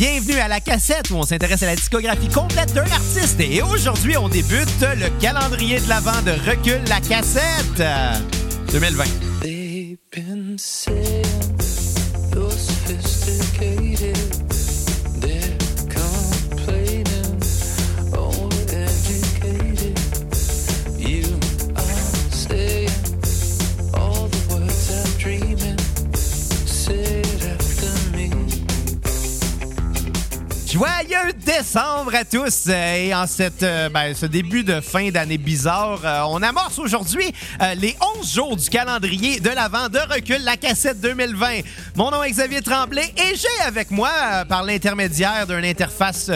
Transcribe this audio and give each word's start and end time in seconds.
Bienvenue 0.00 0.38
à 0.38 0.48
la 0.48 0.60
cassette 0.60 1.10
où 1.10 1.16
on 1.16 1.24
s'intéresse 1.24 1.62
à 1.62 1.66
la 1.66 1.76
discographie 1.76 2.30
complète 2.30 2.72
d'un 2.72 2.90
artiste. 2.90 3.38
Et 3.38 3.60
aujourd'hui, 3.60 4.16
on 4.16 4.30
débute 4.30 4.80
le 4.80 5.10
calendrier 5.20 5.78
de 5.78 5.90
l'avant 5.90 6.22
de 6.22 6.30
Recul 6.30 6.80
la 6.88 7.02
cassette 7.02 7.82
2020. 8.72 9.04
Joyeux 31.10 31.32
décembre 31.32 32.14
à 32.14 32.24
tous 32.24 32.66
euh, 32.68 32.94
et 32.94 33.14
en 33.14 33.26
cette, 33.26 33.62
euh, 33.62 33.88
ben, 33.88 34.14
ce 34.14 34.26
début 34.26 34.64
de 34.64 34.80
fin 34.80 35.10
d'année 35.10 35.38
bizarre, 35.38 36.00
euh, 36.04 36.20
on 36.28 36.42
amorce 36.42 36.78
aujourd'hui 36.78 37.32
les 37.76 37.96
11 38.18 38.34
jours 38.34 38.56
du 38.56 38.68
calendrier 38.68 39.40
de 39.40 39.50
l'avant 39.50 39.88
de 39.88 39.98
recul, 39.98 40.42
la 40.44 40.56
cassette 40.56 41.00
2020. 41.00 41.60
Mon 41.96 42.10
nom 42.10 42.22
est 42.22 42.30
Xavier 42.30 42.60
Tremblay 42.62 43.12
et 43.16 43.34
j'ai 43.34 43.64
avec 43.66 43.90
moi, 43.90 44.10
par 44.48 44.62
l'intermédiaire 44.64 45.46
d'une 45.46 45.64
interface 45.64 46.30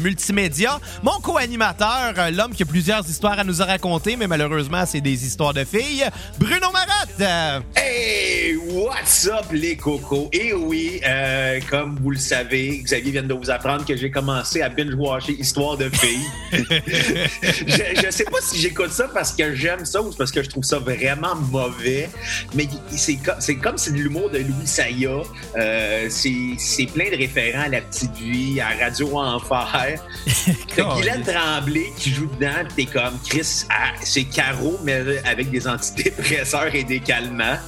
multimédia, 0.00 0.78
mon 1.02 1.18
co-animateur, 1.20 2.14
l'homme 2.32 2.54
qui 2.54 2.62
a 2.62 2.66
plusieurs 2.66 3.08
histoires 3.08 3.38
à 3.38 3.44
nous 3.44 3.58
raconter, 3.58 4.16
mais 4.16 4.26
malheureusement 4.26 4.84
c'est 4.86 5.00
des 5.00 5.24
histoires 5.24 5.54
de 5.54 5.64
filles, 5.64 6.04
Bruno 6.38 6.68
Marotte. 6.72 7.60
Hey, 7.76 8.56
what's 8.56 9.26
up 9.26 9.46
les 9.52 9.76
cocos? 9.76 10.28
Et 10.32 10.52
oui, 10.52 11.00
euh, 11.06 11.60
comme 11.68 11.98
vous 12.00 12.10
le 12.10 12.18
savez, 12.18 12.80
Xavier 12.82 13.12
vient 13.12 13.22
de 13.22 13.34
vous 13.34 13.50
apprendre 13.50 13.84
que 13.84 13.96
j'ai 13.96 14.09
commencé 14.10 14.62
à 14.62 14.68
binge-watcher 14.68 15.36
Histoire 15.38 15.76
de 15.76 15.88
filles. 15.88 16.26
je, 16.52 18.02
je 18.04 18.10
sais 18.10 18.24
pas 18.24 18.38
si 18.42 18.58
j'écoute 18.58 18.90
ça 18.92 19.08
parce 19.12 19.32
que 19.32 19.54
j'aime 19.54 19.84
ça 19.84 20.02
ou 20.02 20.10
parce 20.12 20.30
que 20.30 20.42
je 20.42 20.48
trouve 20.48 20.64
ça 20.64 20.78
vraiment 20.78 21.34
mauvais, 21.50 22.08
mais 22.54 22.68
c'est 22.96 23.16
co- 23.16 23.32
c'est 23.38 23.56
comme 23.56 23.78
c'est 23.78 23.92
de 23.92 23.96
l'humour 23.98 24.30
de 24.30 24.38
Louis 24.38 24.66
Saya. 24.66 25.10
Euh, 25.56 26.08
c'est 26.10 26.86
plein 26.92 27.10
de 27.10 27.16
référents 27.16 27.62
à 27.64 27.68
La 27.68 27.80
Petite 27.80 28.16
Vie, 28.16 28.60
à 28.60 28.84
Radio 28.84 29.16
Enfer. 29.18 30.00
T'as 30.76 30.94
Guylaine 30.96 31.22
Tremblay 31.22 31.86
qui 31.96 32.10
joue 32.10 32.28
dedans, 32.38 32.66
t'es 32.76 32.86
comme 32.86 33.18
Chris, 33.28 33.64
ah, 33.70 33.92
c'est 34.02 34.24
Caro, 34.24 34.78
mais 34.84 35.02
avec 35.24 35.50
des 35.50 35.66
antidépresseurs 35.66 36.74
et 36.74 36.84
des 36.84 37.00
calmants. 37.00 37.58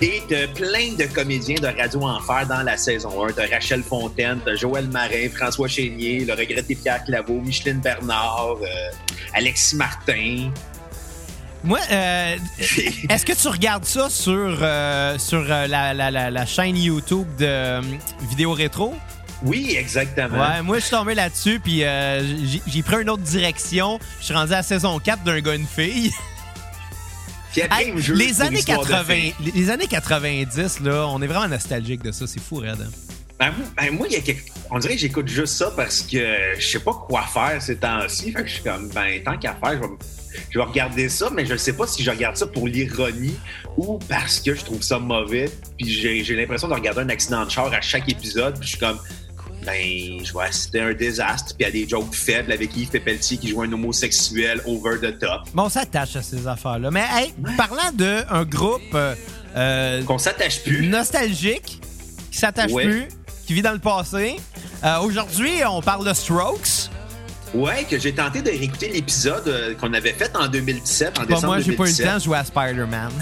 Et 0.00 0.22
de 0.28 0.46
plein 0.54 0.92
de 0.98 1.04
comédiens 1.12 1.56
de 1.60 1.66
Radio 1.66 2.02
Enfer 2.02 2.46
dans 2.46 2.62
la 2.62 2.76
saison 2.76 3.24
1. 3.26 3.32
T'as 3.32 3.46
Rachel 3.48 3.82
Fontaine, 3.82 4.38
t'as 4.44 4.54
Joël 4.54 4.88
Marin, 4.88 5.28
François 5.34 5.68
Chénier, 5.68 6.24
le 6.24 6.32
regretté 6.34 6.74
Pierre 6.74 7.02
Claveau, 7.04 7.40
Micheline 7.40 7.80
Bernard, 7.80 8.56
euh, 8.62 8.66
Alexis 9.34 9.76
Martin. 9.76 10.50
Moi, 11.64 11.80
euh, 11.90 12.36
est-ce 13.08 13.24
que 13.26 13.32
tu 13.32 13.48
regardes 13.48 13.84
ça 13.84 14.08
sur, 14.10 14.58
euh, 14.62 15.18
sur 15.18 15.40
euh, 15.50 15.66
la, 15.66 15.92
la- 15.94 16.10
la- 16.10 16.30
la 16.30 16.46
chaîne 16.46 16.76
YouTube 16.76 17.26
de 17.38 17.80
Vidéo 18.28 18.52
Rétro? 18.52 18.94
Oui, 19.42 19.76
exactement. 19.78 20.38
Ouais, 20.38 20.62
moi, 20.62 20.76
je 20.78 20.82
suis 20.84 20.90
tombé 20.96 21.14
là-dessus, 21.14 21.60
puis 21.60 21.84
euh, 21.84 22.22
j'ai- 22.46 22.62
j'ai 22.66 22.82
pris 22.82 23.02
une 23.02 23.10
autre 23.10 23.22
direction. 23.22 23.98
Je 24.20 24.26
suis 24.26 24.34
rendu 24.34 24.52
à 24.52 24.56
la 24.56 24.62
saison 24.62 24.98
4 24.98 25.24
d'un 25.24 25.40
gars, 25.40 25.54
une 25.54 25.66
fille. 25.66 26.10
Les, 27.56 28.42
années 28.42 28.58
Histoire 28.58 28.80
de 28.80 28.86
80, 28.88 29.04
filles. 29.04 29.34
les, 29.44 29.50
les 29.52 29.70
années 29.70 29.86
90, 29.86 30.80
là, 30.80 31.06
on 31.08 31.20
est 31.22 31.26
vraiment 31.26 31.48
nostalgique 31.48 32.02
de 32.02 32.12
ça. 32.12 32.26
C'est 32.26 32.40
fou, 32.40 32.56
Red. 32.56 32.80
hein. 32.82 32.90
Ben, 33.38 33.52
moi- 33.56 33.66
ben, 33.76 33.90
moi, 33.94 34.06
il 34.08 34.14
y 34.14 34.16
a 34.16 34.20
quelque- 34.20 34.44
on 34.70 34.78
dirait 34.78 34.94
que 34.94 35.00
j'écoute 35.00 35.28
juste 35.28 35.54
ça 35.56 35.70
parce 35.76 36.00
que 36.02 36.18
je 36.58 36.66
sais 36.66 36.78
pas 36.80 36.92
quoi 36.94 37.22
faire 37.22 37.60
ces 37.60 37.76
temps-ci. 37.76 38.32
Fait 38.32 38.42
que 38.42 38.48
je 38.48 38.54
suis 38.54 38.62
comme, 38.62 38.88
ben, 38.90 39.22
tant 39.22 39.36
qu'à 39.38 39.54
faire, 39.54 39.74
je 39.74 39.78
vais, 39.80 39.94
je 40.50 40.58
vais 40.58 40.64
regarder 40.64 41.08
ça, 41.10 41.28
mais 41.34 41.44
je 41.44 41.54
sais 41.56 41.74
pas 41.74 41.86
si 41.86 42.02
je 42.02 42.10
regarde 42.10 42.36
ça 42.36 42.46
pour 42.46 42.66
l'ironie 42.66 43.36
ou 43.76 43.98
parce 44.08 44.40
que 44.40 44.54
je 44.54 44.64
trouve 44.64 44.82
ça 44.82 44.98
mauvais. 44.98 45.50
Puis 45.78 45.90
j'ai 45.90 46.24
j'ai 46.24 46.34
l'impression 46.34 46.68
de 46.68 46.74
regarder 46.74 47.00
un 47.02 47.08
accident 47.10 47.44
de 47.44 47.50
char 47.50 47.70
à 47.72 47.80
chaque 47.82 48.08
épisode. 48.10 48.54
Puis 48.58 48.64
je 48.64 48.68
suis 48.70 48.78
comme, 48.78 48.98
ben, 49.66 50.24
je 50.24 50.32
vais 50.32 50.44
assister 50.44 50.80
à 50.80 50.86
un 50.86 50.94
désastre. 50.94 51.54
Puis 51.56 51.56
il 51.60 51.62
y 51.64 51.68
a 51.68 51.70
des 51.84 51.88
jokes 51.88 52.14
faibles 52.14 52.52
avec 52.52 52.74
Yves 52.76 52.88
Pépeltier 52.90 53.36
qui 53.36 53.48
joue 53.48 53.62
un 53.62 53.72
homosexuel 53.72 54.60
over 54.64 54.98
the 55.00 55.18
top. 55.18 55.42
Bon, 55.52 55.64
on 55.64 55.68
s'attache 55.68 56.16
à 56.16 56.22
ces 56.22 56.46
affaires-là. 56.46 56.90
Mais, 56.90 57.04
hey, 57.12 57.34
parlant 57.56 57.90
d'un 57.92 58.44
groupe 58.44 58.80
euh, 58.94 59.14
euh, 59.56 60.02
Qu'on 60.04 60.18
s'attache 60.18 60.62
plus. 60.62 60.86
nostalgique, 60.86 61.80
qui 62.30 62.38
s'attache 62.38 62.70
Ouais. 62.72 62.84
plus, 62.84 63.08
qui 63.46 63.54
vit 63.54 63.62
dans 63.62 63.72
le 63.72 63.78
passé, 63.78 64.36
euh, 64.84 64.98
aujourd'hui, 65.00 65.52
on 65.68 65.80
parle 65.82 66.06
de 66.06 66.14
Strokes. 66.14 66.90
Ouais, 67.54 67.84
que 67.88 67.98
j'ai 67.98 68.12
tenté 68.12 68.42
de 68.42 68.50
réécouter 68.50 68.88
l'épisode 68.88 69.46
euh, 69.48 69.74
qu'on 69.74 69.92
avait 69.94 70.12
fait 70.12 70.34
en 70.36 70.46
2017, 70.48 71.08
en 71.18 71.20
Pas 71.22 71.26
décembre 71.26 71.46
moi, 71.46 71.60
j'ai 71.60 71.72
pas 71.72 71.84
eu 71.84 71.86
le 71.86 71.92
2017. 71.92 72.06
temps 72.06 72.14
de 72.18 72.22
jouer 72.22 72.38
à 72.38 72.44
Spider-Man. 72.44 73.12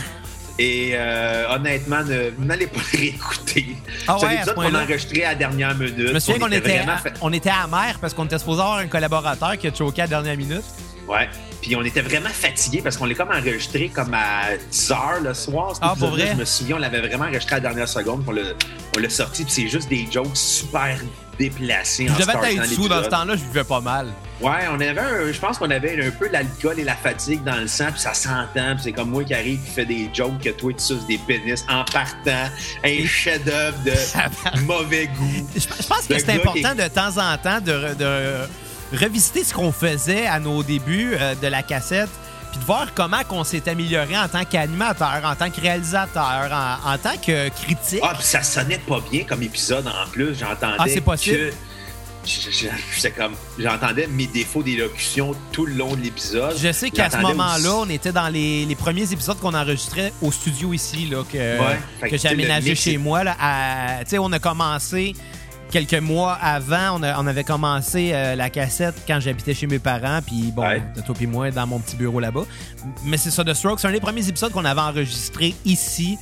Et 0.59 0.92
euh, 0.94 1.48
honnêtement, 1.54 2.04
n'allez 2.38 2.66
pas 2.69 2.78
le 2.92 2.98
réécouter. 2.98 3.76
Ah 4.06 4.16
c'est 4.20 4.26
ouais, 4.26 4.32
à 4.32 4.34
l'épisode 4.37 4.54
ce 4.56 4.60
qu'on 4.69 4.75
a 4.75 4.82
enregistré 4.84 5.25
à 5.25 5.28
la 5.31 5.34
dernière 5.34 5.75
minute. 5.75 5.94
Je 6.09 6.12
me 6.12 6.19
souviens 6.20 6.38
qu'on 6.47 6.53
était, 6.53 6.76
vraiment 6.78 6.97
fa- 6.98 7.10
on 7.22 7.32
était 7.32 7.50
amer 7.50 7.98
parce 8.00 8.15
qu'on 8.15 8.25
était 8.26 8.38
supposé 8.38 8.60
avoir 8.60 8.78
un 8.78 8.87
collaborateur 8.87 9.59
qui 9.59 9.66
a 9.66 9.75
choqué 9.75 10.03
à 10.03 10.04
la 10.04 10.10
dernière 10.10 10.37
minute. 10.37 10.62
Ouais. 11.09 11.28
Puis 11.60 11.75
on 11.76 11.82
était 11.82 12.00
vraiment 12.03 12.28
fatigués 12.31 12.81
parce 12.82 12.97
qu'on 12.97 13.04
l'a 13.06 13.15
comme 13.15 13.31
enregistré 13.31 13.88
comme 13.88 14.12
à 14.15 14.56
10 14.70 14.91
heures 14.91 15.20
le 15.22 15.34
soir. 15.34 15.75
Ah, 15.81 15.94
pour 15.98 16.10
vrai? 16.10 16.28
Je 16.32 16.37
me 16.41 16.44
souviens, 16.44 16.76
on 16.76 16.78
l'avait 16.78 17.00
vraiment 17.06 17.25
enregistré 17.25 17.56
à 17.56 17.59
la 17.59 17.69
dernière 17.69 17.88
seconde. 17.88 18.25
On 18.26 18.32
l'a, 19.00 19.10
sorti, 19.10 19.44
puis 19.44 19.53
c'est 19.53 19.69
juste 19.69 19.88
des 19.88 20.06
jokes 20.10 20.34
super 20.37 20.98
déplacés. 21.38 22.06
Je 22.06 22.12
devais 22.25 22.54
être 22.54 22.66
sous 22.66 22.88
dans 22.88 23.03
ce 23.03 23.09
temps-là, 23.09 23.34
je 23.37 23.42
vivais 23.44 23.65
pas 23.65 23.81
mal. 23.81 24.06
Ouais, 24.41 24.66
on 24.70 24.75
avait 24.75 24.98
un- 24.98 25.32
je 25.32 25.38
pense 25.38 25.59
qu'on 25.59 25.70
avait 25.70 26.06
un 26.06 26.10
peu 26.10 26.28
l'alcool 26.28 26.78
et 26.78 26.84
la 26.84 26.94
fatigue 26.94 27.42
dans 27.44 27.56
le 27.56 27.66
sang, 27.66 27.86
puis 27.91 28.00
ça 28.00 28.15
s'entend, 28.15 28.75
puis 28.75 28.84
c'est 28.84 28.92
comme 28.92 29.10
moi 29.10 29.25
qui 29.25 29.34
arrive 29.34 29.60
qui 29.65 29.71
fait 29.71 29.84
des 29.84 30.09
jokes 30.12 30.38
que 30.42 30.50
toi 30.50 30.72
tu 30.72 30.82
suces 30.84 31.06
des 31.06 31.19
pénis 31.19 31.65
en 31.69 31.84
partant, 31.84 32.50
un 32.84 33.06
chef-d'œuvre 33.06 33.78
de 33.84 34.60
mauvais 34.65 35.06
goût. 35.09 35.48
Je, 35.54 35.60
je 35.60 35.86
pense 35.88 36.06
que 36.09 36.19
c'est 36.19 36.31
important 36.31 36.75
de 36.75 36.88
temps 36.88 37.16
en 37.19 37.36
temps 37.38 37.60
de 37.60 37.94
revisiter 38.97 39.44
ce 39.44 39.53
qu'on 39.55 39.72
faisait 39.72 40.27
à 40.27 40.41
nos 40.41 40.62
débuts 40.62 41.15
euh, 41.15 41.34
de 41.34 41.47
la 41.47 41.62
cassette, 41.62 42.09
puis 42.50 42.60
de 42.60 42.65
voir 42.65 42.94
comment 42.94 43.22
qu'on 43.28 43.44
s'est 43.44 43.69
amélioré 43.69 44.16
en 44.16 44.28
tant 44.28 44.44
qu'animateur, 44.44 45.21
en 45.25 45.34
tant 45.34 45.50
que 45.50 45.60
réalisateur, 45.60 46.50
en, 46.53 46.93
en 46.93 46.99
tant 46.99 47.16
que 47.16 47.49
critique. 47.50 48.00
Ah, 48.03 48.12
puis 48.15 48.25
ça 48.25 48.43
sonnait 48.43 48.78
pas 48.78 49.00
bien 49.10 49.25
comme 49.25 49.43
épisode 49.43 49.87
en 49.87 50.09
plus. 50.10 50.38
J'entendais. 50.38 50.77
Ah, 50.78 50.84
c'est 50.87 51.00
possible. 51.00 51.37
que- 51.50 53.10
comme. 53.16 53.34
J'entendais 53.59 54.06
mes 54.06 54.27
défauts 54.27 54.62
d'élocution 54.62 55.34
tout 55.53 55.66
le 55.66 55.75
long 55.75 55.94
de 55.94 56.00
l'épisode. 56.00 56.56
Je 56.56 56.72
sais 56.72 56.91
qu'à 56.91 57.10
ce 57.10 57.19
moment-là, 57.19 57.75
on 57.75 57.88
était 57.91 58.12
dans 58.12 58.28
les, 58.28 58.65
les 58.65 58.75
premiers 58.75 59.12
épisodes 59.12 59.38
qu'on 59.38 59.53
enregistrait 59.54 60.10
au 60.22 60.33
studio 60.33 60.72
ici, 60.72 61.06
là, 61.10 61.22
que, 61.31 61.37
Ouais. 61.37 62.09
Que 62.10 62.16
j'ai 62.16 62.28
aménagé 62.28 62.75
chez 62.75 62.97
moi. 62.97 63.25
Là, 63.25 63.37
à- 63.38 64.04
tu 64.04 64.10
sais, 64.10 64.19
on 64.19 64.33
a 64.33 64.38
commencé 64.38 65.15
quelques 65.74 66.00
mois 66.00 66.34
avant, 66.34 66.98
on, 66.98 67.02
a- 67.02 67.20
on 67.20 67.26
avait 67.26 67.42
commencé 67.42 68.12
euh, 68.14 68.36
la 68.36 68.48
cassette 68.48 68.94
quand 69.08 69.18
j'habitais 69.18 69.54
chez 69.54 69.66
mes 69.66 69.80
parents, 69.80 70.20
puis 70.24 70.52
bon, 70.54 70.62
Ouais. 70.62 70.80
toi 71.04 71.14
puis 71.16 71.26
moi, 71.26 71.50
dans 71.50 71.66
mon 71.66 71.80
petit 71.80 71.96
bureau 71.96 72.20
là-bas. 72.20 72.44
Mais 73.04 73.16
c'est 73.16 73.32
ça, 73.32 73.42
The 73.44 73.54
Strokes, 73.54 73.80
c'est 73.80 73.88
un 73.88 73.92
des 73.92 73.98
premiers 74.00 74.28
épisodes 74.28 74.52
qu'on 74.52 74.64
avait 74.64 74.80
enregistré 74.80 75.52
ici. 75.64 76.16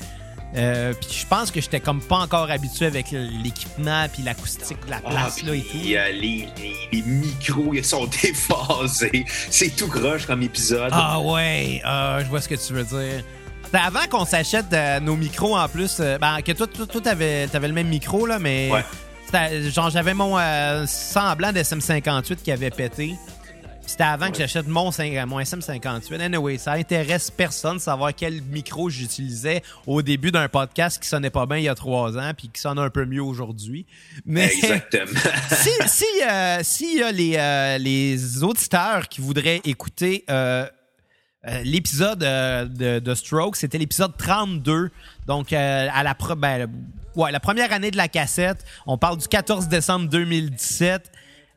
Euh, 0.56 0.92
puis 0.98 1.10
je 1.20 1.26
pense 1.26 1.50
que 1.50 1.60
j'étais 1.60 1.80
comme 1.80 2.00
pas 2.00 2.16
encore 2.16 2.50
habitué 2.50 2.86
avec 2.86 3.10
l'équipement 3.10 4.06
puis 4.12 4.22
l'acoustique 4.22 4.76
de 4.86 4.90
la 4.90 5.00
Ah, 5.04 5.10
place 5.10 5.42
là 5.42 5.54
et 5.54 5.60
tout. 5.60 5.76
euh, 5.76 6.08
les, 6.12 6.48
les- 6.58 6.76
les 6.92 7.02
micros 7.02 7.72
ils 7.74 7.84
sont 7.84 8.06
déphasés. 8.22 9.24
C'est 9.50 9.76
tout 9.76 9.88
croche 9.88 10.26
comme 10.26 10.42
épisode. 10.42 10.90
Ah 10.92 11.20
ouais, 11.20 11.80
euh, 11.86 12.20
je 12.24 12.28
vois 12.28 12.40
ce 12.40 12.48
que 12.48 12.54
tu 12.54 12.72
veux 12.72 12.84
dire. 12.84 13.22
C'était 13.64 13.78
Avant 13.78 14.06
qu'on 14.10 14.24
s'achète 14.24 14.66
nos 15.02 15.16
micros 15.16 15.56
en 15.58 15.68
plus, 15.68 16.00
ben, 16.20 16.40
que 16.42 16.52
toi, 16.52 16.66
toi, 16.66 16.86
toi, 16.86 17.00
t'avais, 17.02 17.46
t'avais 17.48 17.68
le 17.68 17.74
même 17.74 17.88
micro, 17.88 18.26
là, 18.26 18.38
mais 18.38 18.70
Ouais. 18.70 18.84
Genre 19.70 19.90
j'avais 19.90 20.14
mon 20.14 20.38
euh, 20.38 20.84
semblant 20.86 21.52
d'SM58 21.52 22.36
qui 22.36 22.52
avait 22.52 22.70
pété. 22.70 23.14
C'était 23.84 24.04
avant 24.04 24.30
que 24.30 24.38
j'achète 24.38 24.68
mon, 24.68 24.84
mon 24.84 25.40
SM58. 25.40 26.20
Anyway, 26.20 26.56
ça 26.56 26.74
intéresse 26.74 27.32
personne 27.32 27.76
de 27.76 27.82
savoir 27.82 28.14
quel 28.14 28.40
micro 28.40 28.88
j'utilisais 28.88 29.60
au 29.88 30.02
début 30.02 30.30
d'un 30.30 30.48
podcast 30.48 31.02
qui 31.02 31.08
sonnait 31.08 31.30
pas 31.30 31.46
bien 31.46 31.56
il 31.58 31.64
y 31.64 31.68
a 31.68 31.74
trois 31.74 32.16
ans 32.16 32.30
puis 32.36 32.48
qui 32.48 32.60
sonne 32.60 32.78
un 32.78 32.90
peu 32.90 33.04
mieux 33.06 33.22
aujourd'hui. 33.22 33.84
Mais 34.24 34.46
Exactement. 34.54 35.18
si 35.50 35.70
si 35.88 36.04
euh, 36.30 36.60
s'il 36.62 36.98
y 36.98 37.02
a 37.02 37.10
les, 37.10 37.34
euh, 37.36 37.78
les 37.78 38.44
auditeurs 38.44 39.08
qui 39.08 39.20
voudraient 39.20 39.60
écouter 39.64 40.24
euh, 40.30 40.64
euh, 41.48 41.62
l'épisode 41.64 42.22
euh, 42.22 42.66
de, 42.66 43.00
de 43.00 43.14
Stroke, 43.16 43.56
c'était 43.56 43.78
l'épisode 43.78 44.16
32. 44.16 44.90
Donc 45.26 45.52
euh, 45.52 45.88
à 45.92 46.04
la 46.04 46.14
pre- 46.14 46.36
ben, 46.36 46.70
ouais, 47.16 47.32
la 47.32 47.40
première 47.40 47.72
année 47.72 47.90
de 47.90 47.96
la 47.96 48.08
cassette, 48.08 48.64
on 48.86 48.98
parle 48.98 49.18
du 49.18 49.28
14 49.28 49.68
décembre 49.68 50.08
2017. 50.08 51.10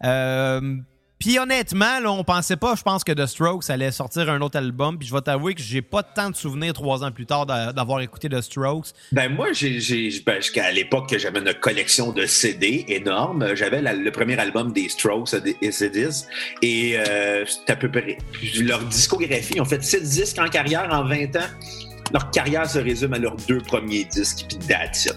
Euh, 0.03 0.75
Puis 1.17 1.39
honnêtement, 1.39 1.99
là, 2.01 2.11
on 2.11 2.23
pensait 2.25 2.57
pas, 2.57 2.75
je 2.75 2.83
pense 2.83 3.03
que 3.05 3.13
The 3.13 3.25
Strokes 3.25 3.69
allait 3.69 3.91
sortir 3.91 4.29
un 4.29 4.41
autre 4.41 4.57
album. 4.57 4.99
Puis 4.99 5.07
je 5.07 5.13
vais 5.15 5.21
t'avouer 5.21 5.55
que 5.55 5.61
j'ai 5.61 5.81
pas 5.81 6.03
tant 6.03 6.29
de 6.29 6.35
souvenirs 6.35 6.73
trois 6.73 7.03
ans 7.05 7.11
plus 7.11 7.25
tard 7.25 7.45
d'a- 7.45 7.71
d'avoir 7.71 8.01
écouté 8.01 8.27
The 8.27 8.41
Strokes. 8.41 8.87
Ben 9.13 9.33
moi, 9.33 9.53
j'ai, 9.53 9.79
ben, 10.25 10.35
jusqu'à 10.41 10.71
l'époque 10.73 11.09
que 11.09 11.17
j'avais 11.17 11.39
une 11.39 11.53
collection 11.53 12.11
de 12.11 12.25
CD 12.25 12.83
énorme, 12.89 13.55
j'avais 13.55 13.81
le 13.81 14.11
premier 14.11 14.37
album 14.37 14.73
des 14.73 14.89
Strokes, 14.89 15.31
Is 15.61 15.83
It 15.85 15.95
Is, 15.95 16.25
et 16.61 16.97
euh, 16.99 17.45
c'était 17.45 17.73
à 17.73 17.75
peu 17.77 17.89
près 17.89 18.17
leur 18.61 18.83
discographie. 18.83 19.53
Ils 19.55 19.61
ont 19.61 19.65
fait 19.65 19.81
six 19.83 20.01
disques 20.01 20.37
en 20.37 20.49
carrière 20.49 20.89
en 20.91 21.05
20 21.07 21.35
ans. 21.37 21.49
Leur 22.13 22.29
carrière 22.29 22.69
se 22.69 22.77
résume 22.77 23.13
à 23.13 23.19
leurs 23.19 23.37
deux 23.47 23.59
premiers 23.61 24.03
disques, 24.03 24.45
puis 24.49 24.57
that's. 24.67 25.07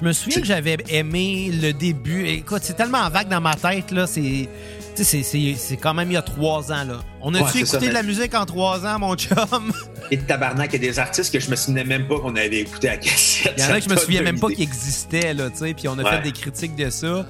Je 0.00 0.04
me 0.04 0.12
souviens 0.12 0.40
que 0.40 0.46
j'avais 0.46 0.76
aimé 0.88 1.50
le 1.52 1.72
début. 1.72 2.26
Écoute, 2.26 2.62
c'est 2.64 2.74
tellement 2.74 3.08
vague 3.10 3.28
dans 3.28 3.40
ma 3.40 3.54
tête, 3.54 3.90
là. 3.92 4.06
C'est. 4.06 4.48
tu 4.96 5.04
sais, 5.04 5.22
C'est, 5.22 5.76
quand 5.76 5.94
même 5.94 6.10
il 6.10 6.14
y 6.14 6.16
a 6.16 6.22
trois 6.22 6.72
ans. 6.72 6.84
Là. 6.84 7.00
On 7.22 7.32
a-tu 7.34 7.44
Ouais, 7.44 7.50
c'est 7.52 7.58
écouté 7.60 7.80
ça, 7.80 7.88
de 7.88 7.94
la 7.94 8.02
musique 8.02 8.34
en 8.34 8.44
trois 8.44 8.84
ans, 8.84 8.98
mon 8.98 9.14
chum? 9.14 9.36
Et 10.10 10.16
de 10.16 10.22
tabarnak, 10.22 10.70
il 10.74 10.82
y 10.82 10.86
a 10.88 10.90
des 10.90 10.98
artistes 10.98 11.32
que 11.32 11.40
je 11.40 11.48
me 11.48 11.56
souvenais 11.56 11.84
même 11.84 12.06
pas 12.06 12.18
qu'on 12.18 12.34
avait 12.36 12.60
écouté 12.60 12.88
à 12.90 12.96
cassette. 12.96 13.54
Il 13.56 13.62
y 13.62 13.66
en 13.66 13.70
a 13.70 13.80
que 13.80 13.88
je 13.88 13.94
me 13.94 13.96
souviens 13.96 14.22
même 14.22 14.38
pas 14.38 14.48
qu'ils 14.48 14.62
existaient, 14.62 15.32
là, 15.32 15.48
tu 15.50 15.58
sais. 15.58 15.74
Puis 15.74 15.88
on 15.88 15.98
a 15.98 16.02
Ouais. 16.02 16.10
fait 16.10 16.22
des 16.22 16.32
critiques 16.32 16.76
de 16.76 16.90
ça. 16.90 17.26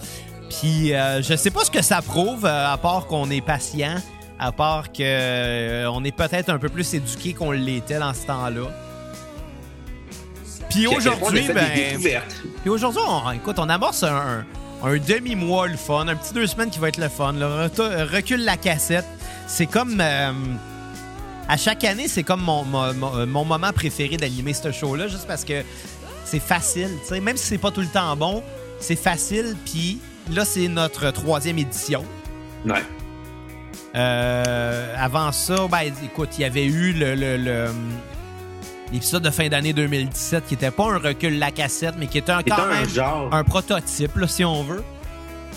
Puis 0.60 0.92
euh, 0.94 1.22
je 1.22 1.36
sais 1.36 1.50
pas 1.50 1.64
ce 1.64 1.70
que 1.70 1.82
ça 1.82 2.00
prouve, 2.02 2.44
euh, 2.46 2.72
à 2.72 2.76
part 2.78 3.06
qu'on 3.06 3.30
est 3.30 3.40
patient, 3.40 3.96
à 4.38 4.52
part 4.52 4.90
que 4.92 5.02
euh, 5.02 6.00
est 6.04 6.12
peut-être 6.16 6.50
un 6.50 6.58
peu 6.58 6.68
plus 6.68 6.92
éduqué 6.94 7.32
qu'on 7.34 7.50
l'était 7.52 7.98
dans 7.98 8.12
ce 8.14 8.26
temps-là. 8.26 8.70
Puis 10.74 10.86
aujourd'hui, 10.96 11.48
ben. 11.54 11.64
Puis 12.62 12.70
aujourd'hui, 12.70 13.00
on, 13.06 13.30
écoute, 13.32 13.58
on 13.58 13.68
amorce 13.68 14.02
un, 14.02 14.44
un 14.82 14.96
demi-mois 14.98 15.68
le 15.68 15.76
fun, 15.76 16.06
un 16.08 16.16
petit 16.16 16.34
deux 16.34 16.46
semaines 16.46 16.70
qui 16.70 16.78
va 16.78 16.88
être 16.88 16.98
le 16.98 17.08
fun. 17.08 17.34
Recule 18.12 18.44
la 18.44 18.56
cassette. 18.56 19.06
C'est 19.46 19.66
comme. 19.66 20.00
euh, 20.00 20.32
à 21.48 21.56
chaque 21.58 21.84
année, 21.84 22.08
c'est 22.08 22.22
comme 22.22 22.40
mon, 22.42 22.64
mon- 22.64 22.94
mon- 22.94 23.26
mon 23.26 23.44
moment 23.44 23.72
préféré 23.72 24.16
d'animer 24.16 24.54
ce 24.54 24.72
show-là, 24.72 25.08
juste 25.08 25.26
parce 25.26 25.44
que 25.44 25.62
c'est 26.24 26.40
facile. 26.40 26.88
tu 27.02 27.08
sais. 27.14 27.20
Même 27.20 27.36
si 27.36 27.44
c'est 27.46 27.58
pas 27.58 27.70
tout 27.70 27.82
le 27.82 27.86
temps 27.86 28.16
bon, 28.16 28.42
c'est 28.80 28.96
facile. 28.96 29.54
Puis 29.66 29.98
là, 30.32 30.44
c'est 30.46 30.68
notre 30.68 31.10
troisième 31.10 31.58
édition. 31.58 32.02
Ouais. 32.64 32.82
Euh, 33.94 34.94
avant 34.98 35.30
ça, 35.32 35.54
ben, 35.70 35.92
écoute, 36.04 36.30
il 36.38 36.40
y 36.40 36.44
avait 36.44 36.64
eu 36.64 36.92
le, 36.92 37.14
le- 37.14 37.36
le, 37.36 37.66
l'épisode 38.94 39.22
de 39.22 39.30
fin 39.30 39.48
d'année 39.48 39.72
2017 39.72 40.46
qui 40.46 40.54
était 40.54 40.70
pas 40.70 40.84
un 40.84 40.98
recul 40.98 41.38
la 41.38 41.50
cassette, 41.50 41.94
mais 41.98 42.06
qui 42.06 42.18
était 42.18 42.32
un, 42.32 42.38
C'est 42.44 42.50
quand 42.50 42.62
un 42.62 42.68
même 42.80 42.88
genre, 42.88 43.28
un 43.34 43.44
prototype, 43.44 44.16
là, 44.16 44.26
si 44.28 44.44
on 44.44 44.62
veut. 44.62 44.82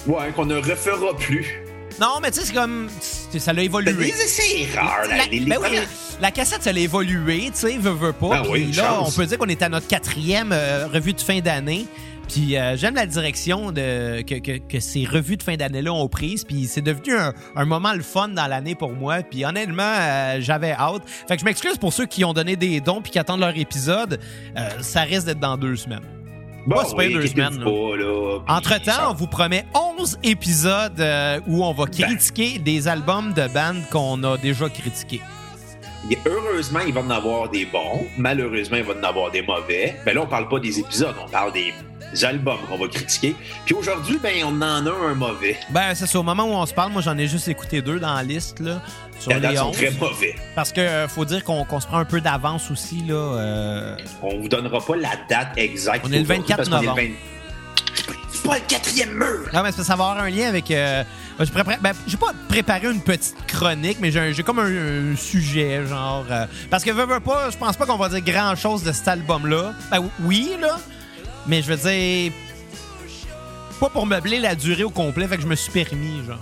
ouais, 0.08 0.32
qu'on 0.36 0.46
ne 0.46 0.56
refera 0.58 1.16
plus. 1.18 1.62
Non, 2.02 2.20
mais 2.22 2.30
tu 2.32 2.40
sais, 2.42 2.48
c'est 2.48 2.54
comme. 2.54 2.90
c'est- 3.00 3.40
Ça 3.40 3.54
l'a 3.54 3.62
évolué. 3.64 3.92
rares, 4.76 5.08
là, 5.08 5.18
La, 5.18 5.26
les, 5.26 5.40
les 5.40 5.46
ben 5.46 5.58
oui, 5.62 5.80
la 6.22 6.32
cassette, 6.32 6.64
ça 6.64 6.72
l'a 6.74 6.80
évolué, 6.80 7.46
tu 7.46 7.52
sais, 7.54 7.78
veut, 7.78 7.92
veut 7.92 8.14
pas. 8.14 8.42
Ben 8.42 8.44
oui, 8.50 8.72
là, 8.72 8.84
chance. 8.84 9.10
on 9.14 9.20
peut 9.20 9.26
dire 9.26 9.38
qu'on 9.38 9.48
est 9.48 9.62
à 9.62 9.70
notre 9.70 9.88
quatrième 9.88 10.52
euh, 10.52 10.88
revue 10.88 11.14
de 11.14 11.22
fin 11.22 11.40
d'année. 11.40 11.86
Puis 12.28 12.58
euh, 12.58 12.76
j'aime 12.76 12.96
la 12.96 13.06
direction 13.06 13.72
de, 13.72 14.22
que, 14.22 14.36
que- 14.40 14.58
que 14.58 14.80
ces 14.80 15.06
revues 15.06 15.38
de 15.38 15.44
fin 15.44 15.56
d'année-là 15.56 15.94
ont 15.94 16.08
prise. 16.10 16.44
Puis 16.44 16.66
c'est 16.66 16.82
devenu 16.82 17.16
un, 17.16 17.34
un 17.56 17.66
moment 17.66 17.94
le 17.94 18.02
fun 18.04 18.28
dans 18.30 18.48
l'année 18.48 18.76
pour 18.76 18.92
moi. 18.92 19.24
Puis 19.24 19.46
honnêtement, 19.46 19.84
euh, 19.98 20.38
j'avais 20.40 20.72
hâte. 20.72 21.04
Fait 21.28 21.36
que 21.36 21.40
je 21.40 21.46
m'excuse 21.46 21.78
pour 21.78 21.94
ceux 21.94 22.06
qui 22.06 22.26
ont 22.26 22.34
donné 22.34 22.56
des 22.56 22.82
dons 22.82 23.02
puis 23.02 23.12
qui 23.12 23.20
attendent 23.20 23.40
leur 23.40 23.58
épisode. 23.58 24.20
Euh, 24.58 24.70
ça 24.82 25.02
risque 25.02 25.26
d'être 25.26 25.40
dans 25.40 25.58
deux 25.58 25.76
semaines. 25.78 26.02
Bon, 26.66 26.76
pas 26.76 26.86
super 26.86 27.08
oui, 27.08 27.14
deux 27.14 27.28
semaines, 27.28 27.64
Entre-temps, 28.50 29.12
on 29.12 29.14
vous 29.14 29.28
promet 29.28 29.66
11 30.00 30.18
épisodes 30.24 31.02
où 31.48 31.64
on 31.64 31.72
va 31.74 31.86
critiquer 31.86 32.60
des 32.60 32.90
albums 32.90 33.32
de 33.32 33.48
bandes 33.48 33.84
qu'on 33.90 34.22
a 34.26 34.38
déjà 34.38 34.68
critiqués. 34.68 35.22
Et 36.12 36.18
Heureusement, 36.26 36.80
il 36.86 36.94
va 36.94 37.02
en 37.02 37.10
avoir 37.10 37.50
des 37.50 37.66
bons. 37.66 38.06
Malheureusement, 38.18 38.78
il 38.78 38.84
va 38.84 38.94
en 39.00 39.04
avoir 39.04 39.32
des 39.32 39.42
mauvais. 39.44 39.96
Ben 40.06 40.14
là, 40.14 40.22
on 40.24 40.28
parle 40.28 40.50
pas 40.50 40.60
des 40.60 40.78
épisodes, 40.80 41.16
on 41.26 41.30
parle 41.30 41.54
des 41.54 41.74
albums 42.26 42.60
qu'on 42.70 42.78
va 42.78 42.88
critiquer. 42.88 43.36
Puis 43.66 43.74
aujourd'hui, 43.76 44.20
ben, 44.22 44.34
on 44.46 44.56
en 44.62 44.86
a 44.86 44.92
un 44.92 45.14
mauvais. 45.16 45.58
Ben, 45.70 45.94
c'est 45.96 46.08
ça. 46.08 46.20
Au 46.20 46.24
moment 46.24 46.44
où 46.44 46.54
on 46.54 46.66
se 46.66 46.74
parle, 46.74 46.92
moi, 46.92 47.02
j'en 47.02 47.18
ai 47.18 47.28
juste 47.28 47.48
écouté 47.48 47.82
deux 47.82 48.00
dans 48.00 48.14
la 48.14 48.24
liste, 48.24 48.60
là, 48.60 48.82
sur 49.20 49.32
Les 49.32 49.56
sont 49.56 49.68
11. 49.70 49.76
très 49.78 49.92
mauvais. 49.92 50.36
Parce 50.56 50.72
que 50.72 50.82
euh, 50.82 51.08
faut 51.08 51.26
dire 51.26 51.44
qu'on 51.44 51.80
se 51.80 51.88
prend 51.88 51.98
un 52.00 52.06
peu 52.06 52.22
d'avance 52.22 52.70
aussi, 52.72 53.04
là. 53.08 53.14
euh, 53.16 53.96
On 54.22 54.38
vous 54.40 54.48
donnera 54.50 54.80
pas 54.80 54.96
la 54.96 55.12
date 55.30 55.50
exacte. 55.58 56.06
On 56.08 56.12
est 56.12 56.18
le 56.20 56.24
aujourd'hui 56.24 56.54
24 56.56 56.58
parce 56.58 56.70
qu'on 56.70 56.76
est 56.78 56.82
le 56.82 56.86
novembre. 56.88 57.02
20 57.02 57.14
C'est 58.32 58.44
pas 58.44 58.56
le 58.56 58.62
quatrième 58.68 59.14
mur! 59.14 59.50
Non, 59.54 59.64
mais 59.64 59.72
ça 59.72 59.84
va 59.84 59.94
avoir 59.94 60.20
un 60.20 60.30
lien 60.30 60.48
avec. 60.48 60.70
euh, 60.72 61.04
ben, 61.40 61.46
j'ai 61.46 62.18
ben, 62.18 62.20
pas 62.20 62.32
préparé 62.50 62.88
une 62.92 63.02
petite 63.02 63.36
chronique, 63.48 63.98
mais 64.00 64.12
j'ai 64.12 64.44
comme 64.44 64.60
un, 64.60 65.12
un 65.12 65.16
sujet, 65.16 65.86
genre. 65.86 66.26
euh, 66.32 66.46
parce 66.70 66.84
que 66.84 66.92
veux, 66.92 67.06
veux 67.06 67.20
pas, 67.20 67.50
je 67.52 67.58
pense 67.58 67.76
pas 67.78 67.86
qu'on 67.86 67.98
va 67.98 68.10
dire 68.10 68.22
grand 68.22 68.56
chose 68.56 68.84
de 68.84 68.92
cet 68.92 69.08
album-là. 69.08 69.74
Ben 69.92 70.00
oui, 70.22 70.52
là. 70.60 70.78
Mais 71.48 71.62
je 71.62 71.74
veux 71.74 71.90
dire. 71.90 72.32
Pas 73.80 73.90
pour 73.90 74.06
meubler 74.06 74.40
la 74.40 74.56
durée 74.56 74.84
au 74.84 74.90
complet, 74.90 75.28
fait 75.28 75.38
que 75.38 75.44
je 75.44 75.48
me 75.48 75.56
suis 75.56 75.72
permis, 75.72 76.26
genre. 76.26 76.40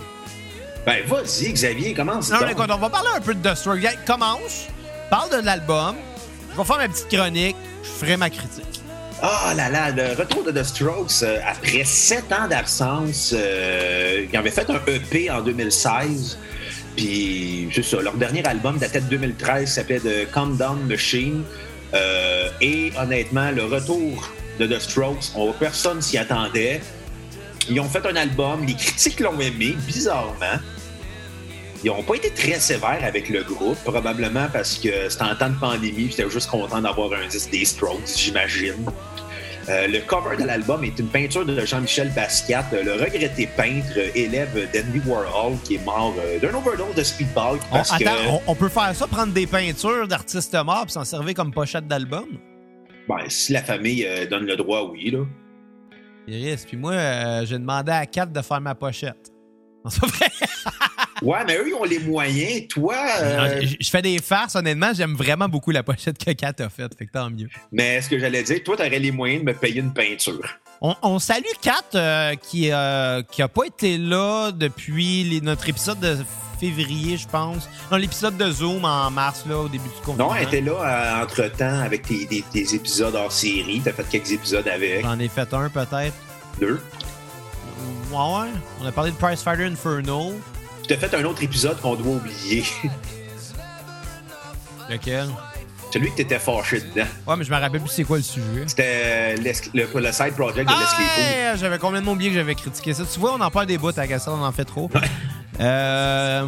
Ben, 0.86 1.04
vas-y, 1.06 1.52
Xavier, 1.52 1.92
commence. 1.94 2.30
Non, 2.30 2.40
donc. 2.40 2.50
écoute, 2.50 2.70
on 2.70 2.78
va 2.78 2.88
parler 2.88 3.10
un 3.16 3.20
peu 3.20 3.34
de 3.34 3.48
The 3.48 3.54
Strokes. 3.54 4.04
Commence, 4.06 4.68
parle 5.10 5.30
de 5.30 5.44
l'album. 5.44 5.96
Je 6.52 6.56
vais 6.56 6.64
faire 6.64 6.78
ma 6.78 6.88
petite 6.88 7.08
chronique, 7.08 7.56
je 7.82 7.88
ferai 7.88 8.16
ma 8.16 8.30
critique. 8.30 8.64
Ah 9.20 9.54
là 9.56 9.68
là, 9.68 9.90
le 9.90 10.14
retour 10.14 10.44
de 10.44 10.52
The 10.52 10.62
Strokes, 10.62 11.22
euh, 11.22 11.38
après 11.46 11.84
sept 11.84 12.30
ans 12.32 12.48
d'absence, 12.48 13.34
euh, 13.36 14.26
ils 14.30 14.36
avaient 14.36 14.50
fait 14.50 14.68
un 14.70 14.80
EP 14.86 15.30
en 15.30 15.40
2016. 15.40 16.38
Puis, 16.96 17.68
c'est 17.74 17.82
ça, 17.82 18.00
leur 18.00 18.14
dernier 18.14 18.44
album 18.46 18.78
datait 18.78 19.00
de 19.00 19.06
2013, 19.06 19.70
s'appelait 19.70 20.00
The 20.00 20.30
Countdown 20.32 20.86
Machine. 20.86 21.42
Euh, 21.94 22.48
et 22.60 22.92
honnêtement, 22.98 23.50
le 23.50 23.64
retour 23.64 24.30
de 24.58 24.66
The 24.66 24.80
Strokes, 24.80 25.32
on, 25.34 25.52
personne 25.52 26.00
s'y 26.02 26.18
attendait. 26.18 26.80
Ils 27.68 27.80
ont 27.80 27.88
fait 27.88 28.06
un 28.06 28.16
album, 28.16 28.64
les 28.64 28.74
critiques 28.74 29.20
l'ont 29.20 29.38
aimé, 29.40 29.76
bizarrement. 29.86 30.60
Ils 31.84 31.88
n'ont 31.88 32.02
pas 32.02 32.14
été 32.14 32.30
très 32.30 32.58
sévères 32.58 33.04
avec 33.04 33.28
le 33.28 33.42
groupe, 33.42 33.78
probablement 33.84 34.46
parce 34.52 34.78
que 34.78 35.08
c'était 35.08 35.24
en 35.24 35.34
temps 35.34 35.50
de 35.50 35.58
pandémie, 35.58 36.04
puis 36.04 36.14
c'était 36.16 36.30
juste 36.30 36.48
content 36.50 36.80
d'avoir 36.80 37.12
un 37.12 37.26
disque 37.28 37.50
des 37.50 37.64
Strokes, 37.64 38.16
j'imagine. 38.16 38.86
Euh, 39.68 39.88
le 39.88 39.98
cover 40.00 40.36
de 40.36 40.44
l'album 40.44 40.84
est 40.84 40.96
une 40.98 41.08
peinture 41.08 41.44
de 41.44 41.64
Jean-Michel 41.66 42.10
Basquiat, 42.10 42.64
le 42.72 42.92
regretté 42.92 43.48
peintre, 43.48 43.98
élève 44.14 44.54
d'Andy 44.72 45.00
Warhol, 45.04 45.58
qui 45.64 45.74
est 45.74 45.84
mort 45.84 46.14
euh, 46.18 46.38
d'un 46.38 46.54
overdose 46.54 46.94
de 46.94 47.02
speedball. 47.02 47.58
On, 47.72 47.82
que, 47.82 48.04
attends, 48.04 48.40
on, 48.46 48.52
on 48.52 48.54
peut 48.54 48.68
faire 48.68 48.94
ça, 48.94 49.08
prendre 49.08 49.32
des 49.32 49.46
peintures 49.46 50.06
d'artistes 50.06 50.54
morts 50.64 50.84
puis 50.84 50.92
s'en 50.92 51.04
servir 51.04 51.34
comme 51.34 51.52
pochette 51.52 51.88
d'album? 51.88 52.26
Ben, 53.08 53.28
si 53.28 53.52
la 53.52 53.62
famille 53.62 54.04
euh, 54.06 54.26
donne 54.26 54.46
le 54.46 54.56
droit, 54.56 54.82
oui. 54.90 55.10
Là. 55.10 55.24
Iris, 56.26 56.64
puis 56.66 56.76
moi, 56.76 56.92
euh, 56.92 57.46
j'ai 57.46 57.58
demandé 57.58 57.92
à 57.92 58.06
Kat 58.06 58.26
de 58.26 58.42
faire 58.42 58.60
ma 58.60 58.74
pochette. 58.74 59.32
Vrai? 59.84 60.30
Ouais, 61.22 61.38
mais 61.46 61.56
eux, 61.56 61.68
ils 61.68 61.74
ont 61.74 61.84
les 61.84 61.98
moyens. 61.98 62.68
Toi, 62.68 62.94
euh, 63.20 63.36
Non, 63.60 63.60
je- 63.66 63.76
Je 63.80 63.90
fais 63.90 64.02
des 64.02 64.18
farces, 64.18 64.54
honnêtement. 64.54 64.92
J'aime 64.94 65.14
vraiment 65.14 65.48
beaucoup 65.48 65.70
la 65.70 65.82
pochette 65.82 66.22
que 66.22 66.30
Kat 66.32 66.52
a 66.58 66.68
faite, 66.68 66.94
fait 66.98 67.06
que 67.06 67.12
tant 67.12 67.30
mieux. 67.30 67.48
mais 67.72 68.00
ce 68.02 68.08
que 68.10 68.18
j'allais 68.18 68.42
dire, 68.42 68.62
toi, 68.64 68.76
tu 68.76 68.82
aurais 68.82 68.98
les 68.98 69.10
moyens 69.10 69.40
de 69.42 69.46
me 69.46 69.54
payer 69.54 69.80
une 69.80 69.92
peinture. 69.92 70.40
On, 70.82 70.94
on 71.02 71.18
salue 71.18 71.44
Kat, 71.62 71.72
euh, 71.94 72.34
qui, 72.34 72.70
euh, 72.70 73.22
qui 73.30 73.40
a 73.40 73.48
pas 73.48 73.64
été 73.64 73.96
là 73.96 74.50
depuis 74.52 75.24
les- 75.24 75.40
notre 75.40 75.66
épisode 75.68 76.00
de 76.00 76.18
février, 76.60 77.16
je 77.16 77.26
pense. 77.28 77.68
Non, 77.90 77.96
l'épisode 77.96 78.36
de 78.36 78.50
Zoom 78.50 78.84
en 78.84 79.10
mars, 79.10 79.44
là, 79.48 79.56
au 79.58 79.68
début 79.68 79.84
du 79.88 79.94
confinement. 80.04 80.28
Non, 80.30 80.34
elle 80.34 80.46
était 80.48 80.60
là 80.60 80.72
euh, 80.72 81.22
entre-temps 81.24 81.80
avec 81.80 82.02
tes, 82.02 82.26
tes- 82.26 82.44
tes 82.52 82.74
épisodes 82.74 83.14
hors 83.14 83.32
série. 83.32 83.80
Tu 83.82 83.88
as 83.88 83.92
fait 83.94 84.06
quelques 84.08 84.32
épisodes 84.32 84.68
avec. 84.68 85.02
J'en 85.02 85.18
ai 85.18 85.28
fait 85.28 85.52
un, 85.54 85.68
peut-être. 85.70 86.14
Deux. 86.60 86.80
Ouais, 88.10 88.16
ouais. 88.18 88.48
On 88.82 88.86
a 88.86 88.92
parlé 88.92 89.10
de 89.10 89.16
Price 89.16 89.42
Fighter 89.42 89.64
Inferno. 89.64 90.34
Tu 90.86 90.94
as 90.94 90.98
fait 90.98 91.14
un 91.16 91.24
autre 91.24 91.42
épisode 91.42 91.80
qu'on 91.80 91.96
doit 91.96 92.14
oublier. 92.14 92.64
Lequel? 94.88 95.28
Celui 95.92 96.10
que 96.10 96.16
tu 96.16 96.22
étais 96.22 96.38
fâché 96.38 96.80
dedans. 96.80 97.06
Ouais, 97.26 97.36
mais 97.36 97.44
je 97.44 97.50
me 97.50 97.56
rappelle 97.56 97.80
plus 97.80 97.88
c'est 97.90 98.04
quoi 98.04 98.18
le 98.18 98.22
sujet. 98.22 98.64
C'était 98.66 99.34
le, 99.36 100.00
le 100.00 100.12
side 100.12 100.34
project 100.34 100.68
de 100.68 100.74
Ah, 100.74 100.98
ouais, 101.08 101.58
j'avais 101.58 101.78
complètement 101.78 102.12
oublié 102.12 102.30
que 102.30 102.36
j'avais 102.36 102.54
critiqué 102.54 102.92
ça? 102.92 103.04
Tu 103.10 103.18
vois, 103.18 103.34
on 103.34 103.40
en 103.40 103.50
parle 103.50 103.66
des 103.66 103.78
bouts 103.78 103.88
à 103.96 104.06
cassette, 104.06 104.28
on 104.28 104.44
en 104.44 104.52
fait 104.52 104.64
trop. 104.64 104.90
Euh... 105.60 106.46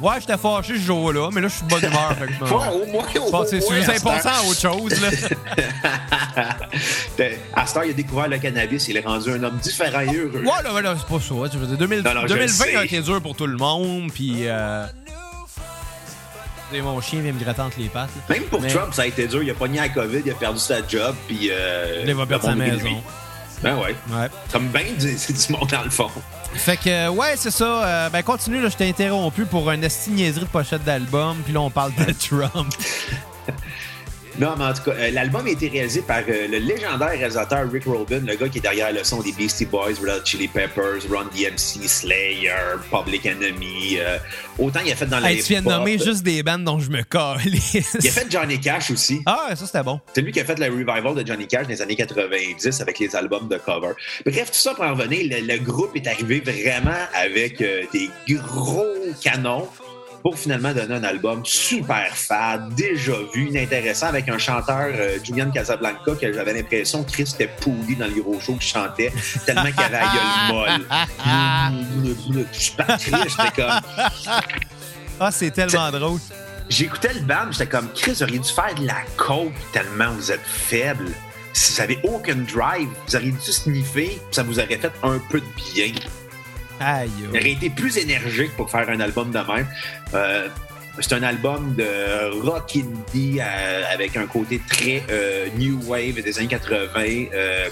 Ouais, 0.00 0.14
j'étais 0.20 0.38
fâché 0.38 0.74
ce 0.74 0.80
jour-là, 0.80 1.28
mais 1.32 1.40
là, 1.42 1.48
je 1.48 1.54
suis 1.54 1.64
de 1.64 1.68
bonne 1.68 1.84
humeur. 1.84 2.14
fait 2.18 2.26
que 2.26 2.44
Ouais, 2.44 2.50
au 2.50 2.86
moins, 2.86 3.04
au 3.04 3.44
c'est 3.46 3.60
moins, 3.60 3.70
c'est 3.70 3.78
à 3.78 3.84
cette 3.98 4.06
important 4.06 4.30
à 4.30 4.42
autre 4.48 4.60
chose, 4.60 5.00
là. 5.00 5.08
À 7.54 7.62
heure, 7.76 7.84
il 7.84 7.90
a 7.90 7.92
découvert 7.92 8.28
le 8.28 8.38
cannabis. 8.38 8.88
Il 8.88 8.96
est 8.96 9.00
rendu 9.06 9.30
un 9.30 9.42
homme 9.42 9.58
différent 9.58 10.00
et 10.00 10.16
heureux. 10.16 10.42
Ouais, 10.42 10.82
là, 10.82 10.94
c'est 10.96 11.06
pas 11.06 11.20
ça. 11.20 11.34
Tu 11.50 11.58
veux 11.58 11.66
dire, 11.66 11.76
2000 11.76 12.00
Non, 12.02 12.14
non, 12.14 12.20
je 12.22 12.28
2020 12.28 12.64
le 12.72 12.78
a 12.78 12.84
été 12.84 13.00
dur 13.02 13.20
pour 13.20 13.36
tout 13.36 13.46
le 13.46 13.56
monde, 13.58 14.10
puis. 14.12 14.46
Euh... 14.46 14.86
et 16.72 16.80
Mon 16.80 17.00
chien 17.00 17.20
vient 17.20 17.32
me 17.32 17.40
gratter 17.42 17.60
entre 17.62 17.78
les 17.78 17.88
pattes. 17.88 18.08
là. 18.28 18.34
Même 18.34 18.44
pour 18.44 18.60
Mais- 18.62 18.68
Trump, 18.68 18.94
ça 18.94 19.02
a 19.02 19.06
été 19.06 19.26
dur. 19.26 19.42
Il 19.42 19.50
a 19.50 19.54
pogné 19.54 19.80
la 19.80 19.88
COVID, 19.90 20.22
il 20.24 20.30
a 20.30 20.34
perdu 20.34 20.58
sa 20.60 20.76
job, 20.86 21.14
puis... 21.26 21.50
Euh, 21.50 22.04
Il 22.06 22.14
va 22.14 22.24
perdre 22.26 22.44
sa 22.44 22.54
maison. 22.54 23.02
Ben 23.62 23.76
ouais. 23.76 23.94
Ouais. 24.10 24.28
Comme 24.52 24.68
ben 24.68 24.94
du, 24.96 25.16
c'est 25.18 25.32
du 25.32 25.52
monde 25.52 25.68
dans 25.70 25.82
le 25.82 25.90
fond. 25.90 26.10
Fait 26.54 26.76
que, 26.76 26.88
euh, 26.88 27.10
ouais, 27.10 27.34
c'est 27.36 27.50
ça. 27.50 27.64
Euh, 27.84 28.08
ben, 28.10 28.22
continue, 28.22 28.60
là, 28.60 28.68
je 28.68 28.76
t'ai 28.76 28.88
interrompu 28.88 29.44
pour 29.44 29.70
un 29.70 29.80
esti 29.82 30.10
niaiserie 30.10 30.44
de 30.46 30.50
pochette 30.50 30.82
d'album, 30.84 31.36
puis 31.44 31.52
là, 31.52 31.60
on 31.60 31.70
parle 31.70 31.92
de 31.94 32.12
Trump. 32.28 32.72
Non, 34.40 34.54
mais 34.58 34.64
en 34.64 34.72
tout 34.72 34.82
cas, 34.84 34.92
euh, 34.92 35.10
l'album 35.10 35.46
a 35.46 35.50
été 35.50 35.68
réalisé 35.68 36.00
par 36.00 36.20
euh, 36.26 36.48
le 36.48 36.58
légendaire 36.58 37.10
réalisateur 37.10 37.70
Rick 37.70 37.84
Rubin, 37.84 38.20
le 38.26 38.36
gars 38.36 38.48
qui 38.48 38.56
est 38.58 38.62
derrière 38.62 38.90
le 38.90 39.04
son 39.04 39.20
des 39.20 39.32
Beastie 39.32 39.66
Boys, 39.66 39.90
Red 40.00 40.08
Hot 40.08 40.24
Chili 40.24 40.48
Peppers, 40.48 41.02
Run 41.10 41.26
DMC, 41.34 41.86
Slayer, 41.86 42.50
Public 42.90 43.26
Enemy. 43.26 43.98
euh, 43.98 44.16
autant 44.58 44.80
il 44.84 44.92
a 44.92 44.96
fait 44.96 45.04
dans 45.04 45.20
la 45.20 45.30
Hey, 45.32 45.42
tu 45.42 45.52
viens 45.52 45.60
de 45.60 45.68
nommer 45.68 45.98
juste 45.98 46.22
des 46.22 46.42
bandes 46.42 46.64
dont 46.64 46.78
je 46.80 46.90
me 46.90 47.02
calisse. 47.02 47.96
Il 48.00 48.08
a 48.08 48.10
fait 48.10 48.26
Johnny 48.30 48.58
Cash 48.58 48.90
aussi. 48.90 49.20
Ah, 49.26 49.48
ça, 49.54 49.66
c'était 49.66 49.82
bon. 49.82 50.00
C'est 50.14 50.22
lui 50.22 50.32
qui 50.32 50.40
a 50.40 50.44
fait 50.46 50.58
le 50.58 50.66
revival 50.66 51.14
de 51.14 51.26
Johnny 51.26 51.46
Cash 51.46 51.64
dans 51.64 51.68
les 51.68 51.82
années 51.82 51.96
90 51.96 52.80
avec 52.80 52.98
les 52.98 53.14
albums 53.14 53.46
de 53.46 53.58
cover. 53.58 53.92
Bref, 54.24 54.46
tout 54.50 54.58
ça 54.58 54.72
pour 54.74 54.84
en 54.84 54.94
revenir, 54.94 55.26
le, 55.38 55.46
le 55.46 55.58
groupe 55.58 55.94
est 55.96 56.06
arrivé 56.06 56.40
vraiment 56.40 56.96
avec 57.14 57.60
euh, 57.60 57.82
des 57.92 58.08
gros 58.30 58.86
canons 59.22 59.68
pour 60.22 60.38
finalement 60.38 60.72
donner 60.72 60.94
un 60.94 61.04
album 61.04 61.44
super 61.44 62.14
fade, 62.14 62.74
déjà 62.74 63.14
vu, 63.32 63.48
inintéressant, 63.48 64.08
avec 64.08 64.28
un 64.28 64.38
chanteur, 64.38 64.90
euh, 64.94 65.18
Julian 65.22 65.50
Casablanca, 65.50 66.14
que 66.20 66.32
j'avais 66.32 66.52
l'impression 66.52 67.02
que 67.04 67.10
Chris 67.10 67.30
était 67.34 67.50
pourri 67.60 67.96
dans 67.96 68.06
les 68.06 68.20
gros 68.20 68.38
shows 68.40 68.54
qu'il 68.54 68.62
chantait, 68.62 69.12
tellement 69.46 69.70
qu'il 69.70 69.82
avait 69.82 70.00
la 70.00 70.06
gueule 70.06 70.52
molle. 70.52 70.86
Je 72.52 72.58
suis 72.58 72.72
pas 72.72 72.98
Chris, 72.98 73.12
j'étais 73.12 73.62
comme... 73.62 73.80
Ah, 75.18 75.30
c'est 75.30 75.50
tellement 75.50 75.90
drôle. 75.90 76.18
J'écoutais 76.68 77.14
le 77.14 77.20
band, 77.20 77.50
j'étais 77.50 77.66
comme, 77.66 77.88
Chris, 77.94 78.12
vous 78.12 78.22
auriez 78.22 78.38
dû 78.38 78.48
faire 78.48 78.74
de 78.74 78.86
la 78.86 79.02
coke 79.16 79.52
tellement 79.72 80.12
vous 80.12 80.30
êtes 80.30 80.46
faible. 80.46 81.08
Si 81.52 81.72
vous 81.72 81.80
avez 81.80 81.98
aucun 82.04 82.36
drive, 82.36 82.88
vous 83.06 83.16
auriez 83.16 83.32
dû 83.32 83.52
sniffer, 83.52 84.20
ça 84.30 84.42
vous 84.42 84.58
aurait 84.58 84.78
fait 84.78 84.92
un 85.02 85.18
peu 85.30 85.40
de 85.40 85.46
bien. 85.74 85.92
Aïe. 86.80 87.10
Il 87.32 87.38
aurait 87.38 87.52
été 87.52 87.70
plus 87.70 87.98
énergique 87.98 88.56
pour 88.56 88.70
faire 88.70 88.88
un 88.88 89.00
album 89.00 89.30
de 89.30 89.38
même. 89.38 89.66
Euh, 90.14 90.48
c'est 90.98 91.12
un 91.12 91.22
album 91.22 91.74
de 91.76 92.40
rock 92.42 92.76
indie 92.76 93.38
euh, 93.40 93.82
avec 93.92 94.16
un 94.16 94.26
côté 94.26 94.60
très 94.68 95.04
euh, 95.10 95.46
new 95.56 95.78
wave 95.86 96.22
des 96.22 96.38
années 96.38 96.48
80, 96.48 97.26
euh, 97.32 97.68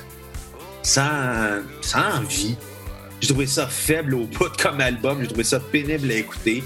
sans, 0.82 1.62
sans 1.80 2.20
vie. 2.22 2.56
J'ai 3.20 3.28
trouvé 3.28 3.46
ça 3.46 3.66
faible 3.66 4.14
au 4.14 4.24
bout 4.26 4.50
comme 4.62 4.80
album. 4.80 5.18
J'ai 5.20 5.28
trouvé 5.28 5.44
ça 5.44 5.58
pénible 5.58 6.10
à 6.10 6.14
écouter. 6.14 6.62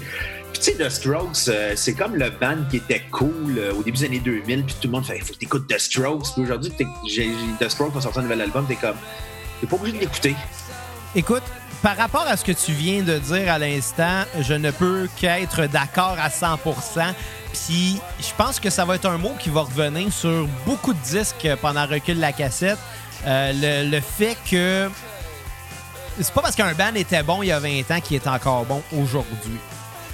Puis 0.51 0.61
tu 0.61 0.71
sais, 0.71 0.73
The 0.77 0.89
Strokes, 0.89 1.47
euh, 1.47 1.73
c'est 1.75 1.93
comme 1.93 2.15
le 2.15 2.29
band 2.29 2.65
qui 2.69 2.77
était 2.77 3.01
cool 3.11 3.57
euh, 3.57 3.73
au 3.73 3.83
début 3.83 3.97
des 3.97 4.05
années 4.05 4.19
2000. 4.19 4.63
Puis 4.63 4.75
tout 4.79 4.87
le 4.87 4.91
monde 4.91 5.05
fait, 5.05 5.19
faut 5.19 5.33
que 5.33 5.39
t'écoutes 5.39 5.67
The 5.67 5.79
Strokes. 5.79 6.33
Puis 6.33 6.43
aujourd'hui, 6.43 6.71
The 7.59 7.69
Strokes 7.69 7.93
va 7.93 8.01
sortir 8.01 8.19
un 8.19 8.23
nouvel 8.23 8.41
album. 8.41 8.65
T'es 8.67 8.75
comme, 8.75 8.95
t'es 9.59 9.67
pas 9.67 9.75
obligé 9.75 9.97
de 9.97 10.01
l'écouter. 10.01 10.35
Écoute, 11.15 11.43
par 11.83 11.97
rapport 11.97 12.25
à 12.25 12.37
ce 12.37 12.45
que 12.45 12.53
tu 12.53 12.71
viens 12.71 13.03
de 13.03 13.19
dire 13.19 13.51
à 13.51 13.59
l'instant, 13.59 14.23
je 14.39 14.53
ne 14.53 14.71
peux 14.71 15.09
qu'être 15.17 15.65
d'accord 15.65 16.15
à 16.17 16.29
100% 16.29 17.13
Puis 17.51 17.99
je 18.19 18.33
pense 18.37 18.59
que 18.61 18.69
ça 18.69 18.85
va 18.85 18.95
être 18.95 19.05
un 19.05 19.17
mot 19.17 19.33
qui 19.37 19.49
va 19.49 19.61
revenir 19.61 20.11
sur 20.11 20.47
beaucoup 20.65 20.93
de 20.93 20.99
disques 20.99 21.47
pendant 21.61 21.85
Recul 21.85 22.19
la 22.19 22.31
cassette. 22.31 22.79
Euh, 23.27 23.51
le, 23.53 23.91
le 23.91 23.99
fait 24.01 24.37
que 24.49 24.89
c'est 26.19 26.33
pas 26.33 26.41
parce 26.41 26.55
qu'un 26.55 26.73
band 26.73 26.95
était 26.95 27.21
bon 27.21 27.43
il 27.43 27.47
y 27.47 27.51
a 27.51 27.59
20 27.59 27.91
ans 27.91 27.99
qu'il 27.99 28.15
est 28.15 28.27
encore 28.27 28.63
bon 28.65 28.81
aujourd'hui. 28.97 29.59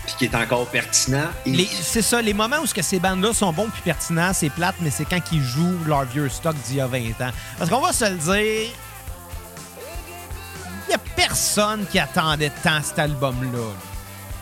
Puis 0.07 0.15
qui 0.17 0.25
est 0.25 0.35
encore 0.35 0.65
pertinent. 0.65 1.27
Et 1.45 1.67
C'est 1.81 2.01
ça, 2.01 2.19
les 2.19 2.33
moments 2.33 2.57
où 2.63 2.65
ce 2.65 2.73
que 2.73 2.81
ces 2.81 2.99
bandes-là 2.99 3.31
sont 3.31 3.53
bons 3.53 3.69
puis 3.71 3.83
pertinents, 3.83 4.33
c'est 4.33 4.49
plate, 4.49 4.75
mais 4.81 4.89
c'est 4.89 5.05
quand 5.05 5.21
ils 5.31 5.43
jouent 5.43 5.77
leur 5.85 6.05
vieux 6.05 6.29
stock 6.29 6.55
d'il 6.65 6.77
y 6.77 6.81
a 6.81 6.87
20 6.87 6.99
ans. 7.21 7.31
Parce 7.59 7.69
qu'on 7.69 7.81
va 7.81 7.93
se 7.93 8.05
le 8.05 8.15
dire, 8.15 8.71
il 10.89 10.93
y 10.93 10.95
a 10.95 10.99
personne 11.15 11.85
qui 11.91 11.99
attendait 11.99 12.51
tant 12.63 12.81
cet 12.83 12.99
album-là. 12.99 13.59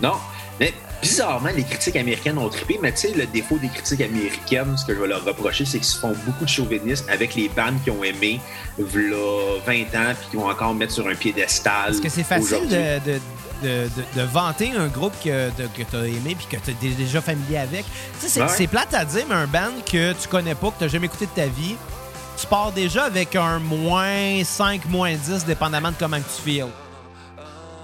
Non, 0.02 0.14
mais 0.60 0.74
bizarrement, 1.02 1.50
les 1.56 1.64
critiques 1.64 1.96
américaines 1.96 2.38
ont 2.38 2.50
trippé, 2.50 2.80
mais 2.82 2.92
tu 2.94 3.00
sais, 3.10 3.14
le 3.14 3.26
défaut 3.28 3.58
des 3.58 3.68
critiques 3.70 4.02
américaines, 4.02 4.78
ce 4.78 4.86
que 4.86 4.96
je 4.96 5.00
vais 5.00 5.08
leur 5.08 5.24
reprocher, 5.24 5.66
c'est 5.66 5.78
qu'ils 5.78 5.88
se 5.88 6.00
font 6.00 6.16
beaucoup 6.26 6.46
de 6.46 6.50
chauvinisme 6.50 7.06
avec 7.10 7.36
les 7.36 7.50
bandes 7.50 7.82
qui 7.84 7.92
ont 7.92 8.04
aimé 8.04 8.40
v'là 8.78 9.60
20 9.66 9.74
ans 9.96 10.14
puis 10.20 10.28
qui 10.32 10.38
vont 10.38 10.50
encore 10.50 10.74
mettre 10.74 10.94
sur 10.94 11.08
un 11.08 11.16
piédestal. 11.16 11.86
Parce 11.88 12.00
que 12.00 12.10
c'est 12.10 12.24
facile 12.24 12.68
de, 12.68 13.00
de, 13.64 13.90
de, 14.16 14.22
vanter 14.22 14.72
un 14.78 14.88
groupe 14.88 15.14
que, 15.24 15.50
que 15.50 15.84
tu 15.90 15.96
as 15.96 16.06
aimé 16.06 16.36
puis 16.38 16.48
que 16.50 16.64
tu 16.64 16.72
es 16.72 16.92
déjà 16.94 17.22
familier 17.22 17.58
avec. 17.58 17.86
Tu 17.86 18.28
sais, 18.28 18.30
c'est 18.30 18.42
Ouais. 18.42 18.48
c'est 18.56 18.68
plate 18.68 18.94
à 18.94 19.04
dire, 19.06 19.26
mais 19.28 19.36
un 19.36 19.48
band 19.48 19.72
que 19.92 20.14
tu 20.14 20.28
connais 20.28 20.56
pas, 20.56 20.72
que 20.72 20.84
tu 20.84 20.90
jamais 20.90 21.08
écouté 21.08 21.26
de 21.26 21.32
ta 21.32 21.48
vie, 21.48 21.76
tu 22.40 22.48
pars 22.48 22.72
déjà 22.72 23.06
avec 23.06 23.36
un 23.36 23.60
moins 23.60 24.44
5, 24.44 24.86
moins 24.86 25.14
10, 25.16 25.46
dépendamment 25.46 25.90
de 25.92 25.96
comment 26.00 26.18
tu 26.18 26.42
feels. 26.44 26.68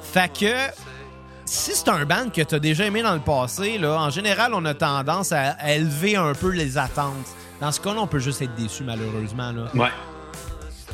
Fait 0.03 0.31
que 0.31 0.53
si 1.45 1.71
c'est 1.73 1.89
un 1.89 2.05
band 2.05 2.29
que 2.33 2.41
tu 2.41 2.55
as 2.55 2.59
déjà 2.59 2.85
aimé 2.85 3.01
dans 3.01 3.13
le 3.13 3.19
passé, 3.19 3.77
là, 3.77 3.99
en 3.99 4.09
général, 4.09 4.53
on 4.53 4.63
a 4.65 4.73
tendance 4.73 5.31
à, 5.31 5.51
à 5.59 5.71
élever 5.73 6.15
un 6.15 6.33
peu 6.33 6.49
les 6.49 6.77
attentes. 6.77 7.27
Dans 7.59 7.71
ce 7.71 7.79
cas-là, 7.81 8.01
on 8.01 8.07
peut 8.07 8.19
juste 8.19 8.41
être 8.41 8.55
déçu, 8.55 8.83
malheureusement. 8.83 9.51
Là. 9.51 9.67
Ouais. 9.73 9.89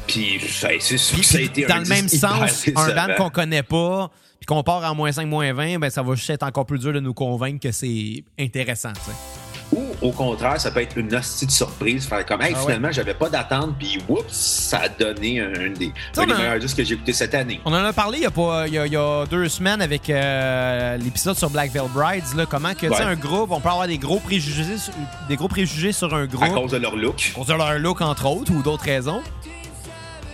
Puis 0.07 0.39
c'est 0.79 0.97
sûr 0.97 1.13
Puis- 1.17 1.21
que 1.21 1.27
ça 1.27 1.37
a 1.37 1.41
été 1.41 1.65
dans 1.65 1.75
un 1.75 1.79
le 1.81 1.85
même 1.87 2.07
sens, 2.07 2.65
un 2.75 2.95
band 2.95 3.13
qu'on 3.17 3.29
connaît 3.29 3.63
pas, 3.63 4.09
puis 4.39 4.45
qu'on 4.47 4.63
part 4.63 4.83
en 4.89 4.95
moins 4.95 5.11
5, 5.11 5.27
moins 5.27 5.53
20, 5.53 5.79
ben 5.79 5.89
ça 5.89 6.01
va 6.01 6.15
juste 6.15 6.29
être 6.29 6.43
encore 6.43 6.65
plus 6.65 6.79
dur 6.79 6.93
de 6.93 6.99
nous 6.99 7.13
convaincre 7.13 7.59
que 7.61 7.71
c'est 7.71 8.23
intéressant. 8.39 8.93
Au 10.01 10.11
contraire, 10.11 10.59
ça 10.59 10.71
peut 10.71 10.81
être 10.81 10.97
une 10.97 11.13
hostie 11.13 11.45
de 11.45 11.51
surprise, 11.51 12.07
faire 12.07 12.25
comme, 12.25 12.41
hey, 12.41 12.51
Ah 12.53 12.57
ouais. 12.57 12.63
finalement, 12.65 12.91
j'avais 12.91 13.13
pas 13.13 13.29
d'attente, 13.29 13.75
puis 13.77 13.97
oups, 14.07 14.23
ça 14.31 14.79
a 14.83 14.89
donné 14.89 15.39
un, 15.41 15.47
un 15.53 15.69
des, 15.69 15.91
un 16.17 16.25
meilleurs 16.25 16.59
disques 16.59 16.77
que 16.77 16.83
j'ai 16.83 16.93
écouté 16.95 17.13
cette 17.13 17.33
année. 17.35 17.59
On 17.65 17.71
en 17.73 17.83
a 17.83 17.93
parlé 17.93 18.19
il 18.19 18.23
y 18.23 18.27
a, 18.27 18.31
pas, 18.31 18.67
il 18.67 18.73
y 18.73 18.77
a, 18.77 18.85
il 18.85 18.93
y 18.93 18.97
a 18.97 19.25
deux 19.25 19.47
semaines 19.49 19.81
avec 19.81 20.09
euh, 20.09 20.97
l'épisode 20.97 21.37
sur 21.37 21.49
Black 21.49 21.71
Veil 21.71 21.83
Brides, 21.93 22.23
là, 22.35 22.45
comment 22.45 22.73
que 22.73 22.87
tu 22.87 22.93
sais, 22.93 22.99
Ouais. 22.99 23.01
un 23.01 23.15
groupe, 23.15 23.51
on 23.51 23.59
peut 23.59 23.69
avoir 23.69 23.87
des 23.87 23.97
gros 23.97 24.19
préjugés, 24.19 24.77
sur- 24.77 24.93
des 25.27 25.35
gros 25.35 25.47
préjugés 25.47 25.91
sur 25.91 26.13
un 26.13 26.25
groupe. 26.25 26.43
À 26.43 26.49
cause 26.49 26.71
de 26.71 26.77
leur 26.77 26.95
look. 26.95 27.31
pour 27.33 27.45
leur 27.47 27.77
look 27.79 28.01
entre 28.01 28.25
autres 28.27 28.51
ou 28.51 28.61
d'autres 28.61 28.85
raisons. 28.85 29.21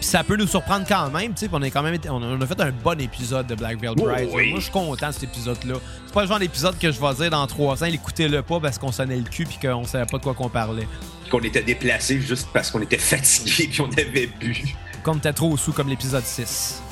Puis 0.06 0.12
ça 0.12 0.24
peut 0.24 0.36
nous 0.36 0.46
surprendre 0.46 0.86
quand 0.88 1.10
même, 1.10 1.34
tu 1.34 1.46
sais, 1.48 1.50
on 1.52 1.60
est 1.64 1.72
quand 1.72 1.82
même 1.82 1.98
on 2.10 2.22
a, 2.22 2.26
on 2.28 2.40
a 2.40 2.46
fait 2.46 2.62
un 2.62 2.70
bon 2.72 3.02
épisode 3.02 3.48
de 3.48 3.56
Black 3.56 3.80
Veil 3.82 3.90
Oh, 3.98 4.04
Brides. 4.04 4.30
oui. 4.34 4.50
Moi 4.52 4.60
je 4.60 4.66
suis 4.66 4.72
content 4.72 5.08
de 5.08 5.14
cet 5.14 5.24
épisode-là. 5.24 5.74
C'est 6.06 6.14
pas 6.14 6.22
le 6.22 6.28
genre 6.28 6.38
d'épisode 6.38 6.78
que 6.78 6.92
je 6.92 7.02
vais 7.02 7.14
dire 7.16 7.32
dans 7.32 7.48
trois 7.48 7.82
ans, 7.84 7.88
écoutez-le 7.88 8.44
pas 8.44 8.60
parce 8.60 8.78
qu'on 8.78 8.92
sonnait 8.92 9.16
le 9.18 9.24
cul 9.24 9.46
puis 9.46 9.58
qu'on 9.60 9.84
savait 9.84 10.06
pas 10.06 10.20
de 10.20 10.24
quoi 10.24 10.36
qu'on 10.36 10.48
parlait. 10.48 10.88
qu'on 11.32 11.40
était 11.40 11.64
déplacés 11.64 12.22
juste 12.22 12.50
parce 12.54 12.70
qu'on 12.70 12.82
était 12.84 13.00
fatigués 13.00 13.68
puis 13.72 13.82
on 13.82 13.90
avait 13.94 14.28
bu. 14.40 14.76
Comme 15.02 15.20
t'es 15.20 15.34
trop 15.34 15.58
sous 15.58 15.74
comme 15.74 15.90
l'épisode 15.90 16.24
6. 16.24 16.84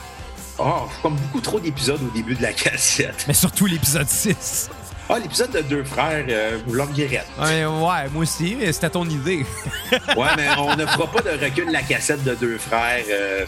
Oh, 0.57 0.87
comme 1.03 1.15
beaucoup 1.15 1.41
trop 1.41 1.59
d'épisodes 1.59 2.01
au 2.01 2.09
début 2.15 2.33
de 2.33 2.41
la 2.41 2.51
cassette. 2.53 3.25
Mais 3.27 3.35
surtout 3.35 3.67
l'épisode 3.67 4.07
6. 4.09 4.71
Ah, 5.09 5.19
l'épisode 5.19 5.51
de 5.51 5.61
deux 5.61 5.83
frères, 5.83 6.25
euh, 6.29 6.59
regrettez. 6.67 7.19
Ouais, 7.39 7.65
ouais, 7.65 8.09
moi 8.11 8.21
aussi, 8.23 8.55
mais 8.57 8.71
c'était 8.71 8.89
ton 8.89 9.05
idée. 9.07 9.45
Ouais, 10.17 10.27
mais 10.37 10.47
on 10.57 10.75
ne 10.75 10.85
fera 10.85 11.07
pas 11.07 11.21
de 11.21 11.43
recul 11.43 11.67
de 11.67 11.71
la 11.73 11.81
cassette 11.83 12.23
de 12.23 12.33
deux 12.35 12.57
frères. 12.57 13.03
euh, 13.09 13.45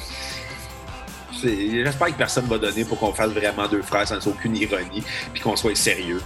J'espère 1.41 2.07
que 2.07 2.13
personne 2.13 2.45
va 2.45 2.57
donner 2.57 2.85
pour 2.85 2.97
qu'on 2.99 3.13
fasse 3.13 3.29
vraiment 3.31 3.67
deux 3.67 3.81
frères 3.81 4.07
sans 4.07 4.25
aucune 4.27 4.55
ironie 4.55 5.03
puis 5.33 5.41
qu'on 5.41 5.55
soit 5.55 5.75
sérieux. 5.75 6.21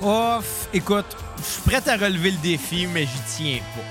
Ouf, 0.00 0.68
écoute, 0.74 1.16
je 1.38 1.42
suis 1.44 1.62
prêt 1.62 1.82
à 1.88 1.96
relever 1.96 2.32
le 2.32 2.38
défi, 2.38 2.86
mais 2.92 3.02
j'y 3.06 3.20
tiens 3.36 3.58
pas. 3.76 3.82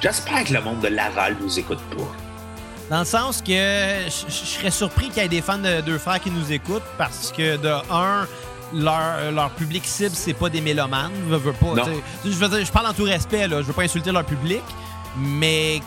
J'espère 0.00 0.44
que 0.44 0.52
le 0.52 0.60
monde 0.62 0.80
de 0.80 0.88
Laval 0.88 1.36
nous 1.40 1.58
écoute 1.58 1.80
pas. 1.96 2.16
Dans 2.90 3.00
le 3.00 3.04
sens 3.04 3.42
que 3.42 3.52
je 3.52 4.30
serais 4.30 4.70
surpris 4.70 5.08
qu'il 5.08 5.22
y 5.22 5.26
ait 5.26 5.28
des 5.28 5.42
fans 5.42 5.58
de 5.58 5.80
deux 5.80 5.98
frères 5.98 6.20
qui 6.20 6.30
nous 6.30 6.52
écoutent 6.52 6.84
parce 6.96 7.32
que 7.36 7.56
de 7.56 7.68
un, 7.90 8.26
leur, 8.72 9.32
leur 9.32 9.50
public 9.50 9.84
cible, 9.84 10.14
c'est 10.14 10.34
pas 10.34 10.48
des 10.48 10.60
mélomanes. 10.60 11.10
Je 11.28 11.34
veux 11.34 11.52
pas. 11.52 11.74
Je 12.24 12.30
veux 12.30 12.48
dire, 12.48 12.64
je 12.64 12.70
parle 12.70 12.86
en 12.86 12.92
tout 12.92 13.04
respect, 13.04 13.48
là. 13.48 13.60
Je 13.60 13.66
veux 13.66 13.72
pas 13.72 13.82
insulter 13.82 14.12
leur 14.12 14.24
public, 14.24 14.62
mais 15.18 15.82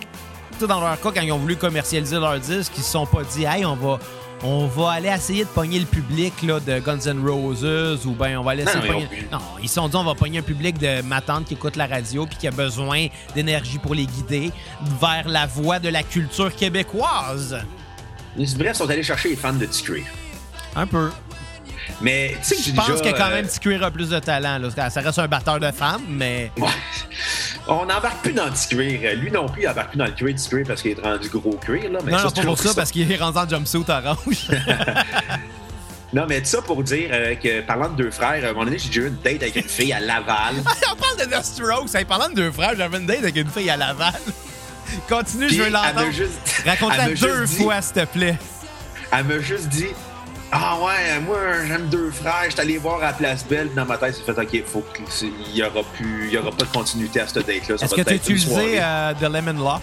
dans 0.59 0.81
leur 0.81 0.99
cas, 0.99 1.11
quand 1.13 1.21
ils 1.21 1.31
ont 1.31 1.37
voulu 1.37 1.55
commercialiser 1.55 2.17
leur 2.17 2.37
disque, 2.39 2.73
ils 2.77 2.83
se 2.83 2.91
sont 2.91 3.05
pas 3.05 3.23
dit 3.23 3.45
Hey, 3.45 3.65
on 3.65 3.75
va. 3.75 3.99
On 4.41 4.67
va 4.67 4.91
aller 4.91 5.09
essayer 5.09 5.43
de 5.43 5.49
pogner 5.49 5.79
le 5.79 5.85
public 5.85 6.33
là, 6.43 6.59
de 6.61 6.79
Guns 6.79 7.05
N' 7.07 7.19
Roses 7.27 8.05
ou 8.05 8.11
ben 8.11 8.37
on 8.37 8.43
va 8.43 8.51
aller 8.51 8.63
Non, 8.63 8.71
essayer 8.71 8.81
de 8.81 8.87
ils 8.87 8.93
ont 8.95 9.07
pogner... 9.07 9.27
Non, 9.31 9.39
ils 9.61 9.67
se 9.67 9.75
sont 9.75 9.89
dit 9.89 9.95
on 9.97 10.03
va 10.03 10.15
pogner 10.15 10.39
un 10.39 10.43
public 10.43 10.77
de 10.77 11.01
ma 11.01 11.19
tante 11.19 11.45
qui 11.45 11.55
écoute 11.55 11.75
la 11.75 11.87
radio 11.87 12.25
puis 12.25 12.37
qui 12.37 12.47
a 12.47 12.51
besoin 12.51 13.07
d'énergie 13.35 13.79
pour 13.79 13.95
les 13.95 14.05
guider 14.05 14.51
vers 15.01 15.27
la 15.27 15.45
voie 15.45 15.79
de 15.79 15.89
la 15.89 16.03
culture 16.03 16.55
québécoise. 16.55 17.57
Bref, 18.37 18.55
ils 18.57 18.75
sont 18.75 18.89
allés 18.89 19.03
chercher 19.03 19.29
les 19.29 19.35
fans 19.35 19.51
de 19.53 19.65
T-Cree. 19.65 20.05
Un 20.75 20.87
peu. 20.87 21.09
Mais 22.01 22.37
tu 22.41 22.47
sais 22.49 22.55
que 22.55 22.61
Je 22.61 22.71
pense 22.71 22.87
déjà, 22.87 23.11
que 23.11 23.17
quand 23.17 23.25
euh, 23.27 23.35
même 23.35 23.47
T-Queer 23.47 23.83
a 23.83 23.91
plus 23.91 24.09
de 24.09 24.19
talent. 24.19 24.57
Là. 24.57 24.89
Ça 24.89 25.01
reste 25.01 25.19
un 25.19 25.27
batteur 25.27 25.59
de 25.59 25.71
femmes, 25.71 26.03
mais 26.07 26.51
Ouais. 26.57 26.67
On 27.69 27.85
n'embarque 27.85 28.21
plus 28.23 28.33
dans 28.33 28.45
le 28.45 28.51
cuir. 28.51 29.15
Lui 29.15 29.31
non 29.31 29.47
plus, 29.47 29.63
il 29.63 29.69
embarque 29.69 29.89
plus 29.89 29.97
dans 29.97 30.05
le 30.05 30.11
cuir 30.11 30.33
du 30.33 30.41
cuir 30.41 30.65
parce 30.67 30.81
qu'il 30.81 30.91
est 30.91 31.01
rendu 31.01 31.29
gros 31.29 31.57
cuir. 31.57 31.91
Là. 31.91 31.99
Mais 32.03 32.11
non, 32.11 32.17
ça, 32.17 32.23
non, 32.23 32.31
c'est 32.33 32.41
pas 32.41 32.47
pour 32.47 32.57
ça, 32.57 32.73
parce 32.73 32.91
qu'il 32.91 33.11
est 33.11 33.17
rendu 33.17 33.37
en 33.37 33.47
jumpsuit 33.47 33.85
orange. 33.87 34.49
Non, 36.11 36.25
mais 36.27 36.43
ça 36.43 36.61
pour 36.61 36.81
dire 36.81 37.09
euh, 37.11 37.35
que, 37.35 37.61
parlant 37.61 37.89
de 37.89 38.03
deux 38.03 38.09
frères, 38.11 38.43
à 38.43 38.47
un 38.47 38.53
moment 38.53 38.65
donné, 38.65 38.79
j'ai 38.79 38.99
eu 38.99 39.07
une 39.07 39.17
date 39.17 39.43
avec 39.43 39.55
une 39.55 39.69
fille 39.69 39.93
à 39.93 39.99
Laval. 39.99 40.55
On 40.91 40.95
parle 40.95 41.17
de 41.19 41.35
The 41.35 41.43
Strokes. 41.43 41.93
Hey, 41.93 42.03
parlant 42.05 42.29
de 42.29 42.33
deux 42.33 42.51
frères, 42.51 42.73
j'avais 42.75 42.97
une 42.97 43.05
date 43.05 43.19
avec 43.19 43.35
une 43.35 43.49
fille 43.49 43.69
à 43.69 43.77
Laval. 43.77 44.13
Continue, 45.07 45.47
Puis 45.47 45.57
je 45.57 45.63
veux 45.63 45.69
l'entendre. 45.69 46.07
Raconte-la 46.65 47.09
deux 47.09 47.45
juste 47.45 47.61
fois, 47.61 47.79
s'il 47.83 47.93
te 47.93 48.05
plaît. 48.05 48.37
Elle 49.11 49.25
m'a 49.25 49.39
juste 49.39 49.67
dit 49.67 49.89
Ah 50.51 50.77
ouais, 50.83 51.19
moi 51.19 51.37
j'aime 51.67 51.87
deux 51.89 52.09
frères, 52.09 52.45
je 52.45 52.51
suis 52.51 52.59
allé 52.59 52.77
voir 52.79 53.03
à 53.03 53.13
Place 53.13 53.45
Belle, 53.45 53.71
dans 53.75 53.85
ma 53.85 53.97
tête, 53.97 54.15
j'ai 54.17 54.33
fait 54.33 54.41
OK, 54.41 54.63
faut 54.65 54.81
que 54.93 54.99
c'est- 55.09 55.27
il 55.47 55.55
y 55.57 55.61
aura 55.63 55.83
plus 55.95 56.27
il 56.27 56.33
y 56.33 56.37
aura 56.39 56.49
pas 56.51 56.65
de 56.65 56.71
continuité 56.71 57.21
à 57.21 57.27
cette 57.27 57.45
date-là. 57.45 57.77
ça 57.77 57.85
Est-ce 57.85 57.95
va 57.95 58.03
que 58.03 58.07
tu 58.09 58.13
as 58.13 58.15
utilisé 58.15 58.81
euh, 58.81 59.13
The 59.13 59.23
Lemon 59.31 59.63
Law? 59.63 59.79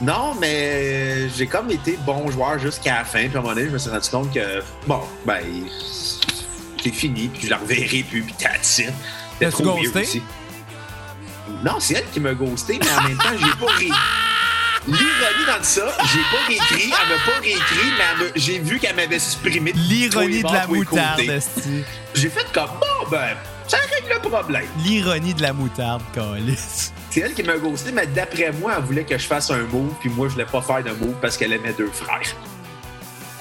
Non, 0.00 0.34
mais 0.40 1.28
j'ai 1.30 1.46
comme 1.46 1.70
été 1.70 1.96
bon 2.04 2.28
joueur 2.30 2.58
jusqu'à 2.58 2.96
la 2.98 3.04
fin, 3.04 3.28
puis 3.28 3.36
à 3.36 3.38
un 3.38 3.42
moment 3.42 3.54
donné, 3.54 3.66
je 3.68 3.72
me 3.72 3.78
suis 3.78 3.90
rendu 3.90 4.08
compte 4.10 4.34
que 4.34 4.60
bon, 4.88 5.00
ben 5.24 5.40
c'est 6.82 6.90
fini, 6.90 7.28
puis 7.28 7.42
je 7.46 7.50
la 7.50 7.58
reverrai 7.58 8.02
plus, 8.10 8.22
puis 8.22 8.34
that's 8.34 8.78
it. 8.80 8.92
C'était 9.38 9.50
trop 9.52 9.62
ghosté? 9.76 10.00
aussi. 10.00 10.22
Non, 11.64 11.76
c'est 11.78 11.94
elle 11.94 12.10
qui 12.12 12.18
m'a 12.20 12.34
ghosté, 12.34 12.78
mais 12.82 12.90
en 12.98 13.08
même 13.08 13.18
temps, 13.18 13.30
j'ai 13.38 13.64
pas 13.66 13.72
ri. 13.72 13.90
L'ironie 14.86 15.46
dans 15.46 15.62
ça, 15.64 15.82
j'ai 16.12 16.20
pas 16.30 16.46
réécrit, 16.46 16.84
elle 16.84 17.08
m'a 17.08 17.24
pas 17.24 17.40
réécrit, 17.40 17.92
mais 17.98 18.30
j'ai 18.36 18.58
vu 18.60 18.78
qu'elle 18.78 18.94
m'avait 18.94 19.18
de 19.18 19.78
L'ironie 19.88 20.42
de 20.42 20.52
la 20.52 20.66
moutarde. 20.66 21.20
J'ai 22.14 22.30
fait 22.30 22.46
comme 22.52 22.70
bon 22.80 23.10
ben, 23.10 23.36
ça 23.66 23.78
règle 23.92 24.14
le 24.22 24.28
problème. 24.28 24.66
L'ironie 24.84 25.34
de 25.34 25.42
la 25.42 25.52
moutarde, 25.52 26.02
Calis. 26.14 26.92
C'est 27.10 27.20
elle 27.20 27.34
qui 27.34 27.42
m'a 27.42 27.56
ghosté, 27.56 27.90
mais 27.92 28.06
d'après 28.06 28.52
moi, 28.52 28.74
elle 28.78 28.84
voulait 28.84 29.04
que 29.04 29.18
je 29.18 29.26
fasse 29.26 29.50
un 29.50 29.62
move, 29.62 29.92
puis 30.00 30.08
moi, 30.10 30.28
je 30.28 30.34
voulais 30.34 30.44
pas 30.46 30.62
faire 30.62 30.84
de 30.84 30.90
move 30.90 31.14
parce 31.20 31.36
qu'elle 31.36 31.52
aimait 31.52 31.72
deux 31.72 31.90
frères. 31.92 32.20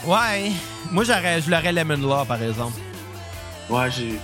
Ouais. 0.04 0.52
Moi, 0.92 1.04
j'aurais, 1.04 1.42
je 1.42 1.50
l'aurais 1.52 1.72
Lemon 1.72 1.98
Law, 1.98 2.26
par 2.26 2.42
exemple. 2.42 2.80
Ouais, 3.70 3.90
j'ai. 3.92 4.16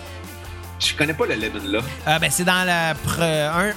Je 0.80 0.96
connais 0.96 1.14
pas 1.14 1.26
le 1.28 1.36
Lemon 1.36 1.62
là. 1.66 1.80
Euh, 2.08 2.18
ben, 2.20 2.32
c'est 2.32 2.44
dans 2.46 2.64
la 2.66 2.94
pre- 2.96 3.22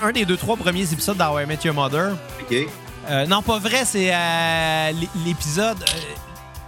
un, 0.03 0.09
un 0.09 0.13
des 0.13 0.25
deux, 0.25 0.39
trois 0.39 0.57
premiers 0.57 0.91
épisodes 0.91 1.19
d'How 1.19 1.39
I 1.39 1.45
Met 1.47 1.59
Your 1.65 1.75
Mother. 1.75 2.13
OK? 2.41 2.57
Euh, 3.09 3.27
non, 3.27 3.43
pas 3.43 3.59
vrai, 3.59 3.85
c'est 3.85 4.15
euh, 4.15 4.93
l'é- 4.93 5.09
l'épisode. 5.27 5.83
euh, 5.83 6.01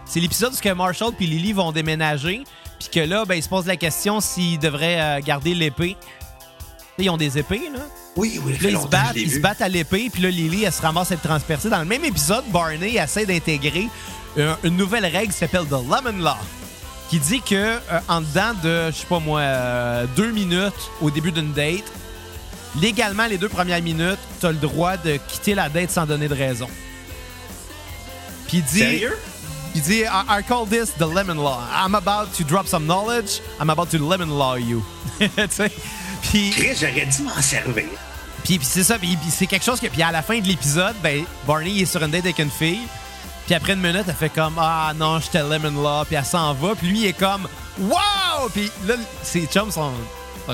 c'est 0.05 0.21
l'épisode 0.21 0.53
où 0.53 0.75
Marshall 0.75 1.13
puis 1.17 1.27
Lily 1.27 1.53
vont 1.53 1.73
déménager. 1.73 2.45
Puis 2.79 2.89
que 2.91 3.01
là, 3.01 3.25
ben, 3.25 3.35
ils 3.37 3.43
se 3.43 3.49
posent 3.49 3.67
la 3.67 3.77
question 3.77 4.21
s'ils 4.21 4.59
devraient 4.59 5.21
garder 5.25 5.55
l'épée. 5.55 5.97
Ils 6.99 7.11
ont 7.11 7.17
des 7.17 7.39
épées, 7.39 7.69
là. 7.73 7.81
Oui, 8.17 8.41
oui, 8.45 8.53
là, 8.61 8.71
ils 8.71 8.79
se 8.79 8.87
battent, 8.87 9.17
ils 9.17 9.31
se 9.31 9.39
battent 9.41 9.61
à 9.61 9.69
l'épée, 9.69 10.09
puis 10.11 10.23
là, 10.23 10.31
Lily, 10.31 10.65
elle 10.65 10.73
se 10.73 10.81
ramasse 10.81 11.11
à 11.11 11.15
être 11.15 11.23
transpercée. 11.23 11.69
Dans 11.69 11.79
le 11.81 11.85
même 11.85 12.05
épisode, 12.05 12.45
Barney 12.49 12.97
essaie 12.97 13.27
d'intégrer 13.27 13.89
une 14.65 14.77
nouvelle 14.77 15.05
règle 15.05 15.33
qui 15.33 15.39
s'appelle 15.39 15.67
The 15.67 15.73
Lemon 15.73 16.23
Law, 16.23 16.37
qui 17.11 17.19
dit 17.19 17.41
que 17.43 17.79
en 18.09 18.21
dedans 18.23 18.53
de, 18.63 18.87
je 18.91 18.97
sais 18.97 19.07
pas 19.07 19.19
moi, 19.19 19.43
deux 20.17 20.31
minutes 20.33 20.73
au 21.03 21.11
début 21.11 21.33
d'une 21.33 21.53
date, 21.53 21.85
légalement, 22.81 23.27
les 23.27 23.39
deux 23.39 23.49
premières 23.49 23.83
minutes, 23.83 24.19
t'as 24.41 24.51
le 24.51 24.59
droit 24.59 24.97
de 24.97 25.19
quitter 25.29 25.55
la 25.55 25.69
date 25.69 25.91
sans 25.91 26.07
donner 26.07 26.29
de 26.29 26.35
raison. 26.35 26.69
Puis 28.49 28.59
il 28.59 28.65
dit, 28.65 28.79
Sérieux? 28.79 29.19
il 29.75 29.83
dit, 29.83 30.01
I, 30.01 30.23
I 30.29 30.43
call 30.47 30.67
this 30.67 30.93
the 30.97 31.07
lemon 31.07 31.43
law. 31.43 31.61
I'm 31.73 31.95
about 31.95 32.33
to 32.37 32.45
drop 32.45 32.67
some 32.67 32.87
knowledge. 32.87 33.41
I'm 33.61 33.71
about 33.71 33.91
to 33.91 33.99
lemon 33.99 34.37
law 34.37 34.57
you. 34.57 34.85
tu 35.19 35.29
sais? 35.51 35.71
Puis 36.23 36.53
j'aurais 36.79 37.07
dû 37.07 37.23
m'en 37.23 37.41
servir. 37.41 37.85
puis, 38.45 38.61
c'est 38.63 38.85
ça, 38.85 38.99
puis, 38.99 39.17
c'est 39.31 39.47
quelque 39.47 39.65
chose 39.65 39.81
que. 39.81 39.87
Puis 39.87 40.03
à 40.03 40.13
la 40.13 40.23
fin 40.23 40.39
de 40.39 40.47
l'épisode, 40.47 40.95
ben, 41.03 41.25
Barney 41.47 41.71
il 41.71 41.83
est 41.83 41.87
sur 41.87 42.03
une 42.03 42.11
date 42.11 42.25
avec 42.25 42.39
une 42.39 42.51
fille. 42.51 42.81
Puis 43.47 43.55
après 43.55 43.75
une 43.75 43.81
minute, 43.81 44.05
elle 44.09 44.15
fait 44.15 44.29
comme 44.29 44.55
Ah 44.59 44.93
non, 44.97 45.21
j'étais 45.21 45.43
Lemon 45.43 45.83
Law. 45.83 46.05
Puis 46.05 46.17
elle 46.17 46.25
s'en 46.25 46.53
va. 46.55 46.75
Puis 46.75 46.89
lui, 46.89 46.99
il 47.01 47.07
est 47.07 47.13
comme 47.13 47.49
Wow! 47.79 48.49
Puis 48.53 48.71
là, 48.87 48.95
ses 49.23 49.47
chums 49.47 49.71
sont 49.71 49.93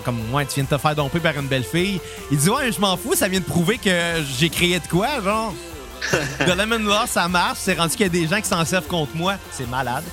comme 0.01 0.19
Ouais, 0.33 0.47
tu 0.47 0.55
viens 0.55 0.65
de 0.65 0.69
te 0.69 0.79
faire 0.79 0.95
domper 0.95 1.21
par 1.21 1.37
une 1.37 1.47
belle 1.47 1.65
fille. 1.65 2.01
Il 2.31 2.39
dit 2.39 2.49
Ouais, 2.49 2.73
je 2.73 2.81
m'en 2.81 2.97
fous, 2.97 3.15
ça 3.15 3.29
vient 3.29 3.41
de 3.41 3.45
prouver 3.45 3.79
que 3.79 3.91
j'ai 4.39 4.49
créé 4.49 4.79
de 4.79 4.87
quoi, 4.87 5.21
genre. 5.23 5.55
The 6.41 6.57
Lemon 6.57 6.79
Law, 6.79 7.07
ça 7.07 7.29
marche. 7.29 7.59
C'est 7.61 7.75
rendu 7.75 7.93
qu'il 7.93 8.07
y 8.07 8.09
a 8.09 8.09
des 8.09 8.27
gens 8.27 8.41
qui 8.41 8.49
s'en 8.49 8.65
servent 8.65 8.87
contre 8.87 9.15
moi. 9.15 9.35
C'est 9.53 9.69
malade. 9.69 10.05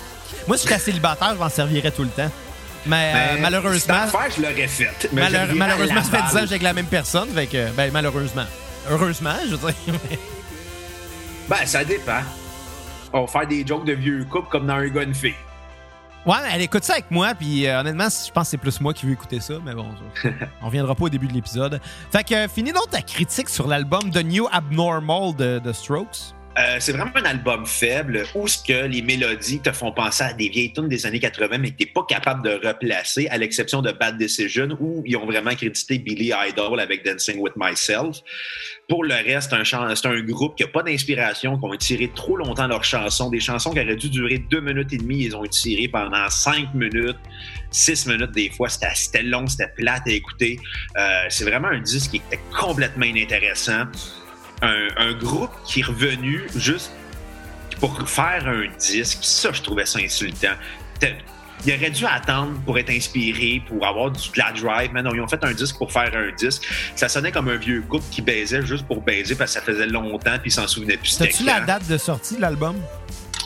Moi, 0.48 0.57
si 0.57 0.67
j'étais 0.67 0.79
célibataire, 0.79 1.33
je 1.33 1.39
m'en 1.39 1.50
servirais 1.50 1.91
tout 1.91 2.03
le 2.03 2.09
temps. 2.09 2.29
Mais 2.86 3.12
euh, 3.13 3.33
Ben, 3.36 3.41
malheureusement. 3.41 4.05
Cette 4.05 4.15
affaire, 4.15 4.31
je 4.38 4.41
l'aurais 4.41 4.69
mais 5.12 5.21
à 5.24 5.45
malheureusement, 5.53 6.03
ça 6.03 6.09
fait 6.09 6.21
10 6.21 6.38
ans 6.38 6.41
que 6.41 6.45
j'ai 6.48 6.53
avec 6.53 6.62
la 6.62 6.74
même 6.74 6.86
personne. 6.86 7.29
Fait 7.33 7.48
que, 7.48 7.71
ben, 7.71 7.91
malheureusement. 7.91 8.45
Heureusement, 8.89 9.36
je 9.45 9.55
veux 9.55 9.71
dire. 9.71 10.00
Ben, 11.48 11.65
ça 11.65 11.83
dépend. 11.83 12.21
On 13.12 13.21
va 13.21 13.27
faire 13.27 13.48
des 13.48 13.65
jokes 13.65 13.86
de 13.86 13.93
vieux 13.93 14.25
couples 14.29 14.50
comme 14.50 14.67
dans 14.67 14.75
un 14.75 14.88
gars 14.88 15.03
une 15.03 15.15
fille. 15.15 15.33
Ouais, 16.25 16.38
elle 16.51 16.61
écoute 16.61 16.83
ça 16.83 16.93
avec 16.93 17.10
moi, 17.12 17.34
puis 17.36 17.67
euh, 17.67 17.79
honnêtement, 17.79 18.08
je 18.10 18.32
pense 18.32 18.43
que 18.45 18.49
c'est 18.51 18.58
plus 18.58 18.79
moi 18.82 18.93
qui 18.93 19.05
veux 19.05 19.13
écouter 19.13 19.39
ça, 19.39 19.55
mais 19.63 19.73
bon, 19.73 19.88
ça, 20.21 20.29
on 20.62 20.67
reviendra 20.67 20.95
pas 20.95 21.05
au 21.05 21.10
début 21.10 21.27
de 21.27 21.34
l'épisode. 21.34 21.79
Fait 22.12 22.23
que, 22.23 22.34
euh, 22.34 22.47
finis 22.47 22.71
donc 22.71 22.89
ta 22.89 23.01
critique 23.01 23.49
sur 23.49 23.67
l'album 23.67 24.12
The 24.12 24.23
New 24.23 24.47
Abnormal 24.51 25.36
de, 25.36 25.60
de 25.60 25.73
Strokes. 25.73 26.34
Euh, 26.60 26.76
c'est 26.80 26.91
vraiment 26.91 27.12
un 27.15 27.24
album 27.24 27.65
faible 27.65 28.26
où 28.36 28.45
ce 28.48 28.58
que 28.62 28.86
les 28.86 29.02
mélodies 29.02 29.60
te 29.62 29.72
font 29.72 29.93
penser 29.93 30.24
à 30.24 30.34
des 30.34 30.50
vieilles 30.50 30.74
tunes 30.74 30.89
des 30.89 31.06
années 31.06 31.19
80 31.19 31.58
mais 31.58 31.72
que 31.72 31.78
t'es 31.78 31.86
pas 31.86 32.04
capable 32.04 32.43
de 32.43 32.67
replacer 32.67 33.28
à 33.30 33.38
l'exception 33.38 33.82
de 33.82 33.93
Bad 33.93 34.17
Decision 34.17 34.78
où 34.82 35.02
ils 35.06 35.15
ont 35.15 35.26
vraiment 35.26 35.56
crédité 35.56 36.00
Billy 36.00 36.34
Idol 36.50 36.80
avec 36.80 37.06
Dancing 37.06 37.39
with 37.39 37.54
Myself. 37.56 38.17
Pour 38.89 39.06
le 39.06 39.13
reste, 39.13 39.54
c'est 39.63 40.08
un 40.08 40.22
groupe 40.22 40.58
qui 40.58 40.63
a 40.63 40.67
pas 40.67 40.84
d'inspiration, 40.84 41.58
qui 41.58 41.65
ont 41.65 41.74
étiré 41.74 42.12
trop 42.13 42.36
longtemps 42.36 42.67
leurs 42.67 42.84
chansons. 42.84 43.30
Des 43.30 43.39
chansons 43.39 43.72
qui 43.72 43.80
auraient 43.80 43.95
dû 43.95 44.10
durer 44.10 44.39
deux 44.39 44.62
minutes 44.62 44.91
et 44.91 44.98
demie, 44.98 45.26
ils 45.26 45.36
ont 45.36 45.45
étiré 45.45 45.88
pendant 45.88 46.28
cinq 46.30 46.74
minutes, 46.74 47.19
six 47.72 48.06
minutes 48.06 48.32
des 48.32 48.50
fois. 48.50 48.67
C'était 48.67 48.88
c'était 48.95 49.24
long, 49.24 49.48
c'était 49.48 49.72
plate 49.78 50.08
à 50.08 50.12
écouter. 50.12 50.60
Euh, 50.98 51.26
c'est 51.30 51.45
vraiment 51.45 51.69
un 51.69 51.80
disque 51.80 52.12
qui 52.12 52.17
était 52.17 52.41
complètement 52.60 53.06
inintéressant. 53.06 53.86
Un, 54.62 54.88
un 54.98 55.13
groupe 55.13 55.52
qui 55.65 55.80
est 55.80 55.84
revenu 55.84 56.48
juste 56.56 56.91
pour 57.80 58.10
faire 58.10 58.45
un 58.48 58.67
disque, 58.78 59.19
ça, 59.22 59.52
je 59.54 59.62
trouvais 59.62 59.86
ça 59.86 60.00
insultant. 60.00 60.54
Il 61.65 61.74
aurait 61.74 61.89
dû 61.89 62.06
attendre 62.06 62.60
pour 62.65 62.78
être 62.80 62.89
inspiré, 62.89 63.62
pour 63.67 63.86
avoir 63.86 64.12
du, 64.12 64.30
de 64.30 64.38
la 64.38 64.52
drive. 64.52 64.91
Mais 64.93 65.02
non, 65.02 65.12
ils 65.13 65.19
ont 65.22 65.28
fait 65.28 65.43
un 65.43 65.52
disque 65.54 65.78
pour 65.78 65.91
faire 65.91 66.12
un 66.15 66.34
disque. 66.36 66.63
Ça 66.95 67.10
sonnait 67.10 67.32
comme 67.32 67.50
un 67.50 67.58
vieux 67.58 67.82
couple 67.82 68.06
qui 68.12 68.22
baisait 68.22 68.65
juste 68.65 68.86
pour 68.88 69.02
baiser 69.02 69.36
parce 69.36 69.54
que 69.54 69.60
ça 69.60 69.65
faisait 69.65 69.88
longtemps 69.88 70.38
puis 70.39 70.50
ils 70.50 70.54
s'en 70.54 70.67
souvenaient 70.67 70.98
plus. 70.98 71.17
T'as-tu 71.17 71.43
la 71.43 71.62
date 71.62 71.88
de 71.88 71.98
sortie 71.98 72.38
de 72.38 72.41
l'album? 72.41 72.76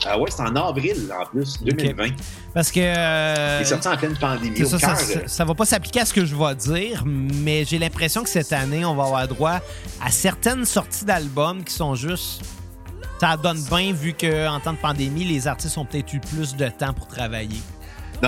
Ah 0.06 0.18
ouais, 0.18 0.30
c'est 0.30 0.42
en 0.42 0.54
avril 0.56 1.10
en 1.20 1.24
plus, 1.26 1.62
2020. 1.62 2.08
Parce 2.52 2.70
que. 2.70 2.80
euh, 2.80 3.58
Il 3.60 3.62
est 3.62 3.64
sorti 3.64 3.88
en 3.88 3.96
pleine 3.96 4.16
pandémie. 4.16 4.62
Au 4.62 4.66
ça, 4.66 4.78
ça, 4.78 4.86
cœur, 4.88 4.98
ça, 4.98 5.20
ça 5.26 5.44
va 5.44 5.54
pas 5.54 5.64
s'appliquer 5.64 6.00
à 6.00 6.04
ce 6.04 6.12
que 6.14 6.24
je 6.24 6.34
vais 6.36 6.54
dire, 6.54 7.02
mais 7.06 7.64
j'ai 7.64 7.78
l'impression 7.78 8.22
que 8.22 8.28
cette 8.28 8.52
année, 8.52 8.84
on 8.84 8.94
va 8.94 9.04
avoir 9.04 9.28
droit 9.28 9.60
à 10.04 10.10
certaines 10.10 10.64
sorties 10.64 11.04
d'albums 11.04 11.64
qui 11.64 11.72
sont 11.74 11.94
juste. 11.94 12.42
Ça 13.20 13.36
donne 13.36 13.60
bien 13.70 13.92
vu 13.92 14.12
qu'en 14.12 14.60
temps 14.60 14.72
de 14.72 14.78
pandémie, 14.78 15.24
les 15.24 15.46
artistes 15.46 15.78
ont 15.78 15.84
peut-être 15.86 16.12
eu 16.12 16.20
plus 16.20 16.56
de 16.56 16.68
temps 16.68 16.92
pour 16.92 17.06
travailler. 17.06 17.60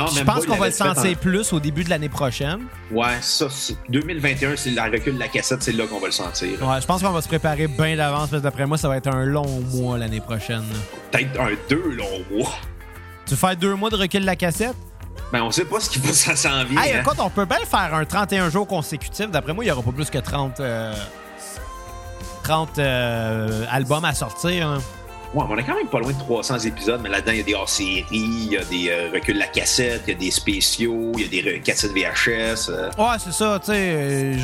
Non, 0.00 0.06
Je 0.08 0.22
pense 0.22 0.46
qu'on 0.46 0.56
va 0.56 0.68
le 0.68 0.74
en- 0.74 0.94
sentir 0.94 1.16
plus 1.18 1.52
au 1.52 1.60
début 1.60 1.84
de 1.84 1.90
l'année 1.90 2.08
prochaine. 2.08 2.60
Ouais, 2.90 3.16
ça, 3.20 3.46
c'est- 3.50 3.76
2021, 3.88 4.56
c'est 4.56 4.70
la 4.70 4.84
recul 4.84 5.14
de 5.14 5.18
la 5.20 5.28
cassette, 5.28 5.62
c'est 5.62 5.72
là 5.72 5.86
qu'on 5.86 5.98
va 6.00 6.06
le 6.06 6.12
sentir. 6.12 6.50
Ouais, 6.62 6.80
je 6.80 6.86
pense 6.86 7.02
qu'on 7.02 7.10
va 7.10 7.22
se 7.22 7.28
préparer 7.28 7.66
bien 7.66 7.96
d'avance 7.96 8.28
parce 8.30 8.42
que 8.42 8.46
d'après 8.46 8.66
moi, 8.66 8.78
ça 8.78 8.88
va 8.88 8.96
être 8.96 9.08
un 9.08 9.24
long 9.24 9.46
mois 9.72 9.98
l'année 9.98 10.20
prochaine. 10.20 10.64
Peut-être 11.10 11.40
un 11.40 11.50
deux 11.68 11.90
longs 11.90 12.24
mois. 12.30 12.54
Tu 13.26 13.34
fais 13.36 13.56
deux 13.56 13.74
mois 13.74 13.90
de 13.90 13.96
recul 13.96 14.20
de 14.20 14.26
la 14.26 14.36
cassette? 14.36 14.76
Ben, 15.32 15.42
on 15.42 15.50
sait 15.50 15.64
pas 15.64 15.80
ce 15.80 15.90
qui 15.90 15.98
va 15.98 16.12
ça 16.12 16.36
s'en 16.36 16.64
vient. 16.64 16.80
Hey, 16.80 16.92
hein. 16.94 17.00
écoute, 17.00 17.16
on 17.18 17.30
peut 17.30 17.44
bien 17.46 17.58
le 17.58 17.66
faire 17.66 17.92
un 17.92 18.04
31 18.04 18.48
jours 18.50 18.66
consécutifs. 18.66 19.30
D'après 19.30 19.52
moi, 19.52 19.64
il 19.64 19.66
n'y 19.66 19.72
aura 19.72 19.82
pas 19.82 19.90
plus 19.90 20.08
que 20.08 20.18
30, 20.18 20.60
euh, 20.60 20.94
30 22.44 22.78
euh, 22.78 23.64
albums 23.70 24.04
à 24.04 24.14
sortir. 24.14 24.68
hein. 24.68 24.78
Ouais, 25.36 25.44
on 25.50 25.58
est 25.58 25.64
quand 25.64 25.74
même 25.74 25.88
pas 25.88 25.98
loin 26.00 26.12
de 26.12 26.18
300 26.18 26.60
épisodes, 26.60 26.98
mais 27.02 27.10
là-dedans, 27.10 27.32
il 27.32 27.38
y 27.38 27.40
a 27.42 27.44
des 27.44 27.54
hors-séries, 27.54 28.06
il 28.10 28.52
y 28.52 28.56
a 28.56 28.64
des 28.64 28.88
euh, 28.88 29.10
reculs 29.12 29.34
de 29.34 29.38
la 29.40 29.46
cassette, 29.48 30.02
il 30.06 30.14
y 30.14 30.16
a 30.16 30.18
des 30.18 30.30
spéciaux, 30.30 31.12
il 31.18 31.34
y 31.34 31.40
a 31.40 31.42
des 31.42 31.60
cassettes 31.60 31.92
VHS. 31.92 32.70
euh. 32.70 32.90
Ouais, 32.96 33.16
c'est 33.22 33.32
ça, 33.32 33.58
tu 33.60 33.66
sais. 33.66 33.72
euh, 33.74 34.32
Je, 34.32 34.38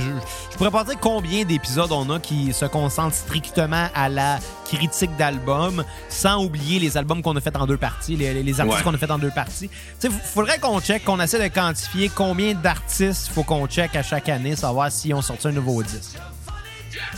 je 0.52 0.56
pourrais 0.58 0.70
pas 0.70 0.84
dire 0.84 0.98
combien 1.00 1.44
d'épisodes 1.46 1.90
on 1.92 2.10
a 2.10 2.20
qui 2.20 2.52
se 2.52 2.66
concentrent 2.66 3.16
strictement 3.16 3.88
à 3.94 4.10
la 4.10 4.38
critique 4.66 5.16
d'albums, 5.16 5.82
sans 6.10 6.44
oublier 6.44 6.78
les 6.78 6.96
albums 6.98 7.22
qu'on 7.22 7.36
a 7.36 7.40
fait 7.40 7.56
en 7.56 7.66
deux 7.66 7.78
parties, 7.78 8.16
les, 8.16 8.34
les- 8.34 8.42
les 8.42 8.60
artistes 8.60 8.78
Ouais. 8.78 8.84
qu'on 8.84 8.94
a 8.94 8.98
fait 8.98 9.10
en 9.10 9.18
deux 9.18 9.30
parties. 9.30 9.70
Tu 9.98 10.08
sais, 10.08 10.10
faudrait 10.10 10.58
qu'on 10.58 10.78
check, 10.82 11.04
qu'on 11.04 11.20
essaie 11.20 11.42
de 11.42 11.48
quantifier 11.54 12.10
combien 12.14 12.52
d'artistes 12.52 13.28
faut 13.32 13.44
qu'on 13.44 13.66
check 13.66 13.96
à 13.96 14.02
chaque 14.02 14.28
année, 14.28 14.56
savoir 14.56 14.92
si 14.92 15.14
on 15.14 15.22
sorti 15.22 15.48
un 15.48 15.52
nouveau 15.52 15.82
disque. 15.82 16.18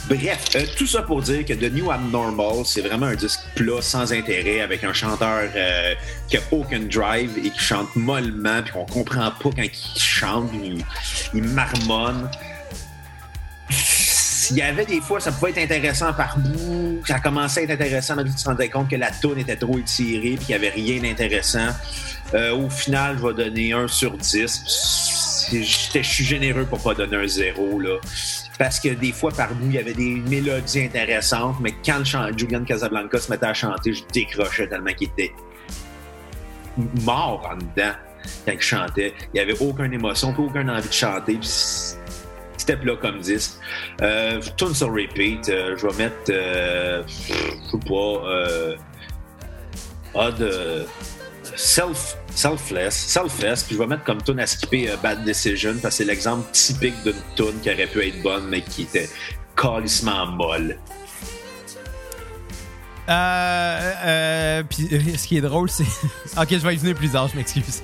Bref, 0.09 0.45
euh, 0.57 0.65
tout 0.77 0.87
ça 0.87 1.03
pour 1.03 1.23
dire 1.23 1.45
que 1.45 1.53
The 1.55 1.73
New 1.73 1.91
Abnormal, 1.91 2.65
c'est 2.65 2.83
vraiment 2.83 3.07
un 3.07 3.15
disque 3.15 3.41
plat, 3.55 3.81
sans 3.81 4.13
intérêt, 4.13 4.61
avec 4.61 4.85
un 4.85 4.93
chanteur 4.93 5.49
euh, 5.55 5.95
qui 6.29 6.37
a 6.37 6.41
aucun 6.51 6.81
drive 6.81 7.31
et 7.39 7.51
qui 7.51 7.59
chante 7.61 7.95
mollement, 7.97 8.63
puis 8.63 8.73
qu'on 8.73 8.85
comprend 8.87 9.31
pas 9.31 9.51
quand 9.57 9.63
il 9.63 10.01
chante, 10.01 10.51
il, 10.53 10.85
il 11.35 11.43
marmonne. 11.45 12.31
Il 14.51 14.59
y 14.59 14.63
avait 14.63 14.85
des 14.85 15.01
fois, 15.01 15.21
ça 15.21 15.33
pouvait 15.33 15.53
être 15.53 15.59
intéressant 15.73 16.13
par 16.13 16.37
bout, 16.39 17.01
ça 17.07 17.19
commençait 17.19 17.61
à 17.61 17.63
être 17.63 17.71
intéressant, 17.71 18.15
mais 18.17 18.25
tu 18.25 18.35
te 18.35 18.45
rendais 18.45 18.69
compte 18.69 18.91
que 18.91 18.97
la 18.97 19.11
tourne 19.11 19.39
était 19.39 19.57
trop 19.57 19.79
étirée, 19.79 20.35
puis 20.37 20.47
qu'il 20.47 20.49
n'y 20.49 20.55
avait 20.55 20.69
rien 20.69 21.01
d'intéressant. 21.01 21.69
Euh, 22.35 22.55
au 22.55 22.69
final, 22.69 23.17
je 23.19 23.27
vais 23.27 23.33
donner 23.45 23.73
1 23.73 23.89
sur 23.89 24.17
10. 24.19 24.63
C'est- 25.49 25.63
j'étais- 25.63 26.03
Je 26.03 26.09
suis 26.09 26.25
généreux 26.25 26.67
pour 26.67 26.81
pas 26.81 26.95
donner 26.95 27.17
un 27.17 27.27
zéro. 27.27 27.79
Là. 27.81 27.97
Parce 28.59 28.79
que 28.81 28.91
des 28.91 29.13
fois, 29.13 29.31
par 29.33 29.53
bout, 29.55 29.67
il 29.67 29.75
y 29.75 29.79
avait 29.79 29.95
des 29.95 30.17
mélodies 30.29 30.85
intéressantes, 30.85 31.57
mais 31.61 31.75
quand 31.85 31.99
le 31.99 32.39
Julian 32.39 32.65
Casablanca 32.65 33.19
se 33.19 33.31
mettait 33.31 33.47
à 33.47 33.55
chanter, 33.55 33.93
je 33.93 34.05
décrochais 34.13 34.69
tellement 34.69 34.93
qu'il 34.93 35.09
était 35.09 35.33
mort 37.03 37.49
en 37.51 37.57
dedans 37.57 37.95
quand 38.47 38.53
il 38.53 38.61
chantait. 38.61 39.13
Il 39.33 39.35
n'y 39.35 39.41
avait 39.41 39.59
aucune 39.61 39.93
émotion, 39.93 40.35
aucune 40.39 40.71
envie 40.71 40.89
de 40.89 40.93
chanter. 40.93 41.39
C'était 41.43 42.77
plat 42.77 42.97
comme 42.97 43.19
disque. 43.19 43.55
Euh, 44.01 44.41
tune 44.57 44.75
sur 44.75 44.89
repeat. 44.93 45.49
euh, 45.49 45.77
je 45.77 45.87
vais 45.87 46.05
mettre, 46.05 46.31
euh, 46.31 47.03
je 47.07 47.35
sais 47.71 47.79
pas, 47.89 48.77
Odd, 50.15 50.41
euh, 50.41 50.85
self, 51.57 52.17
selfless, 52.35 52.95
selfless, 52.95 53.63
puis 53.65 53.77
je 53.77 53.81
vais 53.81 53.87
mettre 53.87 54.05
comme 54.05 54.23
tune 54.23 54.41
à 54.41 54.47
skipper 54.47 54.91
euh, 54.91 54.97
Bad 55.03 55.25
Decision 55.25 55.75
parce 55.81 55.95
que 55.97 55.99
c'est 55.99 56.05
l'exemple 56.05 56.45
typique 56.53 56.95
d'une 57.05 57.15
tune 57.37 57.61
qui 57.63 57.71
aurait 57.71 57.87
pu 57.87 58.07
être 58.07 58.23
bonne 58.23 58.47
mais 58.49 58.63
qui 58.63 58.83
était 58.83 59.09
calissement 59.57 60.27
molle. 60.27 60.79
Euh, 63.07 63.93
euh, 64.05 64.63
puis 64.63 64.89
euh, 64.93 65.17
ce 65.19 65.27
qui 65.27 65.37
est 65.37 65.43
drôle, 65.43 65.69
c'est. 65.69 65.85
ok, 66.41 66.49
je 66.51 66.57
vais 66.57 66.75
y 66.75 66.79
venir 66.79 66.95
plus 66.95 67.11
tard, 67.11 67.29
je 67.29 67.37
m'excuse. 67.37 67.83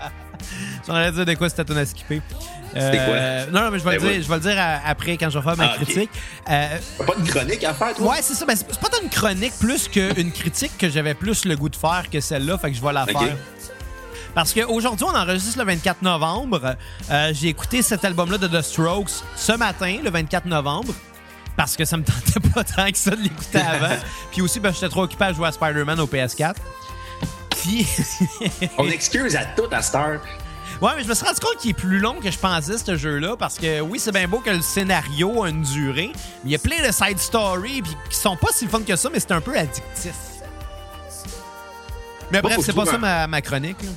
J'en 0.86 0.94
allais 0.94 1.12
dire 1.12 1.26
de 1.26 1.34
quoi 1.34 1.48
c'était 1.50 1.64
ton 1.64 1.76
à 1.76 1.84
skipper. 1.84 2.22
C'était 2.72 2.96
quoi? 3.04 3.14
Euh, 3.14 3.46
Non, 3.50 3.62
non, 3.62 3.70
mais 3.70 3.78
je 3.78 3.84
vais, 3.84 3.90
Ben 3.90 3.96
le 3.96 4.00
dire, 4.00 4.16
oui. 4.18 4.22
je 4.22 4.28
vais 4.28 4.34
le 4.34 4.40
dire 4.40 4.56
à- 4.58 4.80
après 4.88 5.16
quand 5.16 5.28
je 5.30 5.38
vais 5.38 5.44
faire 5.44 5.56
ma 5.56 5.72
Ah, 5.72 5.76
critique. 5.76 6.10
Euh, 6.48 6.78
T'as 6.98 7.04
Pas 7.04 7.14
de 7.16 7.28
chronique 7.28 7.64
à 7.64 7.74
faire, 7.74 7.94
toi? 7.94 8.10
ouais, 8.12 8.18
c'est 8.22 8.34
ça. 8.34 8.44
Ben, 8.46 8.54
c'est 8.56 8.66
pas 8.80 8.88
tant 8.88 9.02
une 9.02 9.08
chronique 9.10 9.54
plus 9.58 9.88
qu'une 9.88 10.32
critique 10.32 10.72
que 10.78 10.88
j'avais 10.88 11.14
plus 11.14 11.44
le 11.44 11.56
goût 11.56 11.68
de 11.68 11.76
faire 11.76 12.04
que 12.10 12.20
celle-là, 12.20 12.56
fait 12.58 12.70
que 12.70 12.76
je 12.76 12.82
vais 12.82 12.92
la 12.92 13.02
Ok. 13.04 13.10
faire. 13.12 13.36
Parce 14.36 14.52
qu'aujourd'hui, 14.52 15.06
on 15.08 15.16
enregistre 15.16 15.58
le 15.58 15.64
24 15.64 16.02
novembre. 16.02 16.76
Euh, 17.10 17.30
J'ai 17.32 17.48
écouté 17.48 17.80
cet 17.80 18.04
album-là 18.04 18.36
de 18.36 18.46
The 18.46 18.60
Strokes 18.60 19.24
ce 19.34 19.52
matin, 19.52 19.96
le 20.04 20.10
24 20.10 20.44
novembre. 20.44 20.92
Parce 21.56 21.74
que 21.74 21.86
ça 21.86 21.96
me 21.96 22.04
tentait 22.04 22.46
pas 22.50 22.62
tant 22.62 22.90
que 22.92 22.98
ça 22.98 23.12
de 23.12 23.22
l'écouter 23.22 23.60
avant. 23.60 23.96
Puis 24.32 24.42
aussi, 24.42 24.60
ben, 24.60 24.74
j'étais 24.74 24.90
trop 24.90 25.04
occupé 25.04 25.24
à 25.24 25.32
jouer 25.32 25.48
à 25.48 25.52
Spider-Man 25.52 25.98
au 26.00 26.06
PS4. 26.06 26.56
Puis. 27.62 27.86
On 28.78 28.86
excuse 28.90 29.34
à 29.36 29.46
tout 29.46 29.68
à 29.72 29.80
cette 29.80 29.94
heure. 29.94 30.20
Ouais, 30.82 30.90
mais 30.94 31.02
je 31.02 31.08
me 31.08 31.14
suis 31.14 31.24
rendu 31.24 31.40
compte 31.40 31.56
qu'il 31.56 31.70
est 31.70 31.74
plus 31.74 31.98
long 31.98 32.16
que 32.20 32.30
je 32.30 32.36
pensais, 32.38 32.76
ce 32.76 32.94
jeu-là, 32.94 33.36
parce 33.38 33.56
que 33.56 33.80
oui, 33.80 33.98
c'est 33.98 34.12
bien 34.12 34.28
beau 34.28 34.40
que 34.40 34.50
le 34.50 34.60
scénario 34.60 35.44
a 35.44 35.48
une 35.48 35.62
durée, 35.62 36.10
mais 36.14 36.20
il 36.44 36.50
y 36.50 36.54
a 36.54 36.58
plein 36.58 36.86
de 36.86 36.92
side 36.92 37.18
stories 37.18 37.80
puis 37.80 37.96
qui 38.10 38.16
sont 38.18 38.36
pas 38.36 38.48
si 38.52 38.66
fun 38.66 38.82
que 38.82 38.96
ça, 38.96 39.08
mais 39.10 39.18
c'est 39.18 39.32
un 39.32 39.40
peu 39.40 39.56
addictif. 39.56 40.12
Mais 42.30 42.42
bref, 42.42 42.58
c'est 42.60 42.74
pas 42.74 42.84
ça 42.84 42.98
ma, 42.98 43.26
ma 43.26 43.40
chronique. 43.40 43.82
là. 43.82 43.88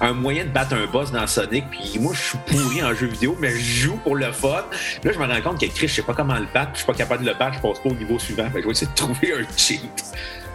Un 0.00 0.12
moyen 0.12 0.44
de 0.44 0.50
battre 0.50 0.74
un 0.74 0.86
boss 0.86 1.10
dans 1.12 1.26
Sonic, 1.26 1.64
puis 1.70 1.98
moi, 2.00 2.12
je 2.14 2.20
suis 2.20 2.38
pourri 2.46 2.82
en 2.82 2.94
jeu 2.94 3.06
vidéo, 3.06 3.36
mais 3.40 3.50
je 3.50 3.82
joue 3.86 3.96
pour 3.98 4.16
le 4.16 4.30
fun. 4.32 4.64
Là, 5.02 5.12
je 5.12 5.18
me 5.18 5.26
rends 5.26 5.40
compte 5.42 5.60
que 5.60 5.66
Chris, 5.66 5.88
je 5.88 5.94
sais 5.94 6.02
pas 6.02 6.14
comment 6.14 6.34
le 6.34 6.46
battre, 6.52 6.72
je 6.74 6.78
suis 6.78 6.86
pas 6.86 6.94
capable 6.94 7.24
de 7.24 7.30
le 7.30 7.34
battre, 7.38 7.54
je 7.56 7.60
passe 7.60 7.78
pas 7.80 7.88
au 7.88 7.94
niveau 7.94 8.18
suivant. 8.18 8.44
Fait 8.50 8.56
que 8.56 8.62
je 8.62 8.66
vais 8.66 8.72
essayer 8.72 8.90
de 8.90 8.96
trouver 8.96 9.32
un 9.34 9.56
cheat. 9.56 10.04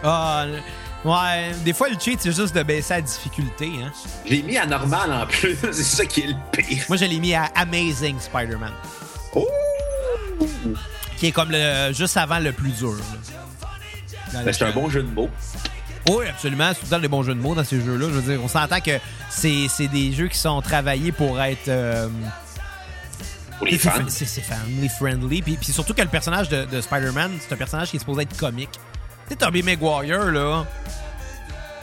Ah, 0.03 0.45
ouais, 1.05 1.51
des 1.65 1.73
fois, 1.73 1.89
le 1.89 1.97
cheat, 1.99 2.19
c'est 2.21 2.31
juste 2.35 2.55
de 2.55 2.63
baisser 2.63 2.93
la 2.95 3.01
difficulté. 3.01 3.71
Hein. 3.83 3.91
Je 4.25 4.31
l'ai 4.31 4.41
mis 4.43 4.57
à 4.57 4.65
normal 4.65 5.11
en 5.11 5.25
plus, 5.25 5.57
c'est 5.61 5.73
ça 5.83 6.05
qui 6.05 6.21
est 6.21 6.27
le 6.27 6.35
pire. 6.51 6.83
Moi, 6.89 6.97
je 6.97 7.05
l'ai 7.05 7.19
mis 7.19 7.33
à 7.33 7.45
Amazing 7.55 8.19
Spider-Man, 8.19 8.73
Oh! 9.35 9.47
qui 11.17 11.27
est 11.27 11.31
comme 11.31 11.51
le 11.51 11.91
juste 11.93 12.15
avant 12.15 12.39
le 12.39 12.53
plus 12.53 12.71
dur. 12.71 12.95
Ben, 14.31 14.53
c'est 14.53 14.63
un 14.63 14.71
bon 14.71 14.89
jeu 14.89 15.01
de 15.03 15.09
mots. 15.09 15.29
Oui, 16.07 16.25
absolument. 16.27 16.69
C'est 16.69 16.79
tout 16.79 16.85
le 16.85 16.89
temps 16.91 16.99
des 16.99 17.07
bons 17.07 17.23
jeux 17.23 17.35
de 17.35 17.39
mots 17.41 17.55
dans 17.55 17.63
ces 17.63 17.81
jeux-là. 17.81 18.07
Je 18.09 18.13
veux 18.19 18.31
dire, 18.33 18.43
on 18.43 18.47
s'entend 18.47 18.79
que 18.79 18.99
c'est 19.29 19.67
c'est 19.69 19.87
des 19.87 20.11
jeux 20.13 20.27
qui 20.27 20.37
sont 20.37 20.61
travaillés 20.61 21.11
pour 21.11 21.39
être. 21.41 21.67
euh, 21.67 22.07
Pour 23.57 23.67
les 23.67 23.77
c'est- 23.77 23.89
fans. 23.89 24.03
C'est 24.07 24.25
c'est 24.25 24.41
family 24.41 24.89
friendly. 24.89 25.41
Puis, 25.41 25.57
puis 25.57 25.71
surtout 25.73 25.93
que 25.93 26.01
le 26.01 26.07
personnage 26.07 26.49
de, 26.49 26.65
de 26.65 26.81
Spider-Man, 26.81 27.31
c'est 27.39 27.53
un 27.53 27.57
personnage 27.57 27.89
qui 27.89 27.97
est 27.97 27.99
supposé 27.99 28.21
être 28.23 28.37
comique. 28.37 28.71
Tu 28.71 28.79
sais, 29.29 29.35
Tobey 29.35 29.61
Maguire, 29.61 30.25
là. 30.31 30.65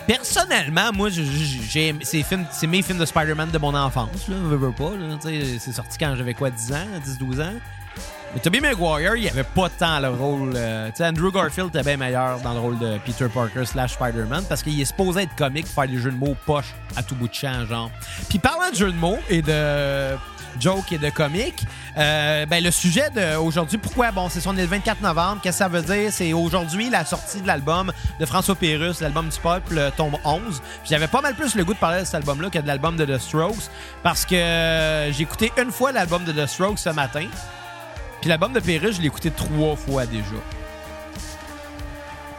Personnellement, 0.07 0.93
moi, 0.93 1.09
j'ai- 1.11 1.95
c'est 2.05 2.25
c'est 2.53 2.67
mes 2.69 2.81
films 2.83 2.99
de 2.99 3.05
Spider-Man 3.07 3.51
de 3.51 3.59
mon 3.59 3.75
enfance, 3.75 4.29
là. 4.29 4.37
Veux, 4.41 4.57
veux 4.57 4.73
pas, 4.73 4.91
là. 4.91 5.17
C'est 5.21 5.73
sorti 5.73 5.99
quand 5.99 6.15
j'avais 6.17 6.35
quoi, 6.35 6.51
10 6.51 6.73
ans, 6.73 6.87
10-12 7.05 7.41
ans. 7.41 7.53
Mais 8.35 8.41
Tobey 8.41 8.61
Maguire, 8.61 9.17
il 9.17 9.29
avait 9.29 9.45
pas 9.45 9.69
tant 9.71 9.99
le 9.99 10.09
rôle. 10.11 10.53
euh, 10.57 10.89
tu 10.91 10.97
sais, 10.97 11.07
Andrew 11.07 11.31
Garfield 11.33 11.69
était 11.71 11.83
bien 11.83 11.97
meilleur 11.97 12.39
dans 12.41 12.53
le 12.53 12.61
rôle 12.61 12.79
de 12.79 12.99
Peter 13.05 13.29
Parker 13.33 13.65
slash 13.65 13.93
Spider-Man 13.95 14.45
parce 14.49 14.63
qu'il 14.63 14.79
est 14.79 14.85
supposé 14.85 15.23
être 15.23 15.35
comique, 15.37 15.67
faire 15.67 15.89
des 15.89 15.97
jeux 15.99 16.11
de 16.11 16.19
mots 16.19 16.37
poche 16.45 16.75
à 16.97 17.03
tout 17.03 17.15
bout 17.15 17.29
de 17.29 17.35
champ, 17.35 17.65
genre. 17.67 17.91
Puis 18.29 18.39
parlant 18.39 18.71
de 18.71 18.77
jeux 18.77 18.93
de 18.93 18.97
mots 18.97 19.19
et 19.31 19.41
de 19.41 20.17
joke 20.61 20.93
et 20.93 20.99
de 20.99 21.09
comique, 21.09 21.65
euh, 21.97 22.45
ben 22.47 22.63
le 22.63 22.71
sujet 22.71 23.09
d'aujourd'hui, 23.11 23.79
pourquoi? 23.79 24.11
Bon, 24.11 24.29
c'est 24.29 24.41
son 24.41 24.53
le 24.53 24.65
24 24.67 25.01
novembre. 25.01 25.41
Qu'est-ce 25.43 25.59
que 25.59 25.65
ça 25.65 25.69
veut 25.69 25.83
dire? 25.83 26.13
C'est 26.13 26.35
aujourd'hui 26.35 26.91
la 26.91 27.07
sortie 27.07 27.41
de 27.41 27.47
l'album 27.47 27.91
de 28.21 28.27
François 28.27 28.55
Pérus, 28.55 29.01
l'album 29.01 29.29
du 29.31 29.39
peuple, 29.39 29.79
euh, 29.79 29.91
tombe 29.97 30.17
11. 30.25 30.41
Puis 30.61 30.91
J'avais 30.91 31.09
pas 31.09 31.23
mal 31.23 31.35
plus 31.35 31.55
le 31.55 31.65
goût 31.65 31.73
de 31.75 31.79
parler 31.79 32.01
de 32.01 32.05
cet 32.05 32.17
album-là 32.17 32.51
que 32.51 32.59
de 32.59 32.67
l'album 32.67 32.97
de 32.97 33.07
The 33.07 33.19
Strokes 33.19 33.71
parce 34.03 34.27
que 34.27 35.09
j'ai 35.11 35.23
écouté 35.23 35.53
une 35.63 35.71
fois 35.71 35.91
l'album 35.93 36.25
de 36.25 36.33
The 36.33 36.47
Strokes 36.47 36.81
ce 36.81 36.91
matin. 36.91 37.27
Puis 38.27 38.31
l'album 38.33 38.53
de 38.53 38.59
Pérus, 38.59 38.97
je 38.97 39.01
l'ai 39.01 39.07
écouté 39.07 39.31
trois 39.31 39.77
fois 39.77 40.05
déjà. 40.05 40.25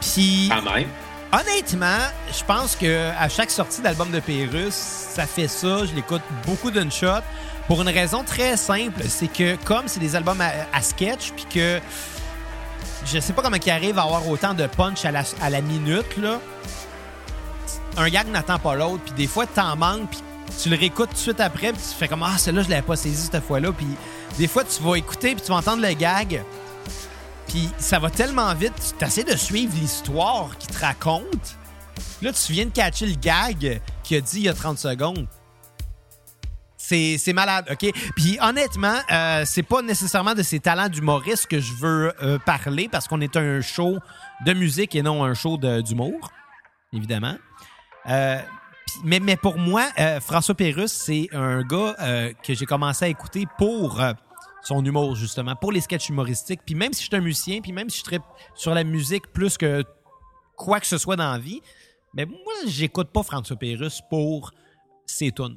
Puis 0.02 0.50
Quand 0.50 0.70
même. 0.70 0.86
honnêtement, 1.32 2.04
je 2.30 2.44
pense 2.44 2.76
que 2.76 3.08
à 3.18 3.26
chaque 3.30 3.50
sortie 3.50 3.80
d'album 3.80 4.10
de 4.10 4.20
Pérus, 4.20 4.74
ça 4.74 5.24
fait 5.24 5.48
ça. 5.48 5.86
Je 5.86 5.94
l'écoute 5.94 6.20
beaucoup 6.46 6.70
d'une 6.70 6.92
shot 6.92 7.22
pour 7.68 7.80
une 7.80 7.88
raison 7.88 8.22
très 8.22 8.58
simple, 8.58 9.02
c'est 9.08 9.28
que 9.32 9.56
comme 9.64 9.88
c'est 9.88 9.98
des 9.98 10.14
albums 10.14 10.42
à, 10.42 10.50
à 10.74 10.82
sketch, 10.82 11.32
puis 11.34 11.46
que 11.54 11.80
je 13.06 13.18
sais 13.18 13.32
pas 13.32 13.40
comment 13.40 13.56
ils 13.56 13.70
arrivent 13.70 13.98
à 13.98 14.02
avoir 14.02 14.28
autant 14.28 14.52
de 14.52 14.66
punch 14.66 15.06
à 15.06 15.10
la, 15.10 15.22
à 15.40 15.48
la 15.48 15.62
minute 15.62 16.18
là. 16.18 16.38
Un 17.96 18.10
gag 18.10 18.28
n'attend 18.28 18.58
pas 18.58 18.74
l'autre, 18.74 19.04
puis 19.04 19.14
des 19.14 19.26
fois 19.26 19.46
t'en 19.46 19.74
manques, 19.74 20.10
puis 20.10 20.20
tu 20.62 20.68
le 20.68 20.76
réécoutes 20.76 21.10
tout 21.10 21.14
de 21.14 21.20
suite 21.20 21.40
après, 21.40 21.72
puis 21.72 21.82
tu 21.82 21.94
fais 21.94 22.08
comme 22.08 22.22
ah 22.22 22.36
celle-là 22.38 22.62
je 22.62 22.70
l'avais 22.70 22.82
pas 22.82 22.96
saisi 22.96 23.28
cette 23.30 23.44
fois-là, 23.44 23.72
puis 23.72 23.86
des 24.38 24.48
fois 24.48 24.64
tu 24.64 24.82
vas 24.82 24.96
écouter 24.96 25.34
puis 25.34 25.42
tu 25.42 25.50
vas 25.50 25.58
entendre 25.58 25.82
le 25.82 25.92
gag, 25.94 26.42
puis 27.48 27.68
ça 27.78 27.98
va 27.98 28.10
tellement 28.10 28.54
vite, 28.54 28.94
tu 28.98 29.04
essaies 29.04 29.24
de 29.24 29.36
suivre 29.36 29.74
l'histoire 29.80 30.56
qu'il 30.58 30.70
te 30.70 30.80
raconte. 30.80 31.56
Puis 32.18 32.26
Là, 32.26 32.32
tu 32.32 32.52
viens 32.52 32.66
de 32.66 32.70
catcher 32.70 33.06
le 33.06 33.14
gag 33.14 33.80
qu'il 34.02 34.16
a 34.16 34.20
dit 34.20 34.36
il 34.36 34.42
y 34.42 34.48
a 34.48 34.54
30 34.54 34.78
secondes. 34.78 35.26
C'est 36.76 37.32
malade, 37.34 37.66
OK? 37.70 37.90
Puis 38.16 38.38
honnêtement, 38.40 38.96
euh, 39.12 39.42
c'est 39.44 39.62
pas 39.62 39.82
nécessairement 39.82 40.34
de 40.34 40.42
ses 40.42 40.58
talents 40.58 40.88
d'humoriste 40.88 41.46
que 41.46 41.60
je 41.60 41.74
veux 41.74 42.14
euh, 42.22 42.38
parler 42.38 42.88
parce 42.90 43.06
qu'on 43.08 43.20
est 43.20 43.36
un 43.36 43.60
show 43.60 43.98
de 44.46 44.54
musique 44.54 44.94
et 44.94 45.02
non 45.02 45.22
un 45.22 45.34
show 45.34 45.58
d'humour, 45.58 46.30
évidemment. 46.94 47.36
Euh, 48.08 48.40
mais, 49.04 49.20
mais 49.20 49.36
pour 49.36 49.58
moi, 49.58 49.88
euh, 49.98 50.20
François 50.20 50.54
Pérusse, 50.54 50.92
c'est 50.92 51.28
un 51.32 51.62
gars 51.62 51.96
euh, 52.00 52.32
que 52.42 52.54
j'ai 52.54 52.66
commencé 52.66 53.04
à 53.04 53.08
écouter 53.08 53.46
pour 53.58 54.00
euh, 54.00 54.12
son 54.62 54.84
humour, 54.84 55.16
justement, 55.16 55.56
pour 55.56 55.72
les 55.72 55.80
sketchs 55.80 56.08
humoristiques. 56.08 56.60
Puis 56.64 56.74
même 56.74 56.92
si 56.92 57.02
je 57.02 57.06
suis 57.08 57.16
un 57.16 57.20
musicien, 57.20 57.60
puis 57.60 57.72
même 57.72 57.90
si 57.90 57.98
je 58.00 58.04
tripe 58.04 58.22
sur 58.54 58.74
la 58.74 58.84
musique 58.84 59.32
plus 59.32 59.56
que 59.56 59.82
quoi 60.56 60.80
que 60.80 60.86
ce 60.86 60.98
soit 60.98 61.16
dans 61.16 61.32
la 61.32 61.38
vie, 61.38 61.60
mais 62.14 62.26
moi, 62.26 62.54
j'écoute 62.66 63.10
pas 63.12 63.22
François 63.22 63.56
Pérusse 63.56 64.00
pour 64.10 64.52
ses 65.06 65.32
tunes. 65.32 65.56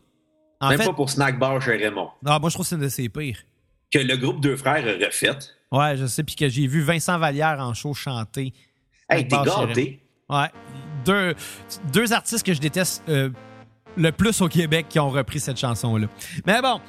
En 0.59 0.69
Même 0.69 0.77
fait, 0.77 0.85
pas 0.85 0.93
pour 0.93 1.09
Snack 1.09 1.39
Bar 1.39 1.61
chez 1.61 1.75
Raymond. 1.77 2.09
non, 2.21 2.39
moi, 2.39 2.49
je 2.49 2.53
trouve 2.53 2.65
que 2.65 2.69
c'est 2.69 2.75
une 2.75 2.81
de 2.81 2.89
ses 2.89 3.09
pires. 3.09 3.39
Que 3.91 3.99
le 3.99 4.15
groupe 4.15 4.39
Deux 4.41 4.55
Frères 4.55 4.85
a 4.85 5.05
refait. 5.05 5.31
Ouais, 5.71 5.97
je 5.97 6.05
sais, 6.05 6.23
puis 6.23 6.35
que 6.35 6.47
j'ai 6.49 6.67
vu 6.67 6.81
Vincent 6.81 7.17
Vallière 7.17 7.57
en 7.59 7.73
show 7.73 7.93
chanter. 7.93 8.53
Hey, 9.09 9.27
t'es 9.27 9.35
gâté. 9.43 10.01
Ouais. 10.29 10.47
Deux, 11.05 12.13
artistes 12.13 12.45
que 12.45 12.53
je 12.53 12.59
déteste 12.59 13.03
euh, 13.09 13.29
le 13.97 14.11
plus 14.11 14.41
au 14.41 14.47
Québec 14.47 14.87
qui 14.89 14.99
ont 14.99 15.09
repris 15.09 15.39
cette 15.39 15.57
chanson-là. 15.57 16.07
Mais 16.45 16.61
bon. 16.61 16.79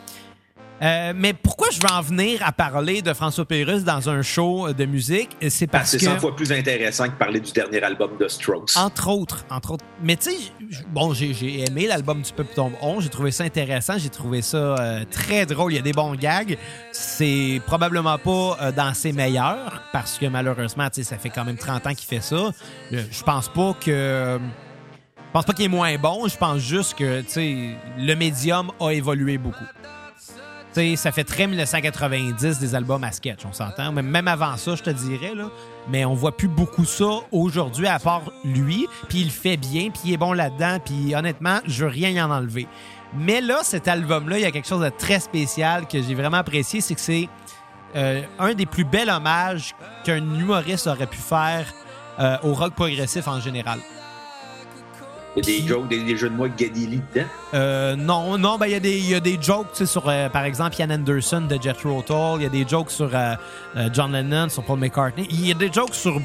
Euh, 0.82 1.12
mais 1.14 1.32
pourquoi 1.32 1.68
je 1.70 1.78
veux 1.78 1.92
en 1.92 2.00
venir 2.00 2.40
à 2.44 2.50
parler 2.50 3.02
de 3.02 3.12
François 3.12 3.44
Pérusse 3.44 3.84
dans 3.84 4.10
un 4.10 4.22
show 4.22 4.72
de 4.72 4.84
musique? 4.84 5.36
C'est 5.48 5.68
parce 5.68 5.90
C'est 5.90 5.98
que... 5.98 6.04
100 6.04 6.18
fois 6.18 6.34
plus 6.34 6.50
intéressant 6.50 7.04
que 7.04 7.16
parler 7.16 7.38
du 7.40 7.52
dernier 7.52 7.82
album 7.82 8.16
de 8.18 8.26
Strokes. 8.26 8.76
Entre 8.76 9.08
autres, 9.08 9.44
entre 9.48 9.72
autres. 9.72 9.84
Mais 10.02 10.16
tu 10.16 10.30
sais, 10.30 10.36
bon, 10.88 11.14
j'ai 11.14 11.64
aimé 11.64 11.86
l'album 11.86 12.22
du 12.22 12.32
Peuple 12.32 12.52
Tombe 12.54 12.72
11. 12.82 13.04
J'ai 13.04 13.10
trouvé 13.10 13.30
ça 13.30 13.44
intéressant. 13.44 13.94
J'ai 13.96 14.08
trouvé 14.08 14.42
ça 14.42 14.56
euh, 14.56 15.04
très 15.08 15.46
drôle. 15.46 15.72
Il 15.72 15.76
y 15.76 15.78
a 15.78 15.82
des 15.82 15.92
bons 15.92 16.14
gags. 16.16 16.58
C'est 16.90 17.60
probablement 17.66 18.18
pas 18.18 18.58
euh, 18.60 18.72
dans 18.72 18.92
ses 18.92 19.12
meilleurs 19.12 19.82
parce 19.92 20.18
que 20.18 20.26
malheureusement, 20.26 20.88
tu 20.88 21.02
sais, 21.02 21.10
ça 21.10 21.16
fait 21.16 21.30
quand 21.30 21.44
même 21.44 21.58
30 21.58 21.86
ans 21.86 21.94
qu'il 21.94 22.08
fait 22.08 22.22
ça. 22.22 22.50
Je, 22.90 23.22
pense 23.22 23.48
pas 23.48 23.74
que. 23.74 24.40
Je 24.40 25.32
pense 25.32 25.44
pas 25.44 25.52
qu'il 25.52 25.66
est 25.66 25.68
moins 25.68 25.96
bon. 25.96 26.26
Je 26.26 26.36
pense 26.36 26.58
juste 26.58 26.98
que, 26.98 27.22
le 27.98 28.14
médium 28.14 28.72
a 28.80 28.90
évolué 28.90 29.38
beaucoup. 29.38 29.64
Ça 30.74 31.12
fait 31.12 31.24
très 31.24 31.46
1990 31.46 32.58
des 32.58 32.74
albums 32.74 33.04
à 33.04 33.12
sketch, 33.12 33.40
on 33.44 33.52
s'entend. 33.52 33.92
Même 33.92 34.28
avant 34.28 34.56
ça, 34.56 34.74
je 34.74 34.82
te 34.82 34.90
dirais, 34.90 35.34
là. 35.34 35.50
Mais 35.88 36.04
on 36.04 36.14
voit 36.14 36.34
plus 36.34 36.48
beaucoup 36.48 36.86
ça 36.86 37.20
aujourd'hui, 37.30 37.86
à 37.86 37.98
part 37.98 38.22
lui. 38.44 38.86
Puis 39.08 39.20
il 39.20 39.30
fait 39.30 39.58
bien, 39.58 39.90
puis 39.90 40.02
il 40.06 40.12
est 40.14 40.18
bon 40.18 40.32
là-dedans. 40.32 40.78
Puis 40.82 41.14
honnêtement, 41.14 41.58
je 41.66 41.84
veux 41.84 41.90
rien 41.90 42.08
y 42.10 42.22
en 42.22 42.30
enlever. 42.30 42.66
Mais 43.14 43.42
là, 43.42 43.60
cet 43.62 43.88
album-là, 43.88 44.38
il 44.38 44.42
y 44.42 44.46
a 44.46 44.50
quelque 44.50 44.68
chose 44.68 44.82
de 44.82 44.88
très 44.88 45.20
spécial 45.20 45.86
que 45.86 46.00
j'ai 46.00 46.14
vraiment 46.14 46.38
apprécié, 46.38 46.80
c'est 46.80 46.94
que 46.94 47.00
c'est 47.00 47.28
euh, 47.94 48.22
un 48.38 48.54
des 48.54 48.64
plus 48.64 48.84
bels 48.84 49.10
hommages 49.10 49.74
qu'un 50.04 50.16
humoriste 50.16 50.86
aurait 50.86 51.06
pu 51.06 51.18
faire 51.18 51.66
euh, 52.18 52.38
au 52.42 52.54
rock 52.54 52.74
progressif 52.74 53.28
en 53.28 53.40
général. 53.40 53.80
Il 55.36 55.48
y 55.48 55.56
a 55.56 55.60
des 55.62 55.66
jokes, 55.66 55.88
des, 55.88 56.02
des 56.04 56.16
jeux 56.16 56.28
de 56.28 56.34
mots 56.34 56.44
avec 56.44 56.60
Lee 56.60 57.00
dedans. 57.14 57.26
Euh, 57.54 57.96
non, 57.96 58.36
non, 58.36 58.58
ben 58.58 58.66
il 58.66 58.72
y, 58.72 58.74
a 58.74 58.80
des- 58.80 58.98
il 58.98 59.08
y 59.10 59.14
a 59.14 59.20
des 59.20 59.38
jokes 59.40 59.86
sur, 59.86 60.06
euh, 60.08 60.28
par 60.28 60.44
exemple, 60.44 60.76
Ian 60.78 60.90
Anderson 60.90 61.40
de 61.48 61.58
Jethro 61.60 62.02
Tull. 62.02 62.36
Il 62.36 62.42
y 62.42 62.46
a 62.46 62.48
des 62.50 62.68
jokes 62.68 62.90
sur 62.90 63.10
euh, 63.14 63.34
euh, 63.76 63.88
John 63.94 64.12
Lennon, 64.12 64.48
sur 64.50 64.62
Paul 64.62 64.78
McCartney. 64.78 65.26
Il 65.30 65.46
y 65.46 65.50
a 65.50 65.54
des 65.54 65.72
jokes 65.72 65.94
sur 65.94 66.20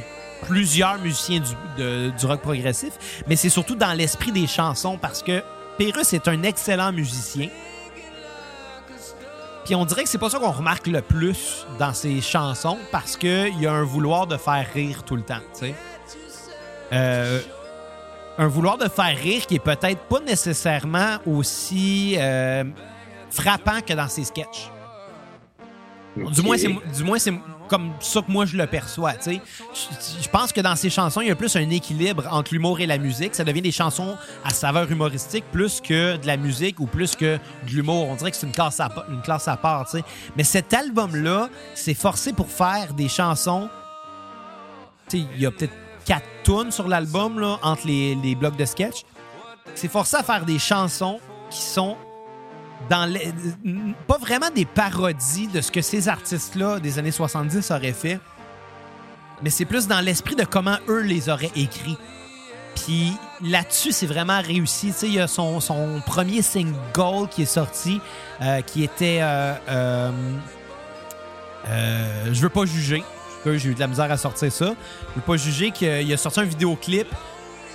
plusieurs 0.45 0.99
musiciens 0.99 1.39
du, 1.39 1.81
de- 1.81 2.09
du 2.19 2.25
rock 2.25 2.41
progressif, 2.41 2.93
mais 3.27 3.35
c'est 3.37 3.49
surtout 3.49 3.75
dans 3.75 3.93
l'esprit 3.93 4.31
des 4.33 4.45
chansons 4.45 4.97
parce 4.97 5.23
que 5.23 5.41
Pérus 5.77 6.11
est 6.13 6.27
un 6.27 6.43
excellent 6.43 6.91
musicien. 6.91 7.47
Puis 9.65 9.75
on 9.75 9.85
dirait 9.85 10.03
que 10.03 10.09
c'est 10.09 10.17
pas 10.17 10.29
ça 10.29 10.39
qu'on 10.39 10.51
remarque 10.51 10.87
le 10.87 11.01
plus 11.01 11.65
dans 11.79 11.93
ses 11.93 12.21
chansons 12.21 12.77
parce 12.91 13.17
qu'il 13.17 13.59
y 13.59 13.67
a 13.67 13.71
un 13.73 13.83
vouloir 13.83 14.25
de 14.27 14.37
faire 14.37 14.65
rire 14.73 15.03
tout 15.03 15.15
le 15.15 15.23
temps, 15.23 15.39
tu 15.53 15.59
sais. 15.67 15.75
Euh, 16.93 17.41
un 18.37 18.47
vouloir 18.47 18.77
de 18.77 18.87
faire 18.87 19.17
rire 19.17 19.45
qui 19.45 19.55
est 19.55 19.59
peut-être 19.59 20.01
pas 20.01 20.19
nécessairement 20.19 21.17
aussi 21.25 22.15
euh, 22.17 22.63
frappant 23.29 23.81
que 23.85 23.93
dans 23.93 24.07
ses 24.07 24.23
sketchs. 24.23 24.69
Du 26.15 26.41
moins, 26.41 26.57
c'est, 26.57 26.67
du 26.67 27.03
moins, 27.03 27.19
c'est 27.19 27.33
comme 27.67 27.91
ça 27.99 28.21
que 28.21 28.31
moi 28.31 28.45
je 28.47 28.57
le 28.57 28.65
perçois. 28.65 29.13
Je, 29.23 29.33
je 30.21 30.29
pense 30.29 30.51
que 30.51 30.61
dans 30.61 30.75
ces 30.75 30.89
chansons, 30.89 31.21
il 31.21 31.27
y 31.27 31.31
a 31.31 31.35
plus 31.35 31.55
un 31.55 31.69
équilibre 31.69 32.27
entre 32.31 32.53
l'humour 32.53 32.79
et 32.79 32.87
la 32.87 32.97
musique. 32.97 33.35
Ça 33.35 33.43
devient 33.43 33.61
des 33.61 33.71
chansons 33.71 34.17
à 34.43 34.49
saveur 34.49 34.89
humoristique 34.91 35.43
plus 35.51 35.79
que 35.79 36.17
de 36.17 36.25
la 36.25 36.37
musique 36.37 36.79
ou 36.79 36.87
plus 36.87 37.15
que 37.15 37.37
de 37.37 37.69
l'humour. 37.69 38.07
On 38.09 38.15
dirait 38.15 38.31
que 38.31 38.37
c'est 38.37 38.47
une 38.47 38.53
classe 38.53 38.79
à, 38.79 38.89
une 39.11 39.21
classe 39.21 39.47
à 39.47 39.57
part. 39.57 39.87
Mais 40.35 40.43
cet 40.43 40.73
album-là, 40.73 41.49
c'est 41.75 41.93
forcé 41.93 42.33
pour 42.33 42.49
faire 42.49 42.93
des 42.93 43.09
chansons 43.09 43.69
il 45.13 45.39
y 45.39 45.45
a 45.45 45.51
peut-être 45.51 45.73
quatre 46.07 46.25
tunes 46.43 46.71
sur 46.71 46.87
l'album 46.87 47.57
entre 47.61 47.85
les, 47.85 48.15
les 48.15 48.33
blocs 48.33 48.55
de 48.55 48.65
sketch. 48.65 49.03
C'est 49.75 49.87
forcé 49.91 50.15
à 50.17 50.23
faire 50.23 50.45
des 50.45 50.57
chansons 50.57 51.19
qui 51.51 51.61
sont 51.61 51.95
dans 52.89 53.05
les- 53.05 53.31
pas 54.07 54.17
vraiment 54.17 54.49
des 54.49 54.65
parodies 54.65 55.47
de 55.47 55.61
ce 55.61 55.71
que 55.71 55.81
ces 55.81 56.07
artistes-là 56.07 56.79
des 56.79 56.97
années 56.97 57.11
70 57.11 57.69
auraient 57.71 57.91
fait, 57.93 58.19
mais 59.43 59.49
c'est 59.49 59.65
plus 59.65 59.87
dans 59.87 59.99
l'esprit 59.99 60.35
de 60.35 60.45
comment 60.45 60.77
eux 60.87 61.01
les 61.01 61.29
auraient 61.29 61.51
écrits. 61.55 61.97
Puis 62.75 63.11
là-dessus, 63.41 63.91
c'est 63.91 64.05
vraiment 64.05 64.39
réussi. 64.41 64.87
Tu 64.87 64.93
sais, 64.93 65.07
il 65.07 65.13
y 65.15 65.19
a 65.19 65.27
son, 65.27 65.59
son 65.59 66.01
premier 66.05 66.41
single 66.41 67.27
qui 67.29 67.41
est 67.41 67.45
sorti, 67.45 67.99
euh, 68.41 68.61
qui 68.61 68.83
était 68.83 69.19
euh, 69.21 69.53
euh, 69.67 70.11
euh, 71.67 72.25
Je 72.31 72.41
veux 72.41 72.49
pas 72.49 72.65
juger. 72.65 73.03
J'ai 73.55 73.69
eu 73.69 73.75
de 73.75 73.79
la 73.79 73.87
misère 73.87 74.11
à 74.11 74.17
sortir 74.17 74.51
ça. 74.51 74.75
Je 75.09 75.15
veux 75.15 75.21
pas 75.21 75.37
juger 75.37 75.71
qu'il 75.71 76.11
a 76.11 76.17
sorti 76.17 76.39
un 76.39 76.43
vidéoclip, 76.43 77.07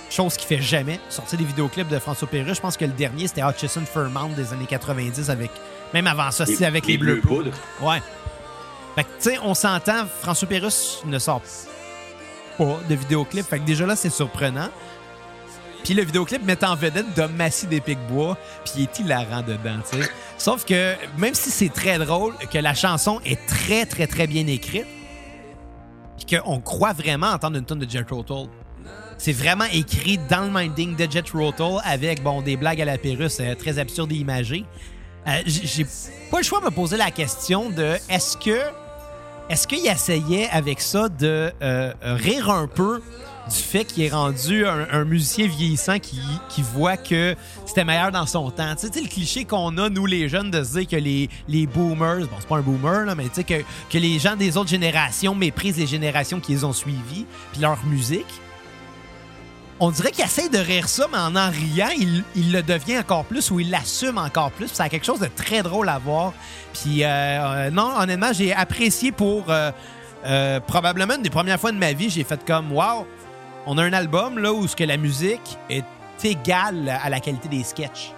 chose 0.09 0.37
qu'il 0.37 0.47
fait 0.47 0.61
jamais. 0.61 0.99
Sortir 1.09 1.39
des 1.39 1.45
vidéoclips 1.45 1.87
de 1.87 1.99
François 1.99 2.27
Pérus. 2.27 2.55
Je 2.55 2.61
pense 2.61 2.77
que 2.77 2.85
le 2.85 2.91
dernier, 2.91 3.27
c'était 3.27 3.41
Hutchison 3.41 3.85
Fairmount 3.85 4.29
des 4.35 4.53
années 4.53 4.67
90 4.67 5.29
avec. 5.29 5.51
Même 5.93 6.07
avant 6.07 6.31
ça, 6.31 6.45
c'est 6.45 6.65
avec 6.65 6.85
les, 6.87 6.97
Bleus 6.97 7.21
poudres. 7.21 7.51
Ouais. 7.81 8.01
Fait 8.95 9.03
que, 9.03 9.09
tu 9.21 9.29
sais, 9.31 9.39
on 9.43 9.53
s'entend, 9.53 10.05
François 10.21 10.47
Pérus 10.47 11.01
ne 11.05 11.19
sort 11.19 11.41
pas 12.57 12.79
de 12.89 12.95
vidéoclip. 12.95 13.45
Fait 13.45 13.59
que 13.59 13.65
déjà 13.65 13.85
là, 13.85 13.95
c'est 13.95 14.09
surprenant. 14.09 14.69
Puis 15.83 15.93
le 15.93 16.03
vidéoclip 16.03 16.43
met 16.43 16.63
en 16.63 16.75
vedette 16.75 17.13
Dom 17.15 17.33
Massy 17.33 17.67
des 17.67 17.81
Pics-Bois, 17.81 18.37
puis 18.63 18.73
il 18.77 18.83
est 18.83 18.99
hilarant 18.99 19.41
dedans, 19.41 19.79
tu 19.89 20.01
sais. 20.01 20.09
Sauf 20.37 20.63
que, 20.63 20.95
même 21.17 21.33
si 21.33 21.51
c'est 21.51 21.69
très 21.73 21.97
drôle, 21.99 22.33
que 22.51 22.57
la 22.57 22.73
chanson 22.73 23.19
est 23.25 23.45
très, 23.47 23.85
très, 23.85 24.07
très 24.07 24.25
bien 24.25 24.47
écrite, 24.47 24.87
puis 26.17 26.37
qu'on 26.37 26.59
croit 26.59 26.93
vraiment 26.93 27.27
entendre 27.27 27.57
une 27.57 27.65
tonne 27.65 27.79
de 27.79 27.89
Jet 27.89 28.05
Tull. 28.05 28.47
C'est 29.17 29.31
vraiment 29.33 29.65
écrit 29.71 30.19
dans 30.29 30.41
le 30.41 30.51
minding 30.51 30.95
de 30.95 31.09
Jet 31.09 31.23
Tull 31.23 31.53
avec, 31.83 32.23
bon, 32.23 32.41
des 32.41 32.57
blagues 32.57 32.81
à 32.81 32.85
la 32.85 32.97
Pérus 32.97 33.39
euh, 33.39 33.55
très 33.55 33.79
absurdes 33.79 34.11
et 34.11 34.15
imagées. 34.15 34.65
Euh, 35.27 35.41
J'ai 35.45 35.85
pas 36.29 36.37
le 36.39 36.43
choix 36.43 36.59
de 36.59 36.65
me 36.65 36.71
poser 36.71 36.97
la 36.97 37.11
question 37.11 37.69
de 37.69 37.95
est-ce 38.09 38.35
que 38.37 38.59
est-ce 39.49 39.67
qu'il 39.67 39.85
essayait 39.85 40.49
avec 40.49 40.81
ça 40.81 41.09
de 41.09 41.51
euh, 41.61 41.93
rire 42.01 42.49
un 42.49 42.67
peu 42.67 43.01
du 43.49 43.55
fait 43.55 43.85
qu'il 43.85 44.03
est 44.03 44.09
rendu 44.09 44.65
un, 44.65 45.03
musicien 45.05 45.47
vieillissant 45.47 45.99
qui, 45.99 46.21
voit 46.73 46.97
que 46.97 47.35
c'était 47.65 47.83
meilleur 47.83 48.11
dans 48.11 48.25
son 48.25 48.49
temps? 48.51 48.75
Tu 48.75 48.87
sais, 48.87 49.01
le 49.01 49.07
cliché 49.07 49.45
qu'on 49.45 49.77
a, 49.77 49.89
nous 49.89 50.05
les 50.05 50.29
jeunes, 50.29 50.51
de 50.51 50.63
se 50.63 50.79
dire 50.79 50.87
que 50.87 50.95
les, 50.95 51.29
les 51.47 51.67
boomers, 51.67 52.21
bon, 52.21 52.35
c'est 52.39 52.47
pas 52.47 52.57
un 52.57 52.61
boomer, 52.61 53.05
là, 53.05 53.15
mais 53.15 53.25
tu 53.25 53.35
sais, 53.35 53.43
que, 53.43 53.61
que 53.89 53.97
les 53.97 54.19
gens 54.19 54.35
des 54.35 54.57
autres 54.57 54.69
générations 54.69 55.35
méprisent 55.35 55.77
les 55.77 55.87
générations 55.87 56.39
qui 56.39 56.53
les 56.53 56.63
ont 56.63 56.73
suivis, 56.73 57.25
puis 57.51 57.61
leur 57.61 57.83
musique. 57.85 58.25
On 59.79 59.91
dirait 59.91 60.11
qu'il 60.11 60.23
essaie 60.23 60.49
de 60.49 60.59
rire 60.59 60.87
ça, 60.87 61.07
mais 61.11 61.17
en 61.17 61.35
en 61.35 61.49
riant, 61.49 61.89
il, 61.97 62.23
il 62.35 62.53
le 62.53 62.63
devient 62.63 62.99
encore 62.99 63.25
plus 63.25 63.51
ou 63.51 63.59
il 63.59 63.69
l'assume 63.69 64.17
encore 64.17 64.51
plus. 64.51 64.67
Puis 64.67 64.75
Ça 64.75 64.83
a 64.83 64.89
quelque 64.89 65.05
chose 65.05 65.19
de 65.19 65.27
très 65.27 65.61
drôle 65.61 65.89
à 65.89 65.97
voir. 65.97 66.31
Puis, 66.73 67.03
euh, 67.03 67.07
euh, 67.07 67.69
non, 67.69 67.91
honnêtement, 67.99 68.31
j'ai 68.31 68.53
apprécié 68.53 69.11
pour 69.11 69.49
euh, 69.49 69.71
euh, 70.25 70.59
probablement 70.61 71.15
une 71.15 71.21
des 71.21 71.29
premières 71.29 71.59
fois 71.59 71.71
de 71.71 71.77
ma 71.77 71.91
vie, 71.93 72.09
j'ai 72.09 72.23
fait 72.23 72.39
comme 72.45 72.71
Wow, 72.71 73.05
on 73.65 73.77
a 73.77 73.83
un 73.83 73.93
album 73.93 74.39
là 74.39 74.53
où 74.53 74.67
ce 74.67 74.75
que 74.75 74.83
la 74.83 74.97
musique 74.97 75.57
est 75.69 75.85
égale 76.23 76.99
à 77.01 77.09
la 77.09 77.19
qualité 77.19 77.49
des 77.49 77.63
sketchs. 77.63 78.13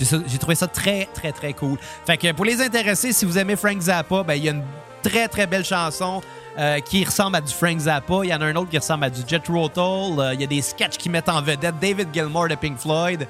J'ai 0.00 0.38
trouvé 0.38 0.54
ça 0.54 0.68
très, 0.68 1.08
très, 1.12 1.32
très 1.32 1.52
cool. 1.52 1.76
Fait 2.06 2.16
que 2.16 2.32
pour 2.32 2.44
les 2.44 2.62
intéressés, 2.62 3.12
si 3.12 3.24
vous 3.24 3.36
aimez 3.36 3.56
Frank 3.56 3.80
Zappa, 3.80 4.22
ben, 4.22 4.34
il 4.34 4.44
y 4.44 4.48
a 4.48 4.52
une 4.52 4.64
très, 5.02 5.28
très 5.28 5.46
belle 5.46 5.64
chanson 5.64 6.22
euh, 6.58 6.78
qui 6.80 7.04
ressemble 7.04 7.36
à 7.36 7.40
du 7.40 7.52
Frank 7.52 7.78
Zappa. 7.78 8.20
Il 8.22 8.30
y 8.30 8.34
en 8.34 8.40
a 8.40 8.46
un 8.46 8.56
autre 8.56 8.70
qui 8.70 8.78
ressemble 8.78 9.04
à 9.04 9.10
du 9.10 9.20
Jet 9.26 9.40
Tull. 9.40 9.56
Euh, 9.56 10.34
Il 10.34 10.40
y 10.40 10.44
a 10.44 10.46
des 10.46 10.62
sketchs 10.62 10.96
qui 10.96 11.08
mettent 11.08 11.28
en 11.28 11.42
vedette 11.42 11.78
David 11.80 12.08
Gilmour 12.12 12.48
de 12.48 12.54
Pink 12.54 12.78
Floyd. 12.78 13.26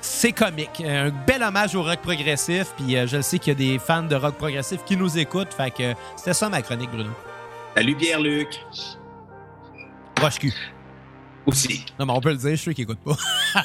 C'est 0.00 0.32
comique. 0.32 0.82
Un 0.84 1.10
bel 1.10 1.42
hommage 1.42 1.74
au 1.74 1.82
rock 1.82 2.00
progressif. 2.00 2.72
Puis 2.76 2.96
euh, 2.96 3.06
je 3.06 3.20
sais 3.20 3.38
qu'il 3.38 3.52
y 3.52 3.56
a 3.56 3.72
des 3.72 3.78
fans 3.78 4.02
de 4.02 4.16
rock 4.16 4.36
progressif 4.36 4.84
qui 4.84 4.96
nous 4.96 5.18
écoutent. 5.18 5.56
C'était 6.16 6.34
ça 6.34 6.48
ma 6.48 6.62
chronique, 6.62 6.90
Bruno. 6.90 7.10
Salut 7.74 7.94
Pierre-Luc. 7.94 8.64
Roche 10.20 10.38
cul. 10.38 10.54
Aussi. 11.46 11.84
Non, 11.98 12.06
mais 12.06 12.12
on 12.12 12.20
peut 12.20 12.30
le 12.30 12.36
dire, 12.36 12.50
je 12.50 12.56
suis 12.56 12.64
sûr 12.64 12.74
qu'il 12.74 12.82
écoute 12.82 12.98
pas. 13.04 13.14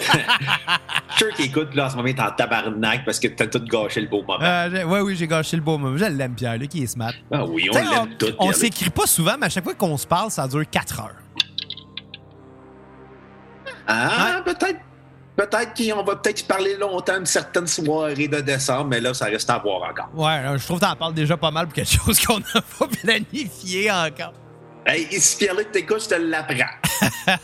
Je 1.09 1.15
suis 1.15 1.25
sûr 1.25 1.33
qu'il 1.35 1.45
écoute, 1.45 1.75
là, 1.75 1.87
en 1.87 1.89
ce 1.89 1.95
moment, 1.95 2.07
il 2.07 2.15
est 2.15 2.21
en 2.21 2.31
tabarnak 2.31 3.05
parce 3.05 3.19
que 3.19 3.27
t'as 3.27 3.47
tout 3.47 3.63
gâché 3.65 4.01
le 4.01 4.07
beau 4.07 4.21
moment. 4.21 4.39
Euh, 4.41 4.83
ouais, 4.85 5.01
oui, 5.01 5.15
j'ai 5.15 5.27
gâché 5.27 5.55
le 5.57 5.63
beau 5.63 5.77
moment. 5.77 5.97
Je 5.97 6.05
l'aime, 6.05 6.35
Pierre, 6.35 6.57
lui, 6.57 6.67
qui 6.67 6.83
est 6.83 6.87
smart. 6.87 7.13
Ah 7.31 7.45
oui, 7.45 7.69
on 7.71 7.75
l'aime 7.75 8.17
tout. 8.17 8.27
on 8.39 8.51
s'écrit 8.51 8.89
pas 8.89 9.05
souvent, 9.07 9.35
mais 9.39 9.47
à 9.47 9.49
chaque 9.49 9.63
fois 9.63 9.73
qu'on 9.73 9.97
se 9.97 10.07
parle, 10.07 10.31
ça 10.31 10.47
dure 10.47 10.67
4 10.69 10.99
heures. 10.99 11.15
Ah, 13.87 14.41
peut-être. 14.45 14.79
Peut-être 15.35 15.73
qu'on 15.75 16.03
va 16.03 16.15
peut-être 16.17 16.45
parler 16.45 16.77
longtemps 16.77 17.17
une 17.17 17.25
certaine 17.25 17.65
soirée 17.65 18.27
de 18.27 18.41
décembre, 18.41 18.85
mais 18.85 18.99
là, 19.01 19.13
ça 19.13 19.25
reste 19.25 19.49
à 19.49 19.57
voir 19.57 19.89
encore. 19.89 20.09
Ouais, 20.13 20.57
je 20.57 20.65
trouve 20.65 20.79
que 20.79 20.85
t'en 20.85 20.95
parles 20.95 21.13
déjà 21.13 21.35
pas 21.37 21.51
mal 21.51 21.65
pour 21.65 21.73
quelque 21.73 21.91
chose 21.91 22.19
qu'on 22.25 22.39
n'a 22.39 22.61
pas 22.77 22.87
planifié 22.87 23.89
encore. 23.89 24.33
Hey, 24.85 25.07
si 25.11 25.37
Pierre-Luc 25.37 25.71
t'écoute, 25.71 26.01
je 26.03 26.09
te 26.09 26.15
l'apprends. 26.15 26.55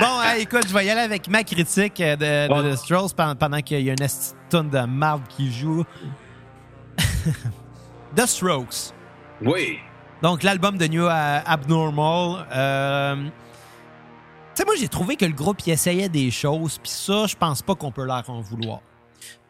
Bon, 0.00 0.20
hey, 0.22 0.42
écoute, 0.42 0.66
je 0.66 0.72
vais 0.74 0.86
y 0.86 0.90
aller 0.90 1.02
avec 1.02 1.28
ma 1.28 1.44
critique 1.44 1.98
de, 1.98 2.14
de. 2.16 2.72
The 2.72 2.76
Strokes 2.76 3.14
pendant, 3.14 3.36
pendant 3.36 3.60
qu'il 3.60 3.80
y 3.80 3.88
a 3.90 3.92
une 3.92 3.96
de 3.96 4.06
tonne 4.48 4.70
de 4.70 4.80
marde 4.80 5.22
qui 5.28 5.52
joue. 5.52 5.84
The 8.16 8.26
Strokes. 8.26 8.92
Oui. 9.42 9.78
Donc, 10.22 10.42
l'album 10.42 10.78
de 10.78 10.86
New 10.86 11.04
euh, 11.04 11.40
Abnormal. 11.46 12.46
euh, 12.52 13.16
Tu 13.26 13.30
sais, 14.54 14.64
moi, 14.64 14.74
j'ai 14.78 14.88
trouvé 14.88 15.16
que 15.16 15.24
le 15.26 15.32
groupe 15.34 15.64
y 15.66 15.70
essayait 15.70 16.08
des 16.08 16.30
choses, 16.30 16.78
puis 16.78 16.90
ça, 16.90 17.26
je 17.26 17.36
pense 17.36 17.62
pas 17.62 17.74
qu'on 17.74 17.92
peut 17.92 18.04
leur 18.06 18.28
en 18.30 18.40
vouloir. 18.40 18.80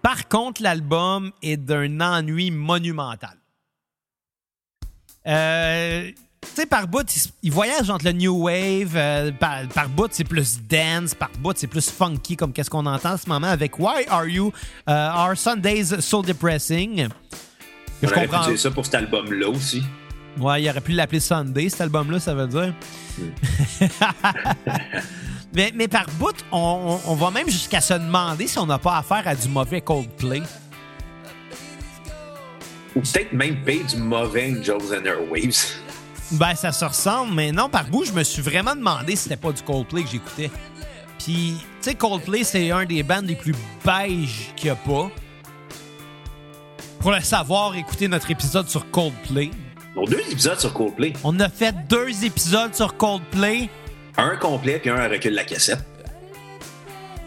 Par 0.02 0.28
contre, 0.28 0.62
l'album 0.62 1.30
est 1.42 1.56
d'un 1.56 2.00
ennui 2.00 2.50
monumental. 2.50 3.36
Euh, 5.26 6.10
tu 6.42 6.48
sais, 6.54 6.66
par 6.66 6.86
bout, 6.86 7.04
il, 7.16 7.22
il 7.44 7.50
voyage 7.52 7.88
entre 7.88 8.04
le 8.04 8.12
new 8.12 8.34
wave, 8.46 8.92
euh, 8.96 9.32
par, 9.32 9.66
par 9.68 9.88
bout, 9.88 10.08
c'est 10.10 10.24
plus 10.24 10.58
dance, 10.68 11.14
par 11.14 11.30
bout, 11.38 11.54
c'est 11.56 11.66
plus 11.66 11.88
funky, 11.90 12.36
comme 12.36 12.52
qu'est-ce 12.52 12.68
qu'on 12.68 12.84
entend 12.84 13.12
en 13.12 13.16
ce 13.16 13.28
moment 13.28 13.46
avec 13.46 13.78
Why 13.78 14.04
Are 14.08 14.26
You 14.26 14.52
euh, 14.88 14.92
Are 14.92 15.36
Sundays 15.36 16.00
So 16.00 16.20
Depressing? 16.22 17.06
On 18.02 18.06
Je 18.06 18.12
pu 18.12 18.20
comprends. 18.20 18.46
dire 18.48 18.58
ça 18.58 18.70
pour 18.70 18.84
cet 18.84 18.96
album-là 18.96 19.48
aussi. 19.48 19.82
Ouais, 20.38 20.62
il 20.62 20.68
aurait 20.68 20.80
pu 20.82 20.92
l'appeler 20.92 21.20
Sunday, 21.20 21.68
cet 21.70 21.80
album-là, 21.82 22.18
ça 22.20 22.34
veut 22.34 22.48
dire. 22.48 22.74
mais, 25.54 25.72
mais 25.74 25.88
par 25.88 26.06
bout, 26.18 26.34
on, 26.50 26.58
on- 27.06 27.12
on 27.12 27.14
va 27.14 27.30
même 27.30 27.48
jusqu'à 27.48 27.80
se 27.80 27.94
demander 27.94 28.46
si 28.48 28.58
on 28.58 28.66
n'a 28.66 28.78
pas 28.78 28.98
affaire 28.98 29.22
à 29.26 29.34
du 29.34 29.48
mauvais 29.48 29.80
Coldplay. 29.80 30.42
Ou 32.96 33.00
peut-être 33.00 33.32
même 33.32 33.56
payer 33.62 33.84
du 33.84 33.96
mauvais 33.96 34.52
Angels 34.52 34.96
and 34.98 35.04
Airwaves. 35.04 35.74
Ben, 36.32 36.54
ça 36.54 36.72
se 36.72 36.84
ressemble, 36.84 37.34
mais 37.34 37.52
non, 37.52 37.68
par 37.68 37.84
bout, 37.84 38.04
je 38.04 38.12
me 38.12 38.22
suis 38.22 38.42
vraiment 38.42 38.74
demandé 38.74 39.14
si 39.16 39.24
c'était 39.24 39.36
pas 39.36 39.52
du 39.52 39.62
Coldplay 39.62 40.04
que 40.04 40.10
j'écoutais. 40.10 40.50
Puis, 41.18 41.56
tu 41.58 41.90
sais, 41.90 41.94
Coldplay, 41.94 42.44
c'est 42.44 42.70
un 42.70 42.84
des 42.84 43.02
bands 43.02 43.20
les 43.22 43.36
plus 43.36 43.54
beige 43.84 44.52
qu'il 44.56 44.66
n'y 44.66 44.70
a 44.70 44.76
pas. 44.76 45.10
pour 47.00 47.12
le 47.12 47.20
savoir, 47.20 47.76
écoutez 47.76 48.08
notre 48.08 48.30
épisode 48.30 48.68
sur 48.68 48.90
Coldplay. 48.90 49.50
Donc, 49.94 50.08
deux 50.08 50.22
épisodes 50.30 50.58
sur 50.58 50.72
Coldplay. 50.72 51.12
On 51.22 51.38
a 51.40 51.48
fait 51.48 51.74
deux 51.88 52.24
épisodes 52.24 52.74
sur 52.74 52.96
Coldplay. 52.96 53.68
Un 54.16 54.36
complet, 54.36 54.78
puis 54.78 54.90
un 54.90 54.96
à 54.96 55.08
recul 55.08 55.34
la 55.34 55.44
cassette. 55.44 55.84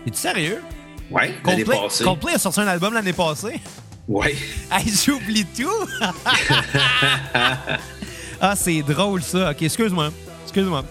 Es-tu 0.06 0.18
sérieux? 0.18 0.64
Ouais, 1.12 1.36
l'année 1.46 1.64
passée. 1.64 2.04
Coldplay 2.04 2.34
a 2.34 2.40
sorti 2.40 2.60
un 2.62 2.68
album 2.68 2.94
l'année 2.94 3.14
passée. 3.14 3.62
Ouais. 4.08 4.36
Hey, 4.72 4.86
j'oublie 4.90 5.46
tout! 5.46 5.70
ah, 8.42 8.56
c'est 8.56 8.82
drôle 8.82 9.24
ça. 9.24 9.52
Ok, 9.52 9.62
excuse-moi. 9.62 10.12
Excuse-moi. 10.44 10.84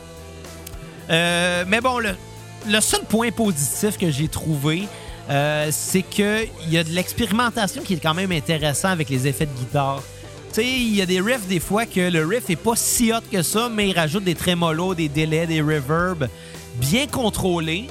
Euh, 1.10 1.64
mais 1.68 1.80
bon, 1.80 1.98
le, 1.98 2.80
seul 2.80 3.02
point 3.02 3.30
positif 3.30 3.98
que 3.98 4.10
j'ai 4.10 4.28
trouvé, 4.28 4.88
euh, 5.28 5.68
c'est 5.70 6.02
qu'il 6.02 6.48
y 6.68 6.78
a 6.78 6.84
de 6.84 6.90
l'expérimentation 6.90 7.82
qui 7.82 7.94
est 7.94 8.00
quand 8.00 8.14
même 8.14 8.32
intéressant 8.32 8.88
avec 8.88 9.10
les 9.10 9.26
effets 9.26 9.46
de 9.46 9.52
guitare. 9.52 10.02
Tu 10.48 10.62
sais, 10.62 10.66
il 10.66 10.94
y 10.94 11.02
a 11.02 11.06
des 11.06 11.20
riffs 11.20 11.46
des 11.46 11.60
fois 11.60 11.84
que 11.84 12.00
le 12.00 12.24
riff 12.24 12.48
est 12.48 12.56
pas 12.56 12.76
si 12.76 13.12
hot 13.12 13.20
que 13.30 13.42
ça, 13.42 13.68
mais 13.68 13.90
il 13.90 13.94
rajoute 13.94 14.24
des 14.24 14.34
trémolos, 14.34 14.94
des 14.94 15.10
délais, 15.10 15.46
des 15.46 15.60
reverbs 15.60 16.28
bien 16.76 17.06
contrôlés. 17.06 17.88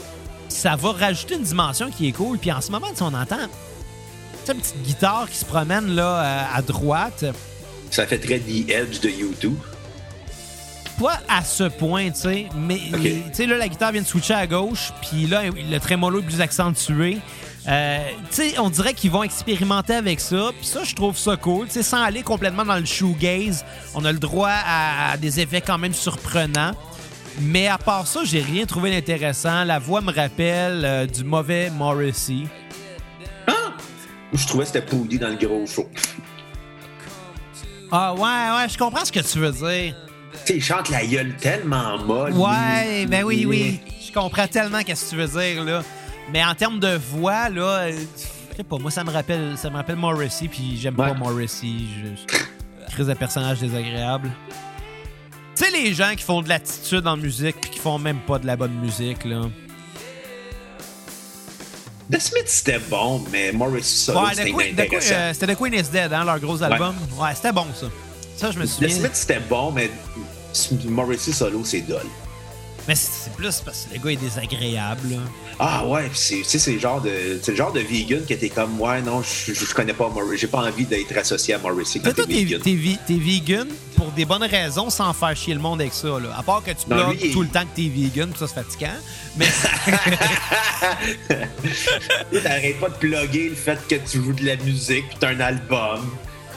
Ça 0.49 0.75
va 0.75 0.93
rajouter 0.93 1.35
une 1.35 1.43
dimension 1.43 1.91
qui 1.91 2.07
est 2.07 2.11
cool. 2.11 2.39
Puis 2.39 2.51
en 2.51 2.61
ce 2.61 2.71
moment, 2.71 2.88
sais, 2.93 3.03
on 3.03 3.13
entend 3.13 3.47
une 4.53 4.60
petite 4.60 4.81
guitare 4.84 5.29
qui 5.29 5.38
se 5.38 5.45
promène 5.45 5.95
là 5.95 6.21
euh, 6.21 6.58
à 6.58 6.62
droite. 6.62 7.25
Ça 7.91 8.05
fait 8.05 8.17
très 8.17 8.39
The 8.39 8.69
Edge 8.69 8.99
de 9.01 9.10
YouTube. 9.10 9.55
Pas 10.99 11.19
à 11.27 11.43
ce 11.43 11.65
point, 11.65 12.10
tu 12.12 12.21
sais, 12.21 12.45
mais 12.55 12.79
tu 12.79 13.23
sais, 13.34 13.45
là, 13.45 13.58
la 13.58 13.67
guitare 13.67 13.91
vient 13.91 14.01
de 14.01 14.08
switcher 14.08 14.34
à 14.34 14.47
gauche, 14.47 14.93
puis 15.01 15.27
là, 15.27 15.41
le 15.43 15.77
trémolo 15.79 16.19
est 16.19 16.23
plus 16.23 16.39
accentué. 16.39 17.17
Euh, 17.67 17.97
tu 18.29 18.36
sais, 18.36 18.60
on 18.60 18.69
dirait 18.69 18.93
qu'ils 18.93 19.12
vont 19.12 19.23
expérimenter 19.23 19.93
avec 19.93 20.21
ça, 20.21 20.51
puis 20.58 20.65
ça, 20.65 20.86
je 20.86 20.95
trouve 20.95 21.17
ça 21.17 21.36
cool. 21.36 21.67
Tu 21.67 21.73
sais, 21.73 21.84
sans 21.84 22.01
aller 22.01 22.21
complètement 22.21 22.63
dans 22.63 22.77
le 22.77 22.86
shoegaze, 22.86 23.65
on 23.93 24.05
a 24.05 24.12
le 24.13 24.19
droit 24.19 24.51
à, 24.51 25.12
à 25.12 25.17
des 25.17 25.41
effets 25.41 25.62
quand 25.62 25.77
même 25.77 25.93
surprenants. 25.93 26.71
Mais 27.41 27.67
à 27.67 27.77
part 27.77 28.08
ça, 28.08 28.21
j'ai 28.23 28.41
rien 28.41 28.65
trouvé 28.65 28.91
d'intéressant. 28.91 29.65
La 29.65 29.79
voix 29.79 29.99
me 29.99 30.13
rappelle 30.13 30.86
euh, 30.86 31.05
du 31.05 31.25
mauvais 31.25 31.69
Morrissey. 31.71 32.43
Je 34.36 34.48
trouvais 34.48 34.63
que 34.65 34.71
c'était 34.71 34.86
pourri 34.86 35.17
dans 35.17 35.30
le 35.30 35.36
gros 35.36 35.65
show. 35.65 35.89
Ah 37.91 38.13
ouais, 38.13 38.21
ouais, 38.21 38.69
je 38.69 38.78
comprends 38.78 39.06
ce 39.06 39.12
que 39.12 39.19
tu 39.19 39.39
veux 39.39 39.52
dire. 39.52 39.95
Tu 40.32 40.38
sais, 40.45 40.56
il 40.58 40.63
chante 40.63 40.89
la 40.89 41.06
gueule 41.06 41.36
tellement 41.38 41.98
molle. 42.00 42.34
Ouais, 42.34 43.06
ben 43.06 43.24
oui, 43.24 43.45
oui. 43.45 43.80
Je 44.06 44.12
comprends 44.12 44.48
tellement 44.48 44.82
qu'est-ce 44.84 45.06
que 45.06 45.10
tu 45.12 45.15
veux 45.15 45.39
dire, 45.39 45.63
là. 45.63 45.84
Mais 46.34 46.43
en 46.43 46.56
termes 46.56 46.80
de 46.80 46.98
voix, 46.98 47.50
là, 47.50 47.62
euh, 47.62 47.91
je 48.52 48.58
sais 48.58 48.63
pas, 48.63 48.78
moi, 48.78 48.91
ça 48.91 49.04
me 49.04 49.12
rappelle, 49.12 49.58
ça 49.58 49.69
me 49.69 49.76
rappelle 49.76 49.95
Morrissey, 49.95 50.48
puis 50.48 50.78
j'aime 50.78 50.95
pas. 50.95 51.13
Morrissey. 51.13 51.67
Je 52.88 52.91
crise 52.91 53.08
de 53.08 53.13
personnage 53.13 53.60
désagréable. 53.60 54.30
Tu 55.56 55.63
sais, 55.63 55.71
les 55.71 55.93
gens 55.93 56.13
qui 56.15 56.24
font 56.24 56.41
de 56.41 56.50
l'attitude 56.50 57.08
en 57.08 57.15
musique, 57.15 57.56
puis 57.62 57.69
qui 57.71 57.80
font 57.80 57.98
même 57.98 58.19
pas 58.19 58.39
de 58.39 58.45
la 58.45 58.58
bonne 58.58 58.74
musique, 58.74 59.24
là. 59.24 59.41
The 62.11 62.19
Smith, 62.19 62.43
c'était 62.47 62.79
bon, 62.79 63.23
mais 63.31 63.51
Morrissey 63.51 63.97
solo, 64.05 64.19
Ouais, 64.19 64.31
The 64.31 64.35
c'était 64.35 64.51
The 64.51 64.61
inintéressant. 64.69 65.13
euh, 65.15 65.33
c'était 65.33 65.55
The 65.55 65.57
Queen 65.57 65.73
is 65.73 65.83
Dead, 65.91 66.13
hein, 66.13 66.23
leur 66.23 66.39
gros 66.39 66.61
album. 66.61 66.95
Ouais, 67.19 67.33
c'était 67.35 67.51
bon, 67.51 67.65
ça. 67.79 67.87
Ça, 68.37 68.51
je 68.51 68.59
me 68.59 68.65
The 68.65 68.69
souviens. 68.69 68.89
Smith, 68.95 69.11
c'était 69.13 69.39
bon, 69.39 69.71
mais 69.71 69.89
Morrissey 70.85 71.31
solo, 71.33 71.63
c'est 71.63 71.81
dole. 71.81 72.05
Mais 72.88 72.95
c'est 72.95 73.34
plus 73.34 73.62
parce 73.65 73.86
que 73.89 73.93
le 73.95 74.00
gars 74.04 74.12
est 74.12 74.15
désagréable, 74.17 75.10
là. 75.10 75.17
Ah 75.58 75.86
ouais, 75.88 76.04
pis 76.10 76.17
c'est, 76.19 76.36
tu 76.38 76.43
sais, 76.43 76.60
c'est 76.60 76.74
le 76.74 76.80
genre 76.80 77.02
de, 77.02 77.39
c'est 77.41 77.52
le 77.52 77.58
genre 77.58 77.71
de 77.71 77.80
vegan 77.80 78.24
qui 78.26 78.34
était 78.34 78.50
comme, 78.50 78.80
ouais, 78.80 79.02
non, 79.02 79.24
je, 79.24 79.74
connais 79.74 79.93
pas 79.93 80.08
Morrissey, 80.10 80.38
j'ai 80.41 80.48
pas 80.48 80.60
envie 80.60 80.86
d'être 80.86 81.17
associé 81.17 81.54
à 81.56 81.58
Morrissey 81.58 82.00
quand 82.04 82.13
t'es 82.13 82.26
t'es 82.26 82.34
vegan. 82.43 82.62
t'es 82.62 82.71
vi- 82.71 83.00
t'es 83.08 83.17
vegan 83.17 83.67
pour 83.95 84.12
des 84.12 84.26
bonnes 84.26 84.43
raisons 84.43 84.89
sans 84.89 85.13
faire 85.13 85.36
chier 85.36 85.54
le 85.54 85.62
monde 85.62 85.82
avec 85.82 85.93
ça. 85.93 86.08
Là. 86.19 86.36
À 86.38 86.43
part 86.43 86.62
que 86.63 86.71
tu 86.71 86.86
il- 87.24 87.32
tout 87.32 87.41
le 87.41 87.48
temps 87.48 87.63
que 87.63 87.76
t'es 87.76 87.88
vegan, 87.89 88.30
puis 88.30 88.39
ça 88.39 88.48
c'est 88.48 88.62
fatigant. 88.62 89.00
Mais 89.38 89.48
T'arrêtes 92.43 92.80
pas 92.80 92.89
de 92.89 92.95
plugger 92.95 93.50
le 93.50 93.56
fait 93.56 93.80
que 93.88 93.95
tu 93.95 94.21
joues 94.24 94.34
de 94.34 94.45
la 94.45 94.58
musique 94.58 95.10
pis 95.10 95.15
t'as 95.19 95.30
un 95.30 95.39
album. 95.39 96.02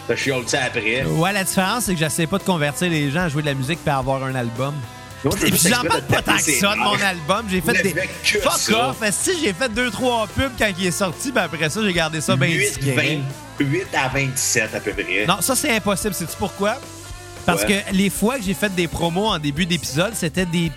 T'as 0.07 0.17
chiolé 0.17 0.43
ça 0.47 0.64
après. 0.64 1.05
ouais, 1.05 1.33
la 1.33 1.45
différence, 1.45 1.85
c'est 1.85 1.93
que 1.93 1.99
j'essaie 1.99 2.27
pas 2.27 2.38
de 2.38 2.43
convertir 2.43 2.91
les 2.91 3.11
gens 3.11 3.21
à 3.23 3.29
jouer 3.29 3.43
de 3.43 3.47
la 3.49 3.55
musique 3.55 3.79
à 3.87 3.99
avoir 3.99 4.23
un 4.25 4.35
album. 4.35 4.75
Et 5.24 5.50
puis 5.50 5.59
j'en 5.68 5.83
parle 5.83 6.02
pas 6.02 6.22
tant 6.22 6.37
que 6.37 6.42
ça 6.42 6.74
de 6.74 6.78
mon 6.78 6.94
album. 7.00 7.46
J'ai 7.50 7.61
fait 7.61 7.83
des. 7.83 7.94
Fuck 8.40 8.76
off! 8.76 8.96
Si 9.11 9.33
j'ai 9.42 9.52
fait 9.52 9.68
2-3 9.68 10.28
pubs 10.28 10.52
quand 10.59 10.68
il 10.78 10.87
est 10.87 10.90
sorti, 10.90 11.33
puis 11.33 11.40
après 11.42 11.68
ça, 11.70 11.81
j'ai 11.83 11.92
gardé 11.92 12.20
ça 12.20 12.37
bien 12.37 12.48
8, 12.48 12.59
discret. 12.78 13.18
20, 13.59 13.64
8 13.66 13.87
à 13.94 14.09
27 14.09 14.74
à 14.74 14.81
peu 14.81 14.92
près. 14.92 15.26
Non, 15.26 15.40
ça 15.40 15.57
c'est 15.57 15.74
impossible. 15.74 16.14
Sais-tu 16.14 16.37
pourquoi? 16.38 16.78
Parce 17.44 17.62
Ouais. 17.64 17.83
que 17.88 17.94
les 17.96 18.11
fois 18.11 18.37
que 18.37 18.44
j'ai 18.44 18.54
fait 18.54 18.72
des 18.74 18.87
promos 18.87 19.26
en 19.26 19.38
début 19.38 19.64
d'épisode, 19.66 20.12
c'était 20.14 20.44
des, 20.46 20.70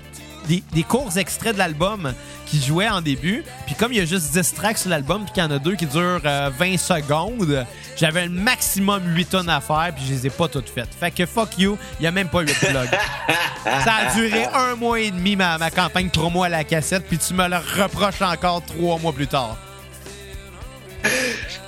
des, 0.47 0.63
des 0.73 0.83
courts 0.83 1.17
extraits 1.17 1.53
de 1.53 1.59
l'album 1.59 2.13
qui 2.45 2.61
jouaient 2.61 2.89
en 2.89 3.01
début. 3.01 3.43
Puis 3.65 3.75
comme 3.75 3.93
il 3.93 3.99
y 3.99 4.01
a 4.01 4.05
juste 4.05 4.31
10 4.33 4.53
tracks 4.53 4.77
sur 4.77 4.89
l'album, 4.89 5.23
puis 5.23 5.33
qu'il 5.33 5.43
y 5.43 5.45
en 5.45 5.51
a 5.51 5.59
deux 5.59 5.75
qui 5.75 5.85
durent 5.85 6.21
euh, 6.25 6.49
20 6.57 6.77
secondes, 6.77 7.65
j'avais 7.97 8.21
un 8.21 8.29
maximum 8.29 9.01
8 9.15 9.25
tonnes 9.25 9.49
à 9.49 9.61
faire, 9.61 9.91
puis 9.95 10.03
je 10.07 10.13
les 10.13 10.27
ai 10.27 10.29
pas 10.29 10.47
toutes 10.47 10.69
faites. 10.69 10.89
Fait 10.99 11.11
que 11.11 11.25
fuck 11.25 11.57
you, 11.57 11.77
il 11.99 12.03
y 12.03 12.07
a 12.07 12.11
même 12.11 12.29
pas 12.29 12.41
8 12.41 12.53
plugs. 12.59 12.89
Ça 13.63 13.93
a 13.93 14.13
duré 14.15 14.45
un 14.53 14.75
mois 14.75 14.99
et 14.99 15.11
demi 15.11 15.35
ma, 15.35 15.57
ma 15.57 15.69
campagne 15.69 16.09
promo 16.09 16.43
à 16.43 16.49
la 16.49 16.63
cassette, 16.63 17.05
puis 17.07 17.17
tu 17.17 17.33
me 17.33 17.47
le 17.47 17.57
reproches 17.57 18.21
encore 18.21 18.63
trois 18.65 18.97
mois 18.97 19.13
plus 19.13 19.27
tard. 19.27 19.57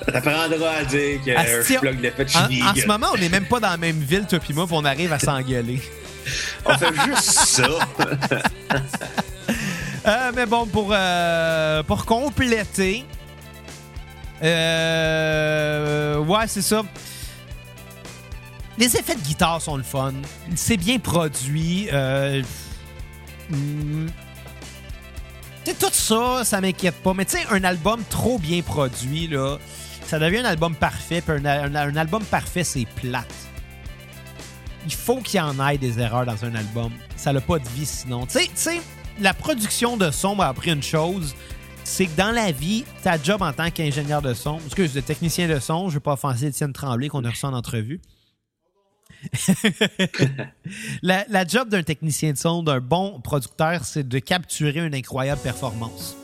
T'apprendras 0.06 0.70
à 0.80 0.84
dire 0.84 1.20
que 1.24 1.30
euh, 1.30 1.62
je 1.66 1.78
plug 1.78 2.00
le 2.02 2.12
je 2.26 2.38
en, 2.38 2.70
en 2.70 2.74
ce 2.74 2.86
moment, 2.86 3.06
on 3.14 3.16
est 3.16 3.28
même 3.28 3.46
pas 3.46 3.58
dans 3.58 3.70
la 3.70 3.76
même 3.76 4.00
ville, 4.00 4.26
toi 4.28 4.38
moi, 4.50 4.66
on 4.70 4.84
arrive 4.84 5.12
à 5.12 5.18
s'engueuler. 5.18 5.80
On 6.66 6.78
fait 6.78 6.94
juste 7.06 7.30
ça. 7.30 7.68
Euh, 10.06 10.32
mais 10.34 10.44
bon, 10.44 10.66
pour, 10.66 10.90
euh, 10.92 11.82
pour 11.84 12.04
compléter, 12.04 13.06
euh, 14.42 16.18
ouais, 16.18 16.46
c'est 16.46 16.60
ça. 16.60 16.82
Les 18.76 18.96
effets 18.98 19.14
de 19.14 19.20
guitare 19.20 19.62
sont 19.62 19.78
le 19.78 19.82
fun. 19.82 20.12
C'est 20.56 20.76
bien 20.76 20.98
produit. 20.98 21.88
Euh, 21.90 22.42
hmm, 23.48 24.08
tout 25.80 25.86
ça, 25.92 26.42
ça 26.44 26.60
m'inquiète 26.60 26.96
pas. 27.02 27.14
Mais 27.14 27.24
tu 27.24 27.38
sais, 27.38 27.46
un 27.50 27.64
album 27.64 28.02
trop 28.10 28.38
bien 28.38 28.60
produit, 28.60 29.28
là, 29.28 29.56
ça 30.06 30.18
devient 30.18 30.40
un 30.40 30.44
album 30.44 30.74
parfait. 30.74 31.22
Un- 31.28 31.74
un 31.74 31.96
album 31.96 32.22
parfait, 32.24 32.64
c'est 32.64 32.84
plate. 32.96 33.24
Il 34.84 34.92
faut 34.92 35.16
qu'il 35.16 35.38
y 35.38 35.40
en 35.40 35.66
ait 35.66 35.78
des 35.78 35.98
erreurs 35.98 36.26
dans 36.26 36.44
un 36.44 36.54
album. 36.54 36.92
Ça 37.16 37.32
n'a 37.32 37.40
pas 37.40 37.58
de 37.58 37.68
vie 37.70 37.86
sinon. 37.86 38.26
Tu 38.26 38.38
sais- 38.54 38.80
la 39.20 39.32
production 39.32 39.96
de 39.96 40.10
son 40.10 40.34
m'a 40.34 40.48
appris 40.48 40.72
une 40.72 40.82
chose. 40.82 41.34
C'est 41.84 42.06
que 42.06 42.16
dans 42.16 42.30
la 42.30 42.50
vie, 42.50 42.84
ta 43.02 43.22
job 43.22 43.42
en 43.42 43.52
tant 43.52 43.70
qu'ingénieur 43.70 44.22
de 44.22 44.32
son, 44.32 44.58
excuse, 44.64 44.94
de 44.94 45.00
technicien 45.00 45.48
de 45.48 45.58
son, 45.58 45.90
je 45.90 45.94
veux 45.94 46.00
pas 46.00 46.14
offenser 46.14 46.46
Étienne 46.46 46.72
Tremblay 46.72 47.08
qu'on 47.08 47.24
a 47.24 47.30
reçu 47.30 47.44
en 47.44 47.52
entrevue. 47.52 48.00
la, 51.02 51.46
job 51.46 51.68
d'un 51.68 51.82
technicien 51.82 52.32
de 52.32 52.38
son, 52.38 52.62
d'un 52.62 52.80
bon 52.80 53.20
producteur, 53.20 53.84
c'est 53.84 54.06
de 54.06 54.18
capturer 54.18 54.80
une 54.80 54.94
incroyable 54.94 55.40
performance. 55.42 56.16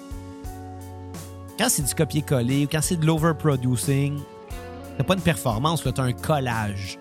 Quand 1.58 1.68
c'est 1.68 1.82
du 1.82 1.94
copier-coller 1.94 2.64
ou 2.64 2.68
quand 2.68 2.82
c'est 2.82 2.96
de 2.96 3.06
l'overproducing, 3.06 4.18
t'as 4.96 5.04
pas 5.04 5.14
une 5.14 5.20
performance, 5.20 5.82
t'as 5.82 6.02
un 6.02 6.12
collage. 6.12 6.99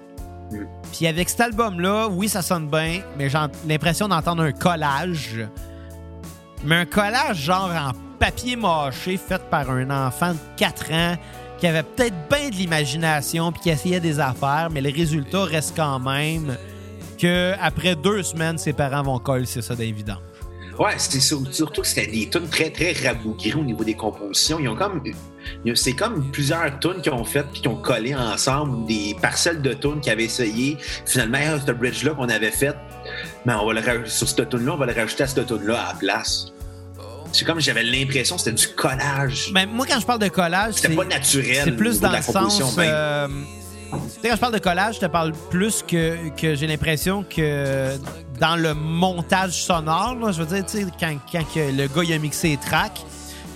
Puis 0.94 1.08
avec 1.08 1.30
cet 1.30 1.42
album-là, 1.42 2.08
oui, 2.10 2.28
ça 2.30 2.42
sonne 2.42 2.68
bien, 2.68 3.02
mais 3.18 3.30
j'ai 3.30 3.38
l'impression 3.68 4.08
d'entendre 4.08 4.44
un 4.44 4.52
collage. 4.52 5.46
Mais 6.64 6.76
un 6.76 6.86
collage 6.86 7.38
genre 7.38 7.70
en 7.72 7.92
papier 8.20 8.56
mâché 8.56 9.18
fait 9.18 9.42
par 9.50 9.70
un 9.70 9.90
enfant 10.08 10.34
de 10.34 10.38
4 10.58 10.92
ans 10.92 11.16
qui 11.58 11.68
avait 11.68 11.84
peut-être 11.84 12.16
bien 12.30 12.50
de 12.50 12.56
l'imagination 12.56 13.52
puis 13.52 13.62
qui 13.62 13.70
essayait 13.70 14.00
des 14.00 14.20
affaires, 14.20 14.70
mais 14.72 14.82
le 14.82 14.92
résultat 14.92 15.44
reste 15.44 15.74
quand 15.76 16.00
même 16.00 16.58
que 17.18 17.54
après 17.62 17.96
deux 17.96 18.24
semaines, 18.24 18.58
ses 18.58 18.74
parents 18.74 19.04
vont 19.04 19.20
coller 19.20 19.46
c'est 19.46 19.62
ça 19.62 19.76
d'évident. 19.76 20.18
Ouais, 20.78 20.94
c'est 20.98 21.20
sur- 21.20 21.42
surtout 21.54 21.82
que 21.82 21.88
c'était 21.88 22.08
des 22.10 22.30
tunes 22.30 22.48
très, 22.48 22.70
très 22.70 22.94
rabougries 22.94 23.54
au 23.54 23.64
niveau 23.64 23.84
des 23.84 23.94
compositions. 23.96 24.58
Ils 24.60 24.70
ont 24.70 24.76
comme. 24.78 25.02
C'est 25.76 25.94
comme 25.94 26.32
plusieurs 26.32 26.80
tunes 26.80 27.02
qu'ils 27.02 27.14
ont 27.14 27.24
faites 27.24 27.48
puis 27.52 27.62
qui 27.62 27.68
ont 27.68 27.76
collé 27.76 28.16
ensemble, 28.16 28.86
des 28.88 29.16
parcelles 29.22 29.62
de 29.62 29.74
tunes 29.74 30.00
qu'ils 30.02 30.12
avaient 30.12 30.26
essayé. 30.26 30.78
Finalement, 31.06 31.40
ce 31.66 31.72
bridge-là 31.72 32.14
qu'on 32.14 32.30
avait 32.30 32.52
fait, 32.52 32.76
mais 33.46 33.54
on 33.54 33.66
va 33.66 33.74
le 33.74 34.08
sur 34.08 34.28
cette 34.28 34.50
tune-là, 34.50 34.74
on 34.74 34.78
va 34.78 34.86
le 34.86 34.94
rajouter 34.94 35.24
à 35.24 35.28
cette 35.28 35.46
tune-là 35.48 35.80
à 35.80 35.94
la 35.94 36.00
place. 36.00 36.48
C'est 37.32 37.46
comme 37.46 37.60
j'avais 37.60 37.84
l'impression 37.84 38.36
que 38.36 38.42
c'était 38.42 38.56
du 38.56 38.68
collage. 38.70 39.52
Mais 39.54 39.66
moi, 39.66 39.86
quand 39.88 40.00
je 40.00 40.06
parle 40.06 40.20
de 40.20 40.30
collage, 40.30 40.74
c'est 40.76 40.96
pas 40.96 41.06
naturel. 41.06 41.62
c'est 41.64 41.72
plus 41.72 42.00
dans 42.00 42.12
le 42.12 42.22
sens. 42.22 42.76
même. 42.78 42.90
euh, 42.92 43.28
quand 44.24 44.32
je 44.36 44.40
parle 44.40 44.54
de 44.54 44.60
collage, 44.60 44.96
je 44.96 45.00
te 45.02 45.06
parle 45.06 45.34
plus 45.50 45.84
que, 45.88 46.30
que 46.36 46.56
j'ai 46.56 46.68
l'impression 46.68 47.24
que 47.24 47.92
dans 48.40 48.56
le 48.56 48.74
montage 48.74 49.52
sonore, 49.64 50.16
là, 50.16 50.32
je 50.32 50.42
veux 50.42 50.64
dire, 50.64 50.88
quand, 51.00 51.16
quand 51.32 51.44
le 51.56 51.88
gars 51.88 52.04
il 52.04 52.14
a 52.14 52.18
mixé 52.18 52.50
les 52.50 52.58
tracks, 52.58 53.02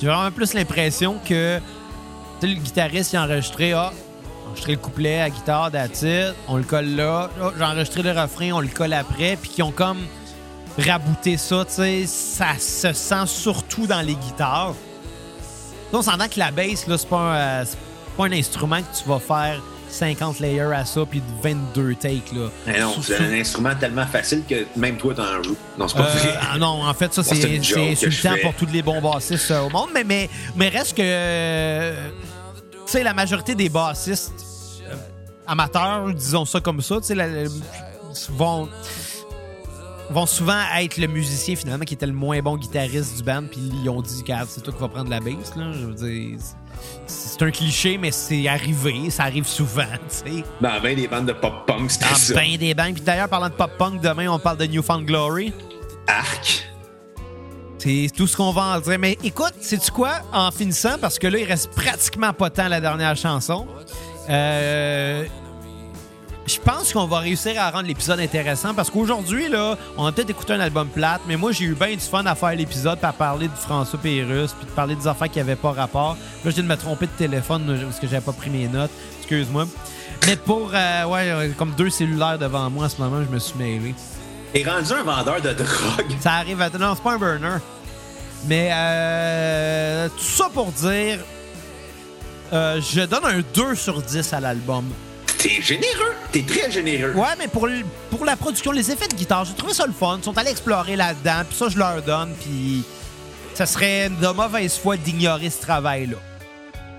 j'ai 0.01 0.07
vraiment 0.07 0.31
plus 0.31 0.53
l'impression 0.53 1.17
que 1.27 1.59
sais, 2.47 2.53
le 2.53 2.59
guitariste 2.59 3.13
il 3.13 3.17
a 3.17 3.23
enregistré, 3.23 3.73
ah, 3.73 3.91
enregistrer 4.47 4.71
le 4.73 4.77
couplet 4.79 5.21
à 5.21 5.29
guitare, 5.29 5.69
it, 5.73 6.03
on 6.47 6.57
le 6.57 6.63
colle 6.63 6.95
là. 6.95 7.29
Oh, 7.41 7.49
J'ai 7.57 7.63
enregistré 7.63 8.01
le 8.03 8.11
refrain, 8.11 8.51
on 8.53 8.59
le 8.61 8.67
colle 8.67 8.93
après, 8.93 9.37
puis 9.41 9.49
qui 9.49 9.61
ont 9.61 9.71
comme 9.71 9.99
rabouté 10.77 11.37
ça, 11.37 11.63
tu 11.65 11.73
sais, 11.73 12.03
ça 12.07 12.57
se 12.59 12.93
sent 12.93 13.25
surtout 13.27 13.85
dans 13.87 14.01
les 14.01 14.15
guitares. 14.15 14.73
Là, 15.91 15.99
on 15.99 16.01
s'entend 16.01 16.27
que 16.27 16.39
la 16.39 16.51
bass, 16.51 16.87
là, 16.87 16.97
c'est 16.97 17.07
pas, 17.09 17.17
un, 17.17 17.35
euh, 17.35 17.63
c'est 17.65 17.77
pas 18.17 18.25
un 18.25 18.31
instrument 18.31 18.77
que 18.81 18.97
tu 19.03 19.07
vas 19.07 19.19
faire 19.19 19.61
50 19.89 20.39
layers 20.39 20.73
à 20.75 20.83
ça, 20.85 21.01
puis 21.07 21.21
22 21.43 21.93
takes, 21.93 22.31
là. 22.33 22.47
Mais 22.65 22.79
non, 22.79 22.95
c'est 22.99 23.19
un 23.19 23.31
instrument 23.33 23.75
tellement 23.79 24.07
facile 24.07 24.41
que 24.49 24.65
même 24.75 24.97
toi, 24.97 25.13
t'en 25.13 25.43
joues. 25.43 25.55
Non, 25.77 25.87
c'est 25.87 25.97
pas 25.97 26.05
Euh, 26.05 26.17
vrai. 26.17 26.33
ah 26.51 26.57
non, 26.57 26.83
en 26.83 26.93
fait, 26.95 27.13
ça, 27.13 27.21
c'est 27.23 27.55
insultant 27.57 28.33
pour 28.41 28.55
tous 28.55 28.65
les 28.73 28.81
bons 28.81 28.99
bassistes 28.99 29.51
euh, 29.51 29.61
au 29.61 29.69
monde. 29.69 29.89
Mais, 29.93 30.03
mais, 30.03 30.29
mais 30.55 30.69
reste 30.69 30.97
que. 30.97 31.03
euh, 31.03 32.09
sais, 32.91 33.03
la 33.03 33.13
majorité 33.13 33.55
des 33.55 33.69
bassistes 33.69 34.33
euh, 34.87 34.95
amateurs, 35.47 36.13
disons 36.13 36.45
ça 36.45 36.59
comme 36.59 36.81
ça, 36.81 36.97
tu 36.97 37.07
sais, 37.07 37.15
la- 37.15 37.27
la- 37.27 37.49
vont, 38.29 38.69
vont 40.09 40.25
souvent 40.25 40.59
être 40.79 40.97
le 40.97 41.07
musicien 41.07 41.55
finalement 41.55 41.85
qui 41.85 41.95
était 41.95 42.05
le 42.05 42.13
moins 42.13 42.39
bon 42.41 42.57
guitariste 42.57 43.17
du 43.17 43.23
band. 43.23 43.43
Puis 43.49 43.59
ils 43.83 43.89
ont 43.89 44.01
dit, 44.01 44.23
c'est 44.47 44.61
toi 44.61 44.73
qui 44.73 44.79
vas 44.79 44.87
prendre 44.89 45.09
la 45.09 45.19
bass. 45.19 45.55
Là. 45.55 45.71
Je 45.73 45.85
veux 45.85 45.93
dire, 45.95 46.37
c'est- 47.07 47.41
un 47.41 47.51
cliché, 47.51 47.97
mais 47.97 48.11
c'est 48.11 48.47
arrivé. 48.47 49.09
Ça 49.09 49.23
arrive 49.23 49.45
souvent, 49.47 49.83
tu 50.07 50.31
sais. 50.37 50.43
Dans 50.61 50.79
bien 50.79 50.93
des 50.95 51.07
bandes 51.07 51.25
de 51.25 51.33
pop-punk, 51.33 51.89
c'était 51.91 52.05
Dans 52.09 52.15
ça. 52.15 52.33
ben 52.35 52.55
des 52.57 52.73
bands. 52.73 52.93
Puis 52.93 53.01
d'ailleurs, 53.01 53.27
parlant 53.27 53.49
de 53.49 53.53
pop-punk, 53.53 53.99
demain, 54.01 54.27
on 54.29 54.39
parle 54.39 54.57
de 54.57 54.65
Newfound 54.65 55.05
Glory. 55.05 55.51
Arc. 56.07 56.69
C'est 57.83 58.07
tout 58.15 58.27
ce 58.27 58.37
qu'on 58.37 58.51
va 58.51 58.77
en 58.77 58.79
dire. 58.79 58.97
Mais 58.97 59.17
écoute, 59.25 59.55
sais-tu 59.59 59.91
quoi? 59.91 60.13
En 60.31 60.51
finissant, 60.51 60.97
parce 61.01 61.19
que 61.19 61.27
là, 61.27 61.37
il 61.37 61.43
reste 61.43 61.69
pratiquement 61.71 62.31
pas 62.31 62.49
à 62.55 62.69
la 62.69 62.79
dernière 62.79 63.17
chanson. 63.17 63.67
Euh, 64.29 65.25
je 66.47 66.57
pense 66.59 66.93
qu'on 66.93 67.07
va 67.07 67.19
réussir 67.19 67.59
à 67.61 67.71
rendre 67.71 67.87
l'épisode 67.87 68.21
intéressant 68.21 68.73
parce 68.73 68.89
qu'aujourd'hui, 68.89 69.49
là, 69.49 69.77
on 69.97 70.05
a 70.05 70.13
peut-être 70.13 70.29
écouté 70.29 70.53
un 70.53 70.61
album 70.61 70.87
plate, 70.87 71.19
mais 71.27 71.35
moi, 71.35 71.51
j'ai 71.51 71.65
eu 71.65 71.75
bien 71.75 71.91
du 71.91 71.99
fun 71.99 72.25
à 72.25 72.35
faire 72.35 72.55
l'épisode, 72.55 72.99
puis 72.99 73.05
à 73.05 73.11
parler 73.11 73.49
de 73.49 73.53
François 73.53 73.99
Pérusse, 73.99 74.53
puis 74.53 74.65
de 74.65 74.71
parler 74.71 74.95
des 74.95 75.07
affaires 75.07 75.29
qui 75.29 75.39
n'avaient 75.39 75.57
pas 75.57 75.73
rapport. 75.73 76.15
Là, 76.45 76.51
je 76.51 76.55
viens 76.55 76.63
de 76.63 76.69
me 76.69 76.77
tromper 76.77 77.07
de 77.07 77.11
téléphone 77.17 77.65
parce 77.83 77.99
que 77.99 78.07
j'avais 78.07 78.23
pas 78.23 78.31
pris 78.31 78.49
mes 78.49 78.69
notes. 78.69 78.91
Excuse-moi. 79.19 79.65
Mais 80.25 80.37
pour, 80.37 80.71
euh, 80.73 81.05
ouais, 81.05 81.29
euh, 81.31 81.49
comme 81.57 81.71
deux 81.71 81.89
cellulaires 81.89 82.39
devant 82.39 82.69
moi 82.69 82.85
en 82.85 82.89
ce 82.89 83.01
moment, 83.01 83.21
je 83.29 83.29
me 83.29 83.39
suis 83.39 83.57
mêlé. 83.57 83.93
T'es 84.53 84.63
rendu 84.63 84.91
un 84.93 85.03
vendeur 85.03 85.41
de 85.41 85.53
drogue. 85.53 86.15
Ça 86.21 86.33
arrive 86.33 86.61
à. 86.61 86.69
Non, 86.69 86.93
c'est 86.95 87.03
pas 87.03 87.13
un 87.13 87.17
burner. 87.17 87.57
Mais 88.45 88.69
euh, 88.73 90.09
tout 90.09 90.23
ça 90.23 90.49
pour 90.53 90.71
dire. 90.71 91.19
euh, 92.51 92.79
je 92.81 93.01
donne 93.01 93.25
un 93.25 93.41
2 93.53 93.75
sur 93.75 94.01
10 94.01 94.33
à 94.33 94.39
l'album. 94.39 94.85
T'es 95.39 95.61
généreux. 95.61 96.13
T'es 96.31 96.43
très 96.43 96.69
généreux. 96.71 97.13
Ouais, 97.15 97.35
mais 97.39 97.47
pour, 97.47 97.67
pour 98.09 98.25
la 98.25 98.35
production, 98.35 98.71
les 98.71 98.91
effets 98.91 99.07
de 99.07 99.15
guitare, 99.15 99.43
j'ai 99.45 99.53
trouvé 99.53 99.73
ça 99.73 99.85
le 99.85 99.91
fun. 99.93 100.17
Ils 100.19 100.23
sont 100.23 100.37
allés 100.37 100.51
explorer 100.51 100.95
là-dedans, 100.95 101.43
puis 101.49 101.57
ça, 101.57 101.67
je 101.69 101.77
leur 101.77 102.01
donne, 102.01 102.33
puis 102.41 102.83
ça 103.53 103.65
serait 103.65 104.09
de 104.09 104.27
mauvaise 104.27 104.77
foi 104.77 104.95
d'ignorer 104.97 105.49
ce 105.49 105.61
travail-là. 105.61 106.17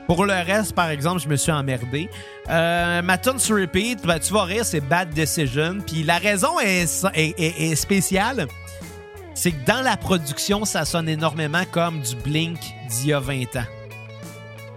Pour 0.07 0.27
le 0.27 0.35
reste, 0.35 0.75
par 0.75 0.91
exemple, 0.91 1.21
je 1.23 1.29
me 1.29 1.37
suis 1.37 1.51
emmerdé. 1.53 2.11
Euh, 2.51 3.01
ma 3.03 3.17
tune 3.17 3.39
sur 3.39 3.57
repeat, 3.57 4.05
ben, 4.07 4.19
tu 4.19 4.33
vas 4.35 4.43
rire, 4.45 4.65
c'est 4.65 4.81
Bad 4.81 5.15
Decision. 5.15 5.79
Puis 5.87 6.03
la 6.03 6.19
raison 6.19 6.61
est, 6.61 6.85
est- 7.15 7.35
est- 7.41 7.71
est 7.71 7.75
spéciale. 7.75 8.47
C'est 9.35 9.51
que 9.53 9.65
dans 9.67 9.83
la 9.83 9.97
production, 9.97 10.65
ça 10.67 10.85
sonne 10.85 11.09
énormément 11.09 11.63
comme 11.71 12.01
du 12.03 12.15
Blink 12.17 12.59
d'il 12.91 13.09
y 13.09 13.13
a 13.15 13.19
20 13.21 13.57
ans. 13.57 13.65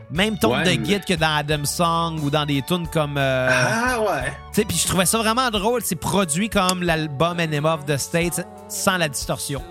Même 0.10 0.38
ton 0.40 0.54
Ouais, 0.56 0.64
de 0.64 0.70
mais- 0.70 0.78
guide 0.78 1.04
que 1.04 1.14
dans 1.16 1.36
Adam 1.36 1.66
Song 1.66 2.20
ou 2.24 2.30
dans 2.30 2.46
des 2.46 2.62
tunes 2.62 2.88
comme. 2.88 3.18
euh, 3.18 3.50
Ah 3.52 4.00
ouais. 4.00 4.32
tu 4.54 4.62
sais, 4.62 4.66
puis 4.66 4.78
je 4.78 4.88
trouvais 4.88 5.06
ça 5.06 5.18
vraiment 5.18 5.50
drôle. 5.50 5.82
C'est 5.84 5.98
produit 5.98 6.50
comme 6.50 6.82
l'album 6.82 7.38
Enema 7.42 7.74
of 7.74 7.84
the 7.86 7.98
States 7.98 8.42
sans 8.70 8.96
la 8.96 9.10
distorsion. 9.10 9.62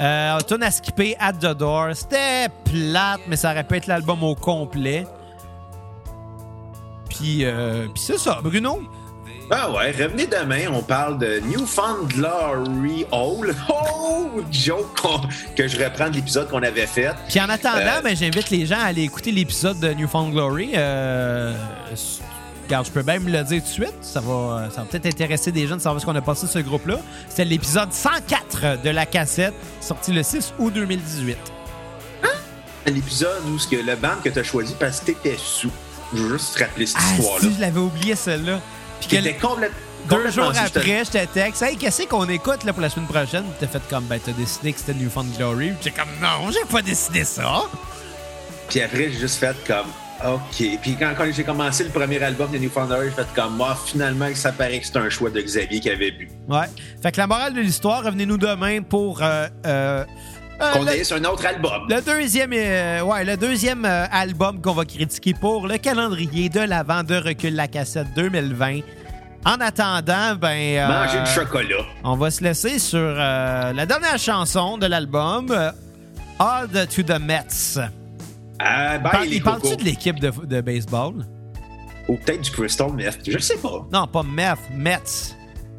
Euh, 0.00 0.38
on 0.38 0.42
tourne 0.42 0.62
à 0.62 0.70
skipper 0.70 1.14
At 1.20 1.34
the 1.34 1.54
Door. 1.56 1.90
C'était 1.94 2.48
plate, 2.64 3.20
mais 3.28 3.36
ça 3.36 3.50
aurait 3.52 3.64
pu 3.64 3.76
être 3.76 3.86
l'album 3.86 4.22
au 4.22 4.34
complet. 4.34 5.06
Puis, 7.08 7.44
euh, 7.44 7.86
puis 7.92 8.02
c'est 8.02 8.18
ça, 8.18 8.38
Bruno? 8.42 8.80
Ah 9.52 9.68
ouais, 9.72 9.90
revenez 9.90 10.26
demain, 10.28 10.66
on 10.72 10.80
parle 10.80 11.18
de 11.18 11.40
Newfound 11.40 12.08
Glory 12.08 13.04
Hole. 13.10 13.54
Oh, 14.12 14.42
joke 14.50 14.86
que 15.56 15.66
je 15.66 15.82
reprends 15.82 16.08
de 16.08 16.14
l'épisode 16.16 16.48
qu'on 16.48 16.62
avait 16.62 16.86
fait. 16.86 17.10
Puis 17.28 17.40
en 17.40 17.48
attendant, 17.48 17.78
Euh, 17.78 18.00
ben, 18.02 18.14
j'invite 18.14 18.50
les 18.50 18.64
gens 18.66 18.78
à 18.78 18.84
aller 18.84 19.02
écouter 19.02 19.32
l'épisode 19.32 19.80
de 19.80 19.88
Newfound 19.92 20.32
Glory. 20.32 20.72
Euh, 20.76 21.52
regarde, 22.70 22.86
je 22.86 22.90
peux 22.92 23.02
même 23.02 23.26
le 23.28 23.42
dire 23.42 23.60
tout 23.62 23.68
de 23.68 23.72
suite. 23.72 23.94
Ça 24.00 24.20
va, 24.20 24.68
ça 24.74 24.82
va 24.82 24.86
peut-être 24.86 25.06
intéresser 25.06 25.50
des 25.52 25.66
gens 25.66 25.76
de 25.76 25.80
savoir 25.80 26.00
ce 26.00 26.06
qu'on 26.06 26.14
a 26.14 26.20
passé 26.22 26.46
ce 26.46 26.58
groupe-là. 26.60 26.98
C'était 27.28 27.44
l'épisode 27.44 27.92
104 27.92 28.82
de 28.82 28.90
la 28.90 29.06
cassette, 29.06 29.54
sorti 29.80 30.12
le 30.12 30.22
6 30.22 30.54
août 30.58 30.72
2018. 30.72 31.36
L'épisode 32.86 33.42
où 33.52 33.58
ce 33.58 33.68
que 33.68 33.76
le 33.76 33.94
band 33.94 34.16
que 34.24 34.30
t'as 34.30 34.42
choisi 34.42 34.74
parce 34.78 35.00
que 35.00 35.06
t'étais 35.06 35.36
sous. 35.38 35.70
Je 36.14 36.22
veux 36.22 36.38
juste 36.38 36.54
te 36.54 36.60
rappeler 36.64 36.86
cette 36.86 36.96
Ah, 37.00 37.14
histoire-là. 37.18 37.40
si, 37.48 37.54
je 37.54 37.60
l'avais 37.60 37.78
oublié 37.80 38.16
celle-là. 38.16 38.58
Puis 39.00 39.08
que 39.08 39.16
T'étais 39.16 39.34
complète- 39.34 39.70
deux 40.08 40.16
complètement 40.16 40.44
jours 40.52 40.52
après, 40.64 41.04
je 41.04 41.10
te 41.10 41.24
texte. 41.26 41.62
Hey, 41.62 41.76
qu'est-ce 41.76 42.02
qu'on 42.04 42.28
écoute 42.28 42.64
là, 42.64 42.72
pour 42.72 42.82
la 42.82 42.88
semaine 42.90 43.06
prochaine? 43.06 43.44
Puis 43.44 43.52
T'as 43.60 43.66
fait 43.68 43.82
comme, 43.88 44.04
ben, 44.04 44.18
t'as 44.24 44.32
décidé 44.32 44.72
que 44.72 44.80
c'était 44.80 44.94
Newfound 44.94 45.36
Glory. 45.36 45.68
Puis 45.68 45.76
J'ai 45.84 45.90
comme, 45.90 46.08
non, 46.20 46.50
j'ai 46.50 46.64
pas 46.68 46.82
décidé 46.82 47.24
ça. 47.24 47.62
Puis 48.68 48.80
après, 48.80 49.10
j'ai 49.12 49.18
juste 49.20 49.36
fait 49.36 49.54
comme, 49.66 49.86
OK. 50.26 50.78
Puis 50.82 50.96
quand, 50.98 51.12
quand 51.16 51.24
j'ai 51.32 51.44
commencé 51.44 51.84
le 51.84 51.90
premier 51.90 52.22
album 52.22 52.50
de 52.50 52.58
Newfound 52.58 52.88
Glory, 52.88 53.06
j'ai 53.08 53.22
fait 53.22 53.28
comme, 53.34 53.56
moi, 53.56 53.76
finalement, 53.86 54.26
ça 54.34 54.52
paraît 54.52 54.78
que 54.80 54.86
c'est 54.86 54.96
un 54.98 55.08
choix 55.08 55.30
de 55.30 55.40
Xavier 55.40 55.80
qui 55.80 55.88
avait 55.90 56.10
bu. 56.10 56.28
Ouais. 56.48 56.66
Fait 57.02 57.10
que 57.12 57.18
la 57.18 57.26
morale 57.26 57.54
de 57.54 57.60
l'histoire, 57.60 58.04
revenez-nous 58.04 58.36
demain 58.38 58.82
pour. 58.82 59.22
Euh, 59.22 59.46
euh, 59.66 60.04
euh, 60.60 60.72
Qu'on 60.72 60.86
aille 60.86 61.04
sur 61.06 61.16
un 61.16 61.24
autre 61.24 61.46
album. 61.46 61.86
le 61.88 62.00
deuxième, 62.02 62.52
euh, 62.52 63.00
ouais, 63.00 63.24
le 63.24 63.36
deuxième 63.38 63.84
euh, 63.86 64.04
album 64.12 64.60
qu'on 64.60 64.74
va 64.74 64.84
critiquer 64.84 65.32
pour 65.32 65.66
le 65.66 65.78
calendrier 65.78 66.50
de 66.50 66.60
l'avant 66.60 67.02
de 67.02 67.14
Recul 67.16 67.54
la 67.54 67.66
cassette 67.66 68.08
2020. 68.14 68.80
En 69.46 69.52
attendant, 69.58 70.34
ben. 70.38 70.48
euh, 70.76 70.86
Manger 70.86 71.20
du 71.22 71.30
chocolat. 71.30 71.76
On 72.04 72.14
va 72.16 72.30
se 72.30 72.44
laisser 72.44 72.78
sur 72.78 72.98
euh, 73.00 73.72
la 73.72 73.86
dernière 73.86 74.18
chanson 74.18 74.76
de 74.76 74.84
l'album, 74.84 75.46
euh, 75.50 75.70
All 76.38 76.68
the 76.68 76.86
to 76.94 77.02
the 77.02 77.18
Mets. 77.18 77.78
Bye, 78.60 79.28
les 79.28 79.36
il 79.36 79.42
parle-tu 79.42 79.76
de 79.76 79.84
l'équipe 79.84 80.20
de, 80.20 80.30
de 80.30 80.60
baseball? 80.60 81.26
Ou 82.08 82.16
peut-être 82.16 82.40
du 82.42 82.50
Crystal 82.50 82.92
Meth. 82.92 83.20
Je 83.26 83.38
sais 83.38 83.56
pas. 83.56 83.86
Non, 83.92 84.06
pas 84.06 84.22
Mets, 84.22 84.54
Mets. 84.74 85.34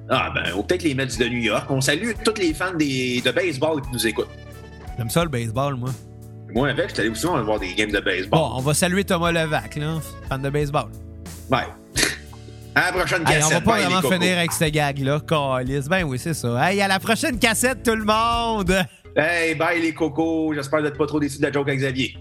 Ah, 0.10 0.32
ben, 0.34 0.54
ou 0.58 0.64
peut-être 0.64 0.84
les 0.84 0.96
Mets 0.96 1.06
de 1.06 1.26
New 1.26 1.40
York. 1.40 1.66
On 1.70 1.82
salue 1.82 2.12
tous 2.26 2.40
les 2.40 2.54
fans 2.54 2.74
des, 2.74 3.22
de 3.22 3.32
baseball 3.32 3.82
qui 3.82 3.90
nous 3.94 4.08
écoutent. 4.08 4.30
J'aime 4.98 5.10
ça 5.10 5.24
le 5.24 5.30
baseball, 5.30 5.76
moi. 5.76 5.90
Moi, 6.54 6.70
avec, 6.70 6.90
j'étais 6.90 7.02
allé 7.04 7.16
souvent 7.16 7.42
voir 7.44 7.60
des 7.60 7.74
games 7.74 7.92
de 7.92 8.00
baseball. 8.00 8.40
Bon, 8.40 8.52
on 8.56 8.62
va 8.62 8.74
saluer 8.74 9.04
Thomas 9.04 9.32
Levac, 9.32 9.76
là, 9.78 10.00
fan 10.28 10.42
de 10.42 10.50
baseball. 10.50 10.88
Ouais. 11.50 11.60
À 12.76 12.86
la 12.88 12.92
prochaine 12.98 13.22
Hey, 13.22 13.36
cassette. 13.40 13.44
on 13.46 13.50
va 13.50 13.62
pas 13.62 13.72
Bye, 13.74 13.84
vraiment 13.86 14.02
finir 14.10 14.38
avec 14.38 14.52
cette 14.52 14.74
gag-là, 14.74 15.20
calice. 15.28 15.88
Ben 15.88 16.04
oui, 16.04 16.18
c'est 16.20 16.34
ça. 16.34 16.70
Hey, 16.72 16.82
à 16.82 16.88
la 16.88 17.00
prochaine 17.00 17.38
cassette, 17.40 17.84
tout 17.84 17.96
le 17.96 18.06
monde! 18.06 18.74
Hey, 19.16 19.56
bye 19.56 19.82
les 19.82 19.94
cocos. 19.94 20.54
J'espère 20.54 20.82
d'être 20.82 20.98
pas 20.98 21.06
trop 21.06 21.20
déçu 21.20 21.38
de 21.40 21.44
la 21.44 21.52
joke 21.52 21.68
à 21.70 21.76
Xavier. 21.76 22.16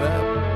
FM. 0.00 0.51